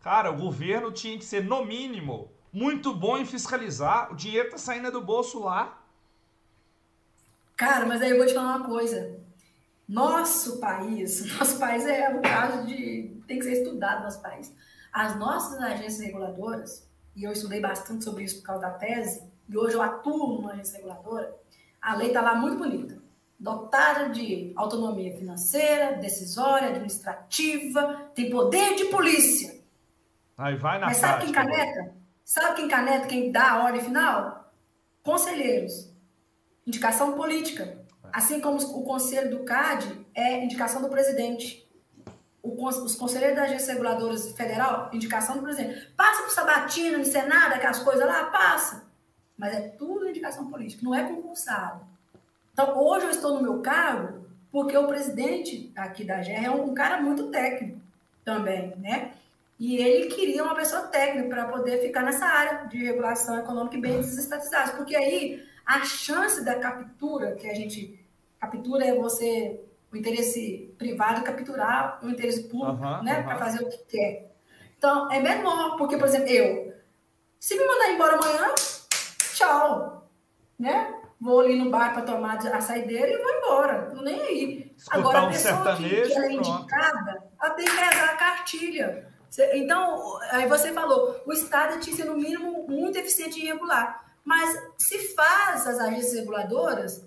[0.00, 4.12] Cara, o governo tinha que ser, no mínimo, muito bom em fiscalizar.
[4.12, 5.78] O dinheiro tá saindo do bolso lá.
[7.56, 9.18] Cara, mas aí eu vou te falar uma coisa.
[9.88, 13.16] Nosso país, nosso país é um caso de.
[13.26, 14.54] tem que ser estudado nosso país.
[14.92, 16.86] As nossas agências reguladoras,
[17.16, 20.52] e eu estudei bastante sobre isso por causa da tese, e hoje eu atuo numa
[20.52, 21.34] agência reguladora,
[21.80, 22.98] a lei está lá muito bonita.
[23.38, 29.58] Dotada de autonomia financeira, decisória, administrativa, tem poder de polícia.
[30.36, 31.94] Aí vai na Mas sabe quem caneta?
[32.24, 34.52] Sabe quem caneta, quem dá a ordem final?
[35.02, 35.90] Conselheiros.
[36.66, 37.77] Indicação política.
[38.12, 38.18] É.
[38.18, 41.66] Assim como o conselho do CAD é indicação do presidente.
[42.42, 45.92] os conselheiros da agência reguladora federal, indicação do presidente.
[45.96, 48.84] Passa para o Sabatino, no Senado, aquelas coisas lá, passa.
[49.36, 51.86] Mas é tudo indicação política, não é concursado.
[52.52, 56.74] Então, hoje eu estou no meu cargo porque o presidente aqui da GR é um
[56.74, 57.80] cara muito técnico
[58.24, 59.12] também, né?
[59.58, 63.80] E ele queria uma pessoa técnica para poder ficar nessa área de regulação econômica e
[63.80, 68.02] bens desestatizados, porque aí a chance da captura, que a gente
[68.40, 69.60] captura é você
[69.92, 73.24] o interesse privado capturar o interesse público, uhum, né, uhum.
[73.24, 74.34] para fazer o que quer.
[74.78, 76.72] Então é menor, porque por exemplo eu,
[77.38, 78.54] se me mandar embora amanhã,
[79.34, 80.10] tchau,
[80.58, 80.94] né?
[81.20, 84.72] Vou ali no bar para tomar a saideira e vou embora, não nem aí.
[84.74, 89.08] Escutar Agora a pessoa que, que é indicada, ela tem que rezar a cartilha.
[89.52, 94.07] Então, aí você falou, o Estado tinha que ser, no mínimo, muito eficiente e regular.
[94.28, 97.02] Mas se faz as agências reguladoras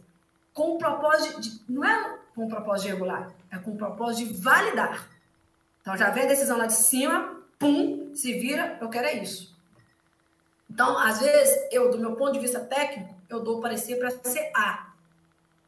[0.55, 1.61] com o propósito de.
[1.69, 5.07] Não é com o propósito de regular, é com o propósito de validar.
[5.81, 9.55] Então, já vem a decisão lá de cima, pum, se vira, eu quero é isso.
[10.67, 14.49] Então, às vezes, eu, do meu ponto de vista técnico, eu dou parecer para ser
[14.55, 14.91] A.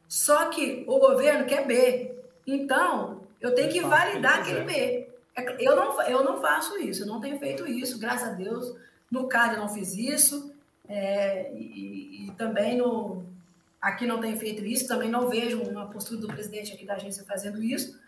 [0.08, 2.18] Só que o governo quer B.
[2.44, 5.08] Então, eu tenho que validar aquele B.
[5.36, 8.74] É eu não, eu não faço isso, eu não tenho feito isso, graças a Deus.
[9.08, 10.53] No CAD eu não fiz isso,
[10.88, 13.24] é, e, e, também no,
[13.80, 17.24] aqui não tenho feito isso, também não vejo uma postura do presidente aqui da agência
[17.24, 17.98] fazendo isso.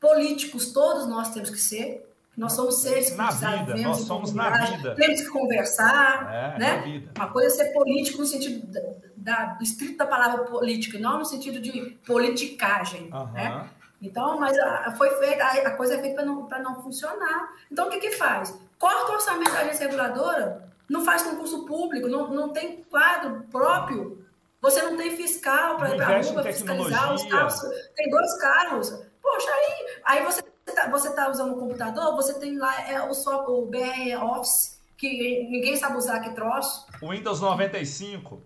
[0.00, 4.94] Políticos, todos nós temos que ser, nós somos seres na vida, nós somos na vida.
[4.94, 7.02] Temos que conversar, é, né?
[7.16, 8.80] Uma coisa é ser político no sentido da,
[9.16, 13.32] da, do estrito da palavra política, não no sentido de politicagem, uhum.
[13.32, 13.68] né?
[14.00, 17.50] Então, mas a, foi feita, a, a coisa é feita para não, não funcionar.
[17.70, 18.58] Então, o que, que faz?
[18.78, 24.26] Corta o orçamento da agência reguladora, não faz concurso público, não, não tem quadro próprio,
[24.60, 27.60] você não tem fiscal para ir para a rua fiscalizar os carros.
[27.94, 28.90] Tem dois carros.
[29.22, 33.12] Poxa, aí, aí você está você tá usando o computador, você tem lá é, o,
[33.12, 36.86] o BR Office, que ninguém sabe usar que troço.
[37.00, 38.42] Windows 95.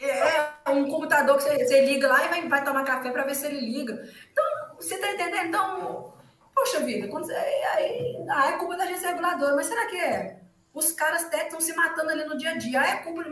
[0.00, 3.34] É, um computador que você, você liga lá e vai, vai tomar café para ver
[3.34, 4.06] se ele liga.
[4.30, 4.44] Então,
[4.76, 5.46] você está entendendo?
[5.46, 6.12] Então,
[6.54, 10.37] poxa vida, quando, aí, aí, ah, é culpa da agência reguladora, mas será que é?
[10.78, 12.80] Os caras até estão se matando ali no dia a dia.
[12.80, 13.30] Ah, é culpa de...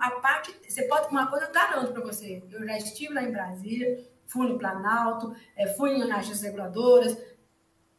[0.00, 2.42] A parte, você pode, uma coisa eu garanto para você.
[2.50, 7.14] Eu já estive lá em Brasília, fui no Planalto, é, fui em agências reguladoras,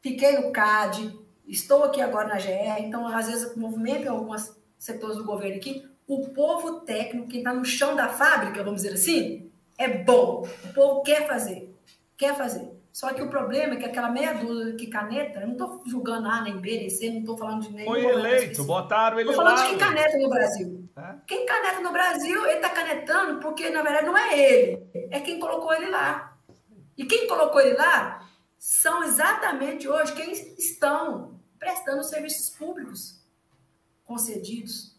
[0.01, 1.17] fiquei no CAD,
[1.47, 5.87] estou aqui agora na GR, então às vezes movimento em alguns setores do governo aqui,
[6.07, 10.47] o povo técnico, quem está no chão da fábrica, vamos dizer assim, é bom.
[10.65, 11.71] O povo quer fazer,
[12.17, 12.72] quer fazer.
[12.93, 16.29] Só que o problema é que aquela meia dúzia que caneta, eu não estou julgando
[16.29, 17.89] A nem B, nem C, não estou falando de nenhum.
[17.89, 19.63] Foi eleito, botaram ele Estou falando lá.
[19.63, 20.89] de quem caneta no Brasil.
[20.95, 21.15] É?
[21.25, 25.39] Quem caneta no Brasil, ele está canetando porque, na verdade, não é ele, é quem
[25.39, 26.37] colocou ele lá.
[26.95, 28.29] E quem colocou ele lá
[28.59, 33.25] são exatamente hoje quem estão prestando serviços públicos
[34.05, 34.95] concedidos.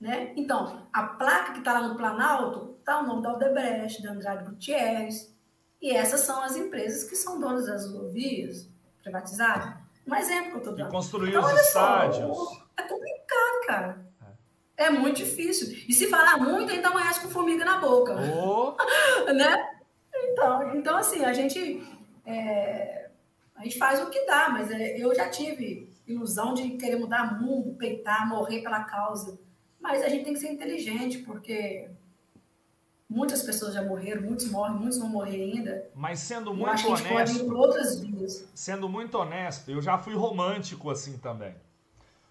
[0.00, 0.32] Né?
[0.36, 4.44] Então, a placa que está lá no Planalto está o nome da Aldebrecht, da Andrade
[4.44, 5.34] Gutierrez,
[5.80, 8.68] e essas são as empresas que são donas das rodovias
[9.02, 9.74] privatizadas.
[10.06, 10.88] Um exemplo que eu estou dando.
[10.88, 12.36] E construir então, os estádios.
[12.36, 14.06] Só, é complicado, cara.
[14.76, 14.84] É.
[14.84, 14.90] é.
[14.90, 15.68] muito difícil.
[15.88, 18.14] E se falar muito, então amanhece com formiga na boca.
[18.14, 18.74] Oh.
[19.32, 19.70] né?
[20.14, 21.82] Então, então, assim, a gente,
[22.26, 23.10] é,
[23.54, 27.40] a gente faz o que dá, mas é, eu já tive ilusão de querer mudar
[27.40, 29.38] mundo, peitar, morrer pela causa.
[29.80, 31.88] Mas a gente tem que ser inteligente, porque
[33.10, 35.90] muitas pessoas já morreram, muitos morrem, muitos vão morrer ainda.
[35.94, 38.48] Mas sendo muito honesto, outras vias.
[38.54, 41.54] Sendo muito honesto, eu já fui romântico assim também.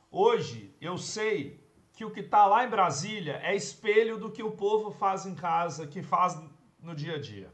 [0.10, 1.60] Hoje eu sei
[1.94, 5.36] que o que está lá em Brasília é espelho do que o povo faz em
[5.36, 6.40] casa, que faz
[6.82, 7.54] no dia a dia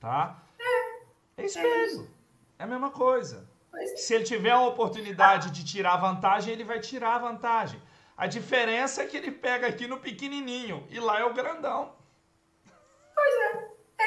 [0.00, 0.42] tá?
[0.58, 2.10] É, é espelho.
[2.58, 3.48] É, é a mesma coisa.
[3.74, 3.86] É.
[3.96, 7.80] Se ele tiver a oportunidade de tirar vantagem, ele vai tirar a vantagem.
[8.16, 11.94] A diferença é que ele pega aqui no pequenininho e lá é o grandão.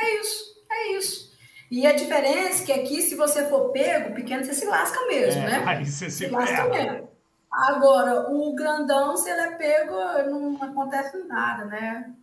[0.04, 1.34] É, é isso, é isso.
[1.72, 5.42] E a diferença é que aqui, se você for pego, pequeno, você se lasca mesmo,
[5.42, 5.64] é, né?
[5.66, 7.10] Aí você se, se lasca mesmo.
[7.52, 9.94] Agora, o grandão, se ele é pego,
[10.30, 12.14] não acontece nada, né?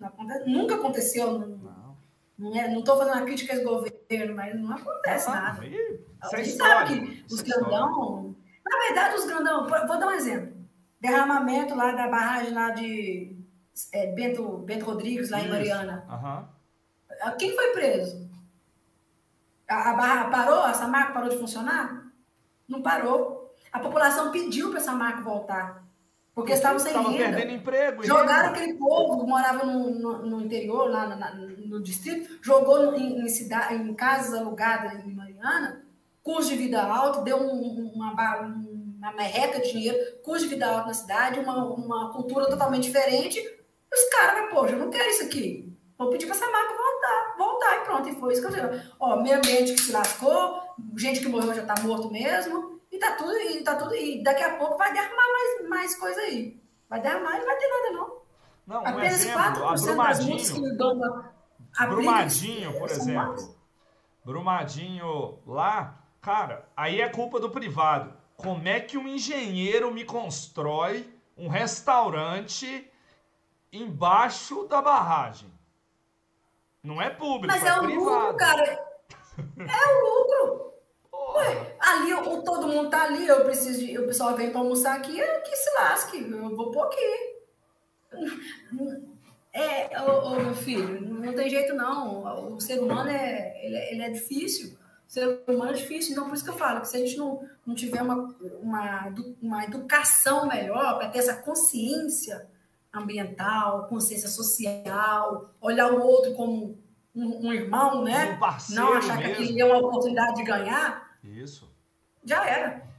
[0.00, 1.38] Acontece, nunca aconteceu.
[1.38, 1.74] Não
[2.36, 5.62] não estou fazendo uma crítica ao governo, mas não acontece ah, nada.
[6.20, 8.34] a gente sabe que os grandão.
[8.64, 9.68] Na verdade, os grandão.
[9.68, 10.54] Vou dar um exemplo.
[11.00, 13.36] Derramamento lá da barragem lá de
[13.92, 15.46] é, Bento, Bento Rodrigues, lá Isso.
[15.46, 16.06] em Mariana.
[16.08, 16.53] Uhum.
[17.32, 18.28] Quem foi preso?
[19.68, 20.66] A, a barra parou?
[20.66, 22.06] Essa marca parou de funcionar?
[22.68, 23.54] Não parou.
[23.72, 25.84] A população pediu para essa marca voltar.
[26.34, 27.36] Porque estavam sem renda.
[27.36, 28.04] perdendo emprego.
[28.04, 33.20] Jogaram aquele povo que morava no, no, no interior, lá no, no, distrito, jogou em,
[33.20, 35.84] em, cidade, em casas alugadas em Mariana,
[36.24, 38.12] custo de vida alto, deu um, uma,
[38.98, 43.40] uma merreca de dinheiro, custo de vida alto na cidade, uma, uma cultura totalmente diferente.
[43.92, 45.72] Os caras, poxa, eu não quero isso aqui.
[45.96, 46.73] Vou pedir para essa marca
[47.04, 48.08] voltar, voltar e pronto.
[48.08, 48.82] E foi isso que eu digo.
[48.98, 50.62] Ó, meio ambiente que se lascou,
[50.96, 54.42] gente que morreu já está morto mesmo e tá tudo, e tá tudo, e daqui
[54.42, 56.60] a pouco vai derramar mais, mais coisa aí.
[56.88, 58.24] Vai derramar e não vai ter nada, não.
[58.66, 61.24] Não, um Apenas exemplo, 4% das multas que dão
[61.88, 63.54] Brumadinho, por exemplo.
[64.24, 68.14] Brumadinho lá, cara, aí é culpa do privado.
[68.36, 72.90] Como é que um engenheiro me constrói um restaurante
[73.70, 75.53] embaixo da barragem?
[76.84, 78.04] Não é público, Mas é, é o privado.
[78.04, 78.62] lucro, cara.
[79.58, 80.74] É o lucro.
[81.36, 84.94] Ué, ali o, todo mundo tá ali, eu preciso de, o pessoal vem para almoçar
[84.94, 87.34] aqui, que se lasque, eu vou pôr aqui.
[89.52, 92.54] É, ô, ô, meu filho, não tem jeito não.
[92.54, 94.76] O ser humano é, ele, é, ele é difícil.
[95.08, 97.16] O ser humano é difícil, então por isso que eu falo que se a gente
[97.16, 102.46] não, não tiver uma, uma, uma educação melhor para ter essa consciência
[102.94, 106.78] ambiental, consciência social, olhar o outro como
[107.14, 108.38] um, um irmão, né?
[108.40, 109.34] Um não achar mesmo.
[109.34, 111.70] que aquilo é uma oportunidade de ganhar, isso.
[112.24, 112.93] Já era.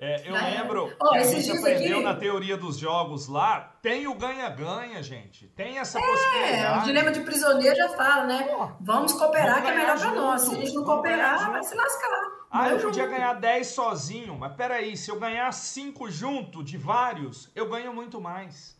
[0.00, 2.04] É, eu Já lembro oh, que a gente aprendeu aqui...
[2.04, 5.48] na teoria dos jogos lá, tem o ganha-ganha, gente.
[5.48, 6.78] Tem essa é, possibilidade.
[6.78, 8.44] O dilema de prisioneiro já fala, né?
[8.44, 10.42] Pô, vamos cooperar vamos que é melhor para nós.
[10.42, 12.38] Se a gente não cooperar, vai se lascar.
[12.48, 17.50] Ah, eu podia ganhar 10 sozinho, mas peraí, se eu ganhar 5 junto de vários,
[17.52, 18.78] eu ganho muito mais.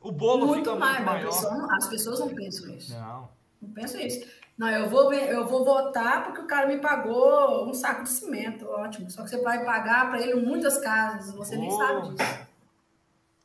[0.00, 1.26] O bolo muito fica mais, muito maior.
[1.26, 2.92] Pessoa, as pessoas não pensam isso.
[2.94, 3.28] Não.
[3.60, 4.26] Não pensam isso.
[4.56, 8.66] Não, eu vou, eu vou votar porque o cara me pagou um saco de cimento,
[8.66, 9.10] ótimo.
[9.10, 11.60] Só que você vai pagar para ele muitas casas, você oh.
[11.60, 12.52] nem sabe disso.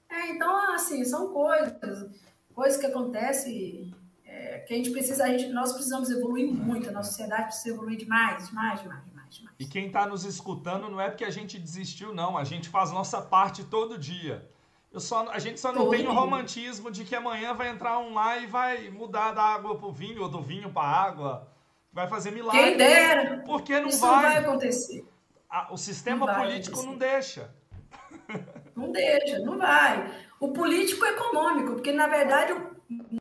[0.09, 2.09] É, então, assim, são coisas,
[2.53, 3.93] coisas que acontecem
[4.25, 7.69] é, que a gente precisa, a gente, nós precisamos evoluir muito, a nossa sociedade precisa
[7.69, 9.05] evoluir demais, demais, demais, demais.
[9.05, 9.55] demais, demais.
[9.59, 12.37] E quem está nos escutando não é porque a gente desistiu, não.
[12.37, 14.47] A gente faz nossa parte todo dia.
[14.99, 18.13] Só, a gente só não todo tem o romantismo de que amanhã vai entrar um
[18.13, 21.47] lá e vai mudar da água para o vinho ou do vinho para água.
[21.91, 22.61] Vai fazer milagre.
[22.61, 23.43] Quem dera.
[23.45, 24.15] Porque não Isso vai.
[24.15, 25.05] não vai acontecer.
[25.71, 27.53] o sistema não político não deixa.
[28.75, 30.11] Não deixa, não vai.
[30.39, 32.53] O político econômico, porque na verdade,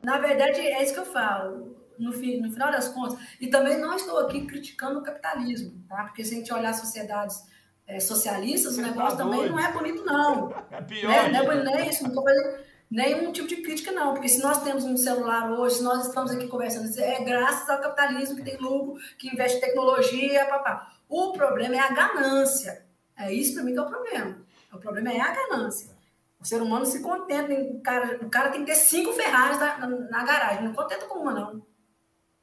[0.03, 1.75] na verdade é isso que eu falo.
[1.97, 6.03] No, fi, no final das contas, e também não estou aqui criticando o capitalismo, tá?
[6.03, 7.43] Porque se a gente olhar sociedades
[7.87, 10.53] é, socialistas, o negócio tá também não é bonito, não.
[10.69, 11.09] É pior.
[11.09, 11.31] Né?
[11.31, 12.59] Não, é, não é isso, não estou fazendo
[12.91, 14.13] nenhum tipo de crítica, não.
[14.13, 17.81] Porque se nós temos um celular hoje, se nós estamos aqui conversando, é graças ao
[17.81, 20.93] capitalismo que tem lucro, que investe em tecnologia, papá.
[21.07, 22.85] O problema é a ganância.
[23.17, 24.37] É isso para mim que é o problema.
[24.73, 25.95] O problema é a ganância.
[26.39, 29.77] O ser humano se contenta, o cara, o cara tem que ter cinco Ferraris na,
[29.79, 31.65] na, na garagem, não contenta com uma, não.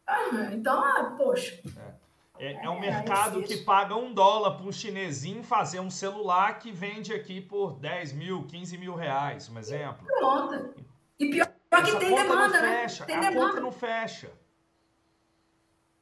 [0.07, 1.61] Ah, então, ah, poxa.
[1.65, 1.94] É,
[2.39, 6.59] é, é um mercado é que paga um dólar para um chinesinho fazer um celular
[6.59, 10.07] que vende aqui por 10 mil, 15 mil reais, um exemplo.
[10.07, 10.75] Pronto.
[11.19, 11.49] E pior
[11.85, 12.83] que tem demanda, né?
[12.83, 13.05] Fecha.
[13.05, 13.49] Tem a demanda.
[13.49, 14.33] conta não fecha.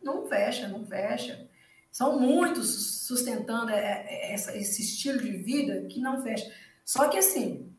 [0.03, 1.49] Não fecha, não fecha.
[1.91, 6.51] São muitos sustentando é, é, esse estilo de vida que não fecha.
[6.85, 7.71] Só que assim,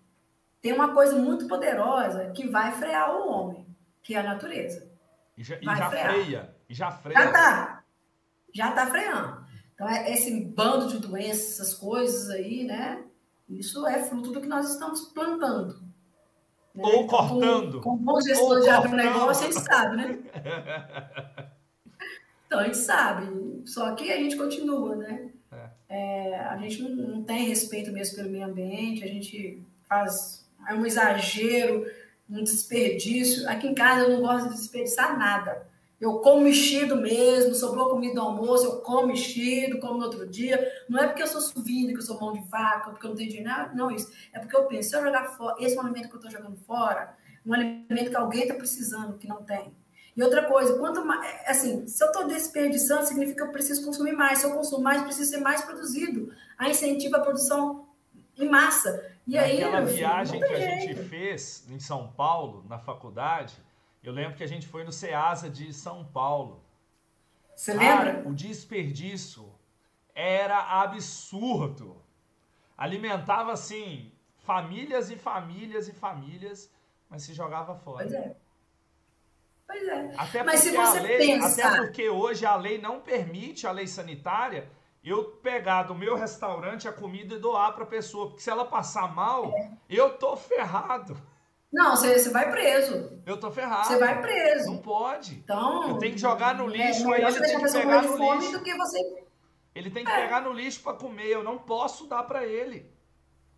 [0.61, 3.67] tem uma coisa muito poderosa que vai frear o homem,
[4.03, 4.87] que é a natureza.
[5.35, 6.55] E já, e já freia.
[6.69, 7.19] E já freia.
[7.19, 7.82] Já tá.
[8.53, 9.43] Já tá freando.
[9.73, 13.03] Então, é esse bando de doenças, essas coisas aí, né?
[13.49, 15.81] Isso é fruto do que nós estamos plantando.
[16.73, 16.83] Né?
[16.83, 17.81] Ou então, cortando.
[17.81, 20.19] Com, com bom gestor de agronegócio, a gente sabe, né?
[22.45, 23.63] Então, a gente sabe.
[23.65, 25.31] Só que a gente continua, né?
[25.51, 25.69] É.
[25.89, 29.59] É, a gente não, não, tem respeito mesmo pelo meio ambiente, a gente
[29.89, 30.47] faz.
[30.69, 31.83] É um exagero,
[32.29, 33.49] um desperdício.
[33.49, 35.67] Aqui em casa eu não gosto de desperdiçar nada.
[36.03, 40.69] Eu como mexido mesmo, sobrou comida do almoço, eu como mexido, como no outro dia.
[40.89, 43.15] Não é porque eu sou suvina, que eu sou mão de vaca, porque eu não
[43.15, 44.11] tenho dinheiro, não, isso.
[44.33, 46.29] É porque eu penso, se eu jogar fora, esse é um alimento que eu estou
[46.29, 47.15] jogando fora,
[47.45, 49.73] um alimento que alguém está precisando, que não tem.
[50.13, 53.85] E outra coisa, quanto mais, é, assim, se eu estou desperdiçando, significa que eu preciso
[53.85, 54.39] consumir mais.
[54.39, 56.33] Se eu consumo mais, preciso ser mais produzido.
[56.57, 57.87] A incentiva a produção
[58.37, 59.09] em massa.
[59.25, 63.55] E aí, Aquela viagem que a gente fez em São Paulo, na faculdade,
[64.03, 66.63] eu lembro que a gente foi no Ceasa de São Paulo.
[67.55, 68.23] Você lembra?
[68.27, 69.49] o desperdício
[70.13, 72.01] era absurdo.
[72.77, 76.71] Alimentava, assim, famílias e famílias e famílias,
[77.09, 78.03] mas se jogava fora.
[78.03, 78.35] Pois é.
[79.65, 80.13] Pois é.
[80.17, 81.67] Até Mas se você lei, pensa...
[81.67, 84.69] Até porque hoje a lei não permite, a lei sanitária,
[85.03, 88.27] eu pegar do meu restaurante a comida e doar para a pessoa.
[88.27, 89.71] Porque se ela passar mal, é.
[89.89, 91.17] eu tô ferrado.
[91.73, 93.19] Não, você, você vai preso.
[93.25, 93.87] Eu tô ferrado.
[93.87, 94.69] Você vai preso.
[94.69, 95.33] Não pode.
[95.33, 98.35] Então, eu tenho que jogar no é, lixo, é, aí ele tem que pegar no
[98.35, 98.51] lixo.
[98.51, 99.23] Do que você...
[99.73, 100.21] Ele tem que é.
[100.21, 102.93] pegar no lixo para comer, eu não posso dar para ele.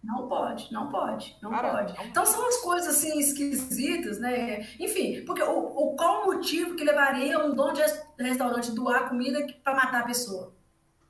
[0.01, 2.07] Não pode, não pode, não Cara, pode.
[2.07, 4.59] Então são as coisas assim esquisitas, né?
[4.79, 7.81] Enfim, porque o, o qual o motivo que levaria um dono de
[8.19, 10.53] restaurante doar comida para matar a pessoa?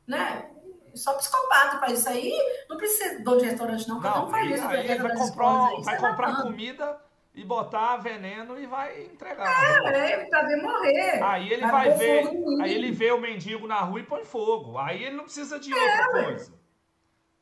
[0.07, 0.49] Né?
[0.95, 2.33] Só psicopata faz isso aí,
[2.69, 4.67] não precisa ser dono de restaurante, não, não, não faz isso.
[4.67, 7.01] Aí ele vai comprar, vai comprar comida
[7.33, 9.93] e botar veneno e vai entregar.
[9.93, 11.23] É, é pra ver morrer.
[11.23, 12.29] Aí ele vai, vai ver,
[12.61, 14.77] aí ele vê o mendigo na rua e põe fogo.
[14.77, 16.53] Aí ele não precisa de é, outra coisa.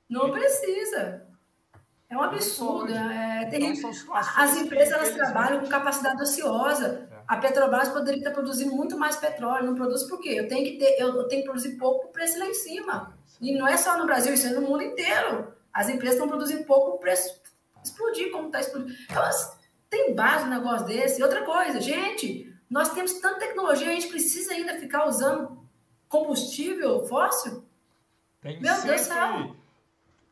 [0.10, 0.34] Não ele...
[0.34, 1.28] precisa.
[2.10, 3.90] É um absurdo, é terrível.
[3.90, 7.10] Então, As empresas elas trabalham com capacidade ociosa.
[7.28, 10.30] A Petrobras poderia estar produzindo muito mais petróleo, não produz por quê?
[10.30, 13.18] Eu tenho que ter, eu tenho que produzir pouco o preço lá em cima.
[13.42, 15.54] E não é só no Brasil, isso é no mundo inteiro.
[15.74, 17.42] As empresas estão produzindo pouco o preço
[17.84, 18.98] explodir como está explodindo.
[19.10, 19.24] Então,
[19.90, 21.20] tem base um negócio desse.
[21.20, 25.64] E outra coisa, gente, nós temos tanta tecnologia, a gente precisa ainda ficar usando
[26.08, 27.64] combustível fóssil?
[28.42, 29.56] Tem Meu Deus do céu.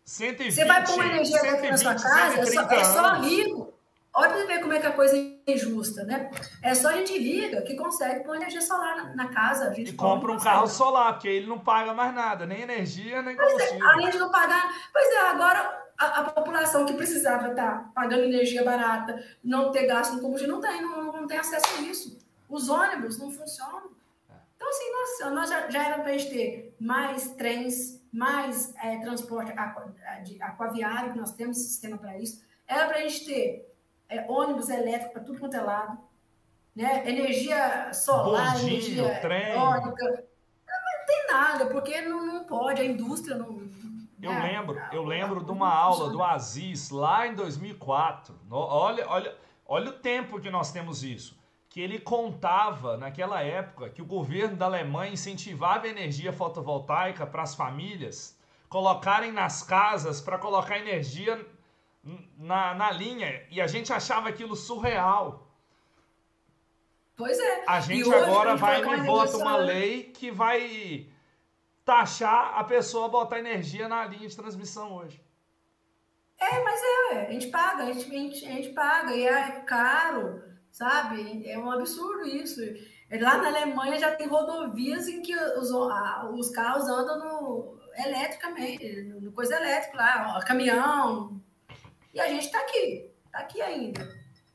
[0.04, 3.74] 120, você vai pôr uma energia elétrica na sua casa, é só, é só rico.
[4.14, 5.16] Olha para ver como é que a coisa
[5.46, 6.30] é injusta, né?
[6.62, 9.70] É só a gente rica que consegue pôr energia solar na, na casa.
[9.70, 13.22] A gente e compra um carro solar, porque ele não paga mais nada, nem energia,
[13.22, 13.86] nem pois combustível.
[13.86, 14.72] É, além de não pagar.
[14.92, 20.16] Pois é, agora a, a, população que precisava estar pagando energia barata, não ter gasto
[20.16, 22.20] no combustível, não tem, não, não tem acesso a isso.
[22.50, 23.92] Os ônibus não funcionam.
[24.56, 28.98] Então, assim, nossa, nós já, já era para a gente ter mais trens, mais é,
[28.98, 29.54] transporte
[30.40, 32.44] aquaviário, que nós temos sistema para isso.
[32.68, 33.71] Era para a gente ter
[34.12, 35.98] é, ônibus elétrico para tudo quanto é lado,
[36.76, 37.08] né?
[37.10, 39.54] energia solar, Bondinho, energia trem.
[39.54, 40.06] eólica.
[40.68, 43.62] Não tem nada, porque não, não pode, a indústria não.
[44.22, 48.40] Eu é, lembro, eu lembro de uma aula do Aziz lá em 2004.
[48.52, 49.36] Olha, olha,
[49.66, 54.58] olha o tempo que nós temos isso que ele contava naquela época que o governo
[54.58, 61.46] da Alemanha incentivava a energia fotovoltaica para as famílias colocarem nas casas para colocar energia
[62.38, 65.48] na, na linha e a gente achava aquilo surreal.
[67.16, 67.64] Pois é.
[67.68, 71.08] A gente agora vai e bota uma lei que vai
[71.86, 75.22] taxar a pessoa a botar energia na linha de transmissão hoje.
[76.40, 79.62] É, mas é, a gente paga, a gente, a gente, a gente paga e é
[79.62, 81.48] caro sabe?
[81.48, 82.62] É um absurdo isso.
[83.12, 89.32] Lá na Alemanha já tem rodovias em que os, os carros andam no, eletricamente, no
[89.34, 91.42] coisa elétrica lá, caminhão.
[92.14, 94.08] E a gente está aqui, está aqui ainda,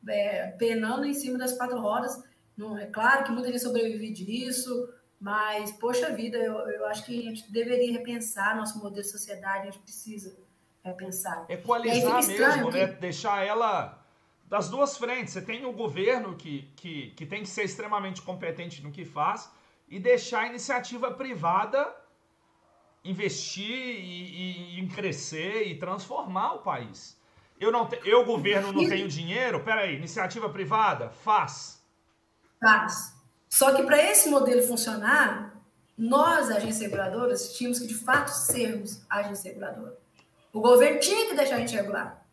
[0.08, 2.22] é, penando em cima das quatro rodas.
[2.56, 4.88] Não, é claro que muita gente sobrevive disso,
[5.20, 9.68] mas, poxa vida, eu, eu acho que a gente deveria repensar nosso modelo de sociedade,
[9.68, 10.36] a gente precisa
[10.82, 11.46] repensar.
[11.48, 12.78] Equalizar mesmo, que...
[12.78, 12.86] né?
[12.86, 14.02] Deixar ela
[14.44, 15.32] das duas frentes.
[15.32, 19.50] Você tem o governo que, que, que tem que ser extremamente competente no que faz
[19.88, 21.94] e deixar a iniciativa privada
[23.04, 27.15] investir e, e, em crescer e transformar o país.
[27.58, 29.64] Eu, não te, eu governo, não tenho dinheiro?
[29.64, 31.10] Peraí, iniciativa privada?
[31.10, 31.82] Faz.
[32.60, 33.14] Faz.
[33.48, 35.54] Só que para esse modelo funcionar,
[35.96, 39.96] nós, agências reguladoras, tínhamos que de fato sermos agência reguladora.
[40.52, 42.26] O governo tinha que deixar a gente regular.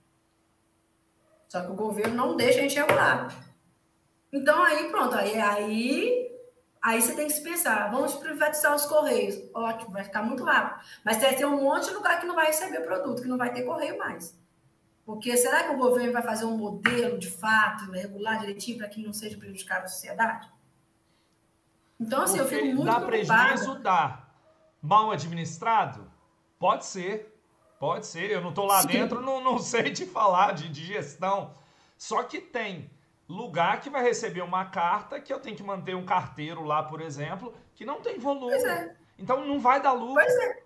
[1.47, 3.33] Só que o governo não deixa a gente regular.
[4.31, 6.31] Então aí pronto, aí, aí,
[6.81, 9.37] aí você tem que se pensar, vamos privatizar os correios.
[9.53, 10.83] Ótimo, vai ficar muito rápido.
[11.05, 13.53] Mas vai ter um monte de lugar que não vai receber produto, que não vai
[13.53, 14.35] ter correio mais.
[15.05, 19.03] Porque será que o governo vai fazer um modelo de fato, regular direitinho para que
[19.03, 20.49] não seja prejudicado a sociedade?
[21.99, 23.47] Então, assim, Porque eu fico muito dá preocupada.
[23.49, 24.27] prejuízo, dá.
[24.81, 26.11] Mal administrado?
[26.57, 27.33] Pode ser.
[27.79, 28.87] Pode ser, eu não estou lá Sim.
[28.87, 31.53] dentro, não, não sei te falar de, de gestão.
[31.97, 32.89] Só que tem
[33.27, 37.01] lugar que vai receber uma carta que eu tenho que manter um carteiro lá, por
[37.01, 38.53] exemplo, que não tem volume.
[38.53, 38.95] É.
[39.19, 40.13] Então não vai dar lucro.
[40.13, 40.63] Pois é.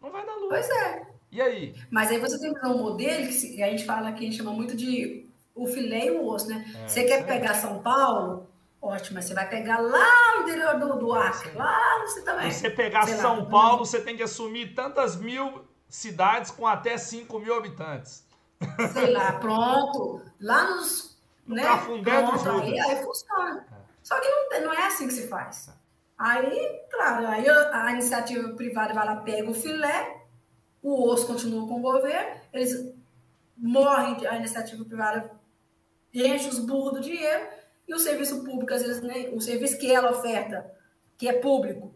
[0.00, 0.50] Não vai dar lucro.
[0.50, 1.11] Pois é.
[1.32, 1.74] E aí?
[1.90, 4.76] Mas aí você tem um modelo que a gente fala que a gente chama muito
[4.76, 6.62] de o filé e o osso, né?
[6.84, 8.46] É, você quer pegar São Paulo,
[8.80, 12.50] ótimo, mas você vai pegar lá no interior do, do Acre, lá você também.
[12.50, 17.38] Você pegar São lá, Paulo, você tem que assumir tantas mil cidades com até 5
[17.38, 18.26] mil habitantes.
[18.92, 20.22] Sei lá, pronto.
[20.38, 21.18] Lá nos.
[21.46, 23.66] Né, pronto, aí, aí funciona.
[23.72, 23.76] É.
[24.02, 25.70] Só que não, não é assim que se faz.
[26.16, 30.21] Aí, claro, aí a iniciativa privada vai lá, pega o filé,
[30.82, 32.92] o osso continua com o governo, eles
[33.56, 35.30] morrem, a iniciativa privada
[36.12, 37.46] enche os burros do dinheiro,
[37.86, 40.70] e o serviço público, às vezes, nem, o serviço que ela oferta,
[41.16, 41.94] que é público,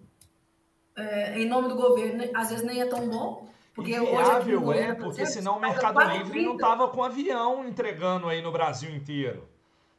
[0.97, 3.47] é, em nome do governo, às vezes nem é tão bom.
[3.75, 8.51] Porque Inviável é, porque senão o Mercado Livre não tava com avião entregando aí no
[8.51, 9.47] Brasil inteiro.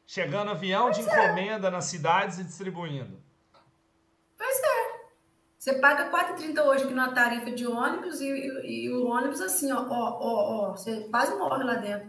[0.04, 1.26] Chegando avião pois de é.
[1.26, 3.22] encomenda nas cidades e distribuindo.
[4.36, 4.77] Pois é.
[5.68, 9.70] Você paga 4,30 hoje aqui na tarifa de ônibus e, e, e, o ônibus assim,
[9.70, 12.08] ó, ó, ó, ó, você quase morre lá dentro.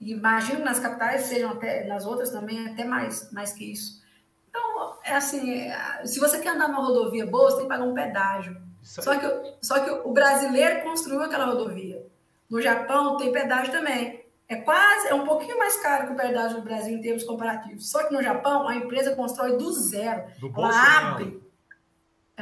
[0.00, 4.02] E imagino nas capitais, sejam até, nas outras também, até mais, mais que isso.
[4.48, 7.84] Então, é assim, é, se você quer andar numa rodovia boa, você tem que pagar
[7.84, 8.56] um pedágio.
[8.82, 9.26] Só que,
[9.60, 12.06] só que o brasileiro construiu aquela rodovia.
[12.48, 14.24] No Japão tem pedágio também.
[14.48, 17.90] É quase, é um pouquinho mais caro que o pedágio no Brasil em termos comparativos.
[17.90, 20.24] Só que no Japão a empresa constrói do zero.
[20.40, 21.49] Do ela abre,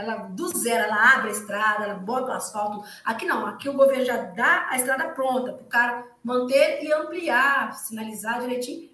[0.01, 2.85] ela do zero, ela abre a estrada, ela bota o asfalto.
[3.05, 6.93] Aqui não, aqui o governo já dá a estrada pronta para o cara manter e
[6.93, 8.89] ampliar, sinalizar direitinho.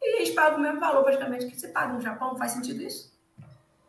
[0.00, 2.36] E a gente paga o mesmo valor praticamente que você paga no Japão.
[2.36, 3.12] Faz sentido isso?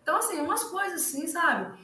[0.01, 1.77] Então, assim, umas coisas assim, sabe?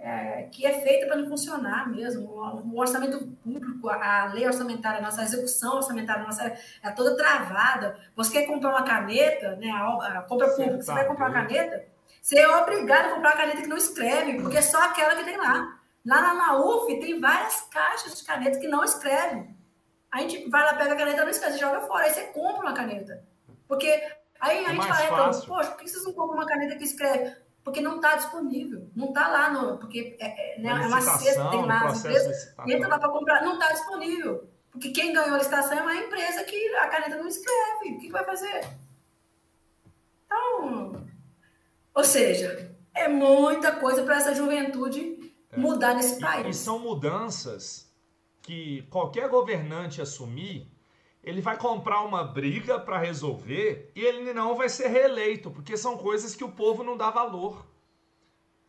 [0.00, 2.28] é, que é feita para não funcionar mesmo.
[2.28, 7.98] O, orçamento público, a, lei orçamentária nossa, a execução orçamentária nossa é toda travada.
[8.16, 11.84] Você quer comprar uma caneta, né, a, a compra pública, você vai comprar uma caneta,
[12.28, 15.24] você é obrigado a comprar uma caneta que não escreve, porque é só aquela que
[15.24, 15.80] tem lá.
[16.04, 19.56] Lá na, UF tem várias caixas de caneta que não escrevem.
[20.12, 22.60] A gente vai lá, pega a caneta, não escreve, você joga fora, aí você compra
[22.60, 23.24] uma caneta.
[23.66, 23.86] Porque
[24.40, 26.84] aí a é gente fala, então, poxa, por que vocês não compram uma caneta que
[26.84, 27.34] escreve?
[27.64, 29.76] porque não está disponível, não está lá no.
[29.76, 33.42] Porque é, é, né, é uma cesta, tem lá as empresas, entra lá para comprar,
[33.42, 34.48] não está disponível.
[34.70, 37.90] Porque quem ganhou a licitação é uma empresa que a caneta não escreve.
[37.90, 38.66] O que, que vai fazer?
[40.24, 41.06] Então,
[41.98, 45.58] ou seja, é muita coisa para essa juventude é.
[45.58, 46.46] mudar nesse país.
[46.46, 47.92] E, e são mudanças
[48.40, 50.70] que qualquer governante assumir
[51.24, 55.98] ele vai comprar uma briga para resolver e ele não vai ser reeleito, porque são
[55.98, 57.66] coisas que o povo não dá valor.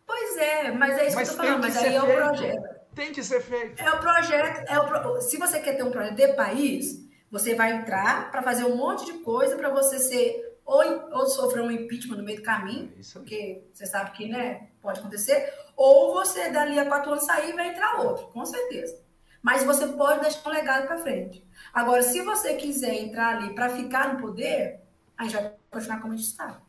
[0.08, 2.80] Pois é, mas é isso mas que eu tô falando, mas aí é o projeto.
[2.96, 3.80] Tem que ser feito.
[3.80, 5.22] É o projeto, é o pro...
[5.22, 9.06] se você quer ter um projeto de país, você vai entrar para fazer um monte
[9.06, 13.14] de coisa para você ser ou, ou sofrer um impeachment no meio do caminho, é
[13.14, 17.54] porque você sabe que né, pode acontecer, ou você dali a quatro anos sair e
[17.54, 19.02] vai entrar outro, com certeza.
[19.42, 21.44] Mas você pode deixar um legado para frente.
[21.74, 24.82] Agora, se você quiser entrar ali para ficar no poder,
[25.18, 26.62] a gente vai continuar como a gente está.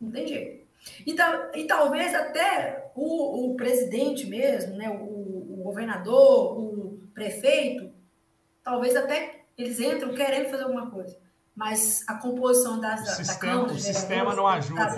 [0.00, 0.68] Não tem jeito.
[1.04, 1.16] E,
[1.60, 7.90] e talvez até o, o presidente mesmo, né, o, o, governador, o prefeito,
[8.62, 11.18] talvez até eles entram querendo fazer alguma coisa.
[11.58, 13.72] Mas a composição das, o sistema, da Câmara...
[13.72, 14.84] O sistema não ajuda.
[14.84, 14.96] Das,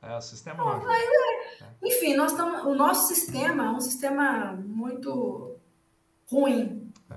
[0.00, 1.16] é, o sistema não, não ajuda.
[1.60, 5.54] É, enfim, nós tamo, o nosso sistema é um sistema muito
[6.30, 7.16] ruim é.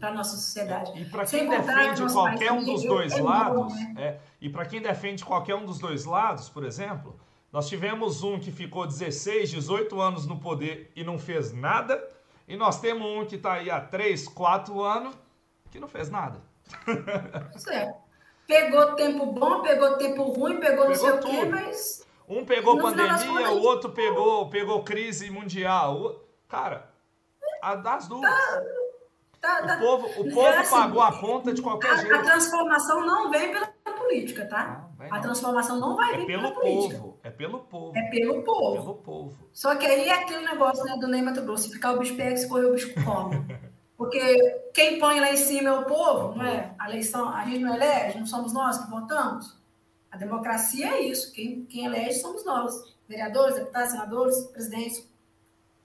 [0.00, 1.00] para a nossa sociedade.
[1.00, 3.94] E para quem defende qualquer um dos dois é lados, bom, né?
[3.96, 7.16] é, e para quem defende qualquer um dos dois lados, por exemplo,
[7.52, 12.02] nós tivemos um que ficou 16, 18 anos no poder e não fez nada,
[12.48, 15.14] e nós temos um que está aí há 3, 4 anos
[15.70, 16.49] que não fez nada.
[17.56, 17.94] Certo.
[18.46, 21.26] Pegou tempo bom, pegou tempo ruim, pegou, pegou não sei tudo.
[21.26, 22.06] o quê, mas.
[22.28, 26.24] Um pegou pandemia, o outro pegou, pegou crise mundial.
[26.48, 26.90] Cara,
[27.62, 28.22] a das duas.
[29.40, 29.76] Tá, tá, tá.
[29.76, 32.14] O povo, o povo é assim, pagou a conta de qualquer a, jeito.
[32.14, 33.66] A transformação não vem pela
[34.10, 34.88] política, tá?
[34.98, 36.98] Não, a transformação não vai é vir pelo pela política.
[36.98, 37.96] Povo, é pelo povo.
[37.96, 38.76] É pelo povo.
[38.76, 39.38] É pelo povo.
[39.52, 42.16] Só que aí é aquele negócio né, do Ney Mato Grosso, se ficar o bicho
[42.16, 43.36] pega, se correr o bicho come.
[44.00, 46.74] Porque quem põe lá em cima é o povo, não é?
[46.78, 49.54] A eleição, a gente não elege, não somos nós que votamos.
[50.10, 52.94] A democracia é isso, quem, quem elege somos nós.
[53.06, 55.06] Vereadores, deputados, senadores, presidentes,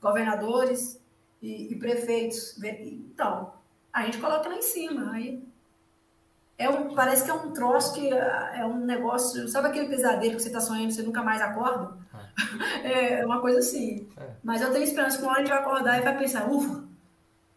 [0.02, 0.98] governadores,
[1.46, 2.58] e, e prefeitos.
[2.64, 3.54] Então,
[3.94, 5.12] a gente coloca lá em cima.
[5.12, 5.44] Aí
[6.58, 9.48] é um, parece que é um troço que é um negócio.
[9.48, 11.94] Sabe aquele pesadelo que você está sonhando e você nunca mais acorda?
[12.84, 14.08] É, é uma coisa assim.
[14.18, 14.30] É.
[14.44, 16.84] Mas eu tenho esperança que uma hora a gente vai acordar e vai pensar, ufa,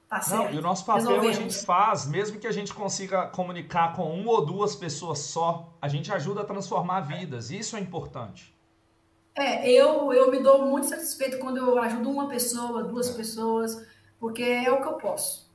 [0.08, 0.44] tá certo.
[0.44, 1.36] Não, e o nosso papel Resolvemos.
[1.36, 5.72] a gente faz, mesmo que a gente consiga comunicar com uma ou duas pessoas só,
[5.80, 7.50] a gente ajuda a transformar vidas.
[7.50, 8.54] Isso é importante.
[9.34, 13.86] É, eu, eu me dou muito satisfeito quando eu ajudo uma pessoa, duas pessoas,
[14.18, 15.48] porque é o que eu posso.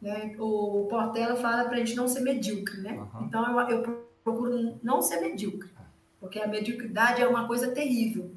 [0.00, 0.36] Né?
[0.38, 2.92] O Portela fala para a gente não ser medíocre, né?
[2.92, 3.24] Uhum.
[3.24, 5.70] Então eu, eu procuro não ser medíocre,
[6.20, 8.30] porque a mediocridade é uma coisa terrível.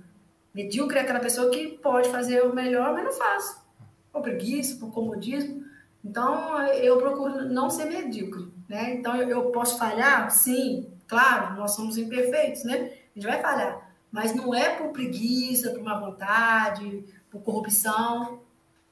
[0.53, 3.64] Medíocre é aquela pessoa que pode fazer o melhor, mas não faz.
[4.15, 5.65] Por preguiça, por comodismo.
[6.03, 8.93] Então eu procuro não ser medíocre, né?
[8.93, 10.31] Então eu, eu posso falhar?
[10.31, 12.91] Sim, claro, nós somos imperfeitos, né?
[13.15, 13.85] A gente vai falhar
[14.15, 18.39] mas não é por preguiça, por má vontade, por corrupção,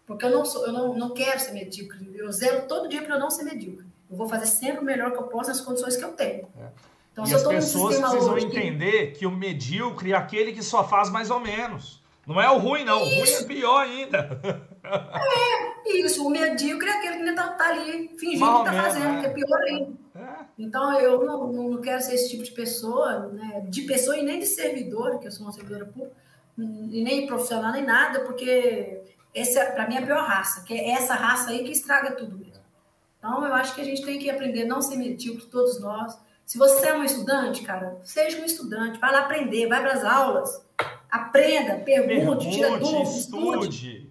[0.06, 2.12] porque eu não sou, eu não, não quero ser medíocre.
[2.14, 3.86] Eu zelo todo dia para eu não ser medíocre.
[4.12, 6.45] Eu vou fazer sempre o melhor que eu posso nas condições que eu tenho.
[6.60, 6.68] É.
[7.14, 9.20] Então, e as pessoas precisam entender que...
[9.20, 12.04] que o medíocre é aquele que só faz mais ou menos.
[12.28, 13.02] Não é o ruim, não.
[13.04, 13.14] Isso.
[13.14, 14.68] O ruim é pior ainda.
[14.84, 16.26] É, isso.
[16.26, 19.19] O medíocre é aquele que ainda tá, tá ali fingindo Mal que tá fazendo, é.
[19.22, 19.93] que é pior ainda.
[20.15, 20.45] É.
[20.60, 23.65] Então, eu não, não quero ser esse tipo de pessoa, né?
[23.68, 26.15] de pessoa e nem de servidor, que eu sou uma servidora pública,
[26.57, 29.01] e nem profissional, nem nada, porque
[29.34, 32.38] essa, para mim, é a pior raça, que é essa raça aí que estraga tudo
[32.38, 32.64] mesmo.
[33.18, 36.18] Então, eu acho que a gente tem que aprender a não ser medíocre, todos nós.
[36.45, 40.03] Se você é um estudante, cara, seja um estudante, vai lá aprender, vai para as
[40.03, 40.64] aulas,
[41.10, 43.69] aprenda, pergunte, pergunte tira dúvidas, estude.
[43.69, 44.03] Estude.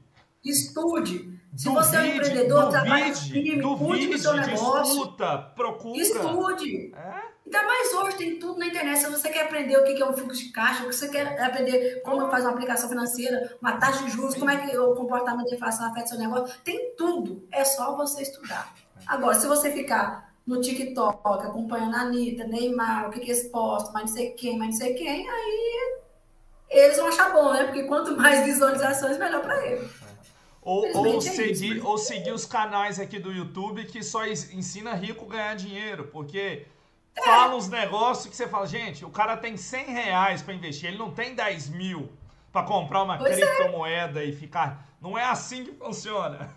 [0.45, 4.95] Se duvide, você é um empreendedor, trabalhe firme, cuide do seu negócio.
[4.95, 5.99] Discuta, procura.
[6.03, 6.93] Estude.
[6.95, 7.33] É?
[7.45, 9.01] Ainda mais hoje, tem tudo na internet.
[9.01, 12.01] Se você quer aprender o que é um fluxo de caixa, se você quer aprender
[12.03, 15.55] como faz uma aplicação financeira, uma taxa de juros, como é que o comportamento de
[15.55, 17.47] inflação afeta seu negócio, tem tudo.
[17.53, 18.75] É só você estudar.
[19.07, 23.93] Agora, se você ficar no TikTok acompanhando a Anitta, Neymar, o que, que eles postam,
[23.93, 26.01] mas não sei quem, mas não sei quem, aí
[26.71, 27.65] eles vão achar bom, né?
[27.65, 30.02] Porque quanto mais visualizações, melhor para eles.
[30.63, 35.25] Ou, ou, é seguir, ou seguir os canais aqui do YouTube que só ensina rico
[35.25, 36.67] a ganhar dinheiro, porque
[37.17, 37.23] é.
[37.23, 40.99] fala uns negócios que você fala, gente, o cara tem 100 reais para investir, ele
[40.99, 42.13] não tem 10 mil
[42.53, 43.45] para comprar uma pois é.
[43.45, 44.27] criptomoeda é.
[44.27, 44.89] e ficar.
[45.01, 46.49] Não é assim que funciona.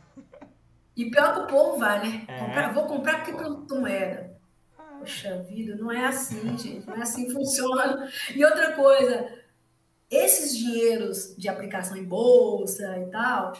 [0.95, 2.25] E pior que o povo vai, né?
[2.27, 2.39] É.
[2.39, 4.35] Comprar, vou comprar criptomoeda.
[4.99, 6.85] Poxa vida, não é assim, gente.
[6.85, 8.07] Não é assim que funciona.
[8.33, 9.29] E outra coisa,
[10.09, 13.53] esses dinheiros de aplicação em bolsa e tal,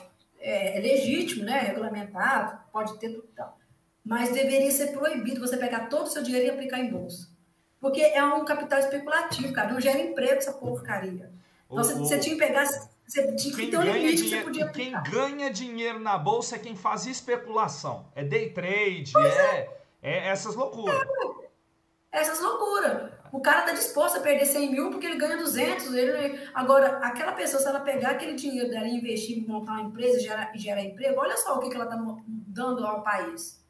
[0.46, 1.60] é, é legítimo, né?
[1.60, 3.58] Regulamentado, pode ter tudo tal.
[4.06, 7.28] Mas deveria ser proibido você pegar todo o seu dinheiro e aplicar em bolsa.
[7.82, 9.74] Porque é um capital especulativo, cara.
[9.74, 11.32] Não gera emprego essa porcaria.
[11.66, 12.66] Então, você, você, tinha que pegar.
[12.66, 15.02] Você tinha que ter um limite que você podia aplicar.
[15.02, 18.06] Quem ganha dinheiro na bolsa é quem faz especulação.
[18.16, 19.70] É day trade, é, é,
[20.04, 20.96] é, essas loucuras.
[22.12, 23.12] É, essas loucuras.
[23.36, 25.94] O cara está disposto a perder 100 mil porque ele ganha 200.
[25.94, 26.40] Ele...
[26.54, 30.18] Agora, aquela pessoa, se ela pegar aquele dinheiro dela e investir em montar uma empresa
[30.18, 33.62] e gerar, gerar emprego, olha só o que, que ela está dando ao país.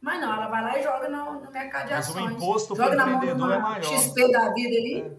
[0.00, 2.32] Mas não, ela vai lá e joga no, no mercado de Mas ações.
[2.32, 3.84] o imposto joga para o empreendedor é maior.
[3.84, 5.00] XP da vida ali.
[5.02, 5.12] É.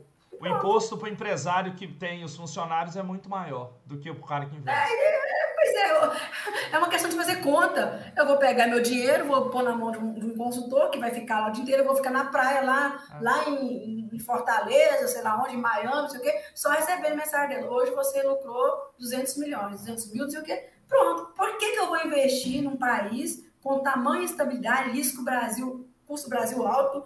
[0.43, 4.21] O imposto para o empresário que tem os funcionários é muito maior do que o
[4.21, 4.93] cara que investe.
[4.93, 8.11] É, pois é, é uma questão de fazer conta.
[8.13, 10.99] Eu vou pegar meu dinheiro, vou pôr na mão de um, de um consultor que
[10.99, 13.23] vai ficar lá o dia inteiro, eu vou ficar na praia lá, é.
[13.23, 17.15] lá em, em, Fortaleza, sei lá onde, em Miami, não sei o quê, só recebendo
[17.15, 17.67] mensagem dele.
[17.67, 20.69] Hoje você lucrou 200 milhões, 200 mil, não sei o quê.
[20.87, 21.33] Pronto.
[21.33, 26.65] Por que, que eu vou investir num país com tamanha estabilidade, risco Brasil, custo Brasil
[26.65, 27.05] alto,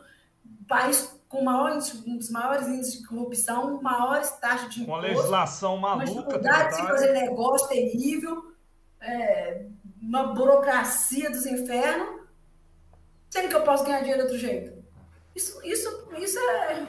[0.67, 5.01] país com maior, um dos maiores índices de corrupção, maiores taxas de imposto.
[5.01, 6.11] Com legislação maluca.
[6.11, 8.53] Uma dificuldade de fazer negócio terrível,
[9.01, 9.65] é,
[10.01, 12.21] uma burocracia dos infernos.
[13.29, 14.83] Sendo que eu posso ganhar dinheiro de outro jeito.
[15.35, 16.87] Isso, isso, isso é...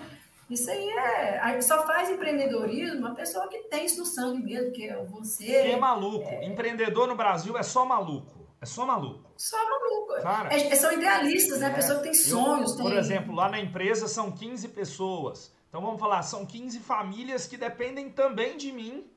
[0.48, 1.60] Isso aí é.
[1.60, 5.44] Só faz empreendedorismo uma pessoa que tem isso no sangue mesmo, que é você.
[5.44, 6.27] Que é maluco.
[6.27, 6.47] É...
[6.47, 8.38] Empreendedor no Brasil é só maluco.
[8.60, 9.30] É só maluco.
[9.36, 10.20] Só maluco.
[10.20, 11.68] Cara, é, são idealistas, né?
[11.68, 12.72] É, Pessoa que tem sonhos.
[12.72, 15.52] Eu, Por exemplo, lá na empresa são 15 pessoas.
[15.68, 19.09] Então vamos falar, são 15 famílias que dependem também de mim.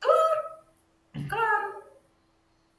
[0.00, 1.82] Claro, claro.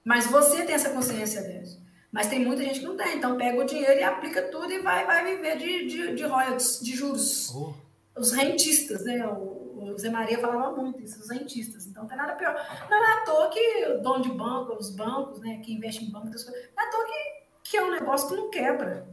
[0.03, 1.85] Mas você tem essa consciência disso.
[2.11, 3.17] Mas tem muita gente que não tem.
[3.17, 6.79] Então pega o dinheiro e aplica tudo e vai, vai viver de, de, de royalties,
[6.79, 7.53] de juros.
[7.53, 7.73] Oh.
[8.15, 9.27] Os rentistas, né?
[9.27, 11.85] O, o Zé Maria falava muito isso, os rentistas.
[11.85, 12.53] Então não tem nada pior.
[12.89, 16.11] Não é à toa que o dono de banco, os bancos, né, que investem em
[16.11, 19.07] banco, não é à toa que, que é um negócio que não quebra.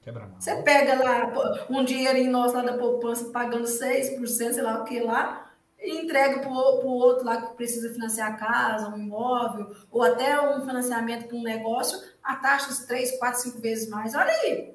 [0.00, 0.40] Quebra não.
[0.40, 5.00] Você pega lá um dinheirinho nosso lá da poupança pagando 6%, sei lá o que
[5.00, 5.50] lá,
[5.80, 10.40] e entrega para o outro lá que precisa financiar a casa, um imóvel, ou até
[10.40, 14.14] um financiamento para um negócio, a taxas 3, 4, 5 vezes mais.
[14.14, 14.74] Olha aí.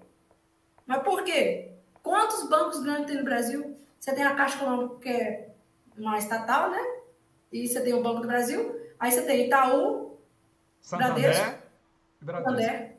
[0.86, 1.72] Mas por quê?
[2.02, 3.73] Quantos bancos grandes tem no Brasil?
[4.04, 5.50] Você tem a Caixa Econômica, que é
[5.98, 6.86] uma estatal, né?
[7.50, 8.78] E você tem o Banco do Brasil.
[9.00, 10.20] Aí você tem Itaú,
[10.82, 12.50] Santander e Bradesco.
[12.52, 12.98] Santander.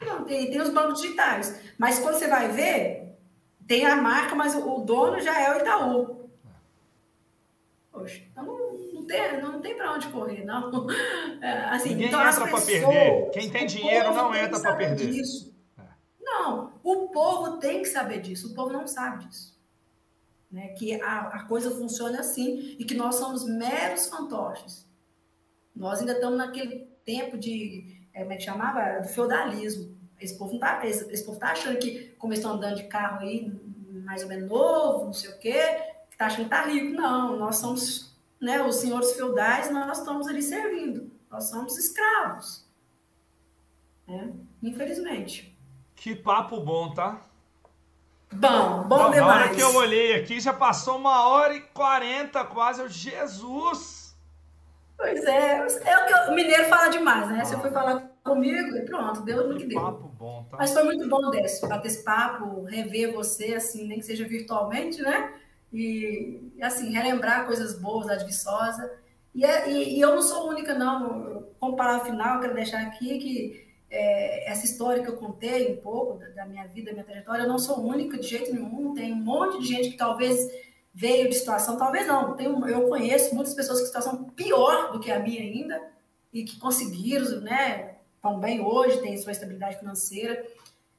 [0.00, 1.60] Não, tem, tem os bancos digitais.
[1.78, 3.16] Mas quando você vai ver,
[3.64, 6.30] tem a marca, mas o, dono já é o Itaú.
[7.92, 10.84] Poxa, então não, não tem, não tem para onde correr, não.
[11.40, 13.30] É, assim, Ninguém então, entra para perder.
[13.30, 15.12] Quem tem dinheiro não entra para perder.
[15.12, 15.54] Disso.
[15.78, 15.82] É.
[16.20, 18.50] Não, o povo tem que saber disso.
[18.50, 19.55] O povo não sabe disso
[20.50, 20.68] né?
[20.68, 24.86] que a, a coisa funciona assim e que nós somos meros fantoches.
[25.74, 29.00] Nós ainda estamos naquele tempo de, é, como é que chamava?
[29.00, 29.94] Do feudalismo.
[30.18, 33.20] Esse povo não tá, esse, esse povo tá achando que, como estão andando de carro
[33.20, 33.52] aí,
[34.04, 35.60] mais ou menos novo, não sei o quê,
[36.10, 36.94] que tá achando que tá rico.
[36.94, 41.10] Não, nós somos né, os senhores feudais, nós estamos ali servindo.
[41.30, 42.66] Nós somos escravos.
[44.06, 44.32] Né?
[44.62, 45.56] Infelizmente.
[45.94, 47.20] Que papo bom, tá?
[48.36, 49.16] Bom, bom demais.
[49.16, 52.82] Na hora que eu olhei aqui, já passou uma hora e quarenta quase.
[52.82, 54.14] Eu, Jesus!
[54.96, 57.38] Pois é, é o que o mineiro fala demais, né?
[57.40, 57.44] Ah.
[57.44, 59.80] Você foi falar comigo e pronto, deu no que deu.
[59.80, 60.56] Papo bom, tá?
[60.58, 65.00] Mas foi muito bom desse, bater esse papo, rever você, assim, nem que seja virtualmente,
[65.02, 65.32] né?
[65.72, 68.90] E, assim, relembrar coisas boas da Viçosa.
[69.34, 71.44] E, é, e, e, eu não sou única, não.
[71.60, 73.65] Como palavra final, eu quero deixar aqui que
[73.96, 77.44] é, essa história que eu contei um pouco da, da, minha vida, da minha trajetória,
[77.44, 78.94] eu não sou única de jeito nenhum.
[78.94, 80.38] Tem um monte de gente que talvez
[80.92, 82.36] veio de situação, talvez não.
[82.36, 85.80] Tenho, eu conheço muitas pessoas que situação pior do que a minha ainda
[86.30, 87.96] e que conseguiram, né?
[88.16, 90.44] Estão bem hoje, têm sua estabilidade financeira.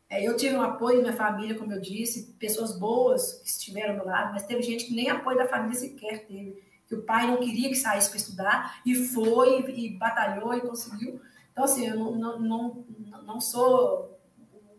[0.10, 3.91] É, eu tive um apoio da minha família, como eu disse, pessoas boas que estiveram
[3.91, 6.64] ao meu lado, mas teve gente que nem apoio da família sequer teve.
[6.88, 11.19] Que o pai não queria que saísse para estudar e foi e batalhou e conseguiu.
[11.58, 12.86] Então, assim, eu não, não, não,
[13.24, 14.16] não sou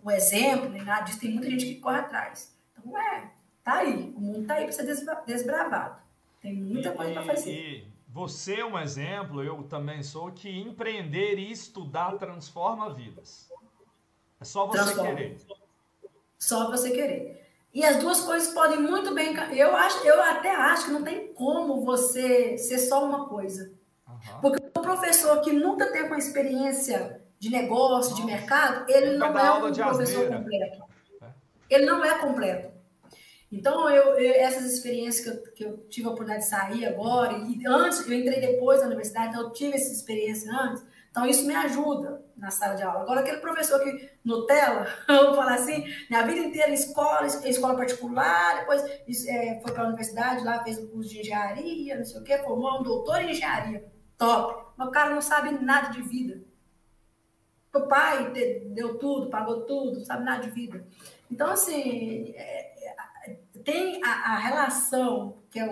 [0.00, 2.56] o exemplo nem nada disso, tem muita gente que corre atrás.
[2.70, 3.32] Então, é,
[3.64, 4.86] tá aí, o mundo tá aí para ser
[5.26, 6.00] desbravado.
[6.40, 7.50] Tem muita coisa para fazer.
[7.50, 13.50] E você é um exemplo, eu também sou, que empreender e estudar transforma vidas.
[14.40, 15.16] É só você transforma.
[15.16, 15.36] querer.
[16.38, 17.44] Só você querer.
[17.74, 19.34] E as duas coisas podem muito bem.
[19.50, 23.72] Eu, acho, eu até acho que não tem como você ser só uma coisa.
[24.06, 24.40] Uhum.
[24.40, 29.72] Porque professor que nunca teve uma experiência de negócio, de mercado, ele não é um
[29.72, 30.84] professor completo.
[31.22, 31.26] É.
[31.70, 32.78] Ele não é completo.
[33.50, 37.32] Então, eu, eu, essas experiências que eu, que eu, tive a oportunidade de sair agora,
[37.32, 41.46] e antes, eu entrei depois da universidade, então eu tive essa experiência antes, então isso
[41.46, 43.00] me ajuda na sala de aula.
[43.00, 48.82] Agora, aquele professor que Nutella, vamos falar assim, minha vida inteira escola, escola particular, depois
[49.26, 52.38] é, foi para a universidade, lá fez o curso de engenharia, não sei o quê,
[52.38, 54.72] formou um doutor em engenharia top.
[54.76, 56.42] Mas o cara não sabe nada de vida.
[57.74, 58.32] O pai
[58.74, 60.84] deu tudo, pagou tudo, não sabe nada de vida.
[61.30, 62.90] Então, assim, é,
[63.26, 65.68] é, tem a, a, relação, que é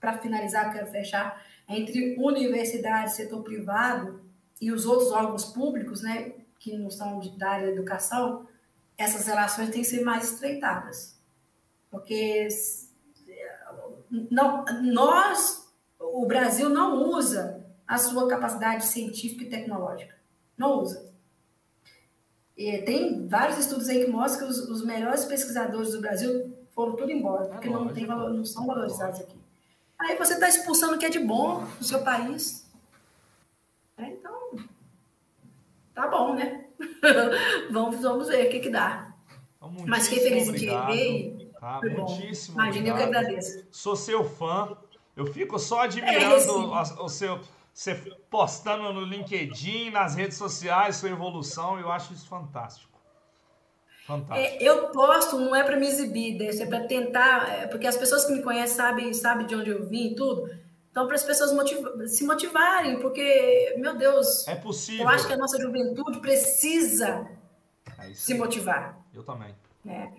[0.00, 4.24] para finalizar, quero fechar, entre universidade, setor privado
[4.60, 6.32] e os outros órgãos públicos, né?
[6.60, 8.46] que não são de, da área da educação,
[8.96, 11.18] essas relações têm que ser mais estreitadas.
[11.90, 12.46] Porque
[14.30, 15.59] não, nós,
[16.12, 20.14] o Brasil não usa a sua capacidade científica e tecnológica.
[20.56, 21.10] Não usa.
[22.56, 26.94] E tem vários estudos aí que mostram que os, os melhores pesquisadores do Brasil foram
[26.94, 29.38] tudo embora, porque é não, tem não são valorizados aqui.
[29.98, 32.70] Aí você está expulsando o que é de bom no seu país.
[33.98, 34.56] É, então,
[35.94, 36.66] tá bom, né?
[37.70, 39.14] vamos, vamos ver o que, que dá.
[39.56, 41.50] Então, Mas fiquei feliz em te ver.
[41.60, 41.80] Tá?
[41.82, 43.66] Muitíssimo Imagina, eu que agradeço.
[43.70, 44.76] Sou seu fã.
[45.16, 47.40] Eu fico só admirando é o seu
[47.72, 47.94] você
[48.28, 52.90] postando no LinkedIn, nas redes sociais, sua evolução, eu acho isso fantástico.
[54.06, 54.38] Fantástico.
[54.38, 58.24] É, eu posto, não é para me exibir, é para tentar, é, porque as pessoas
[58.24, 60.50] que me conhecem sabem, sabem de onde eu vim e tudo.
[60.90, 65.04] Então, para as pessoas motiva se motivarem, porque, meu Deus, é possível.
[65.04, 67.30] eu acho que a nossa juventude precisa
[67.98, 68.98] é se motivar.
[69.14, 69.54] Eu também.
[69.86, 70.10] É.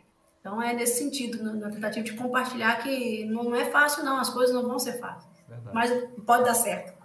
[0.41, 4.53] Então, é nesse sentido, na tentativa de compartilhar que não é fácil, não, as coisas
[4.53, 5.31] não vão ser fáceis.
[5.47, 5.75] Verdade.
[5.75, 6.99] Mas pode dar certo.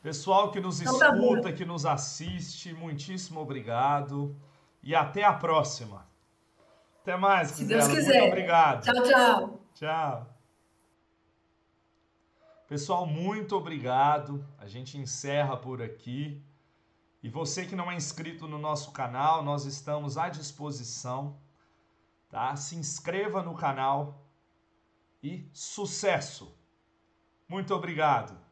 [0.00, 4.34] Pessoal que nos então, tá escuta, que nos assiste, muitíssimo obrigado.
[4.80, 6.06] E até a próxima.
[7.02, 8.20] Até mais, Se Deus quiser.
[8.20, 8.84] Muito obrigado.
[8.84, 9.60] Tchau, tchau.
[9.74, 10.26] Tchau.
[12.68, 14.46] Pessoal, muito obrigado.
[14.56, 16.40] A gente encerra por aqui.
[17.20, 21.36] E você que não é inscrito no nosso canal, nós estamos à disposição.
[22.28, 22.54] Tá?
[22.56, 24.26] Se inscreva no canal
[25.22, 26.56] e sucesso.
[27.48, 28.47] Muito obrigado.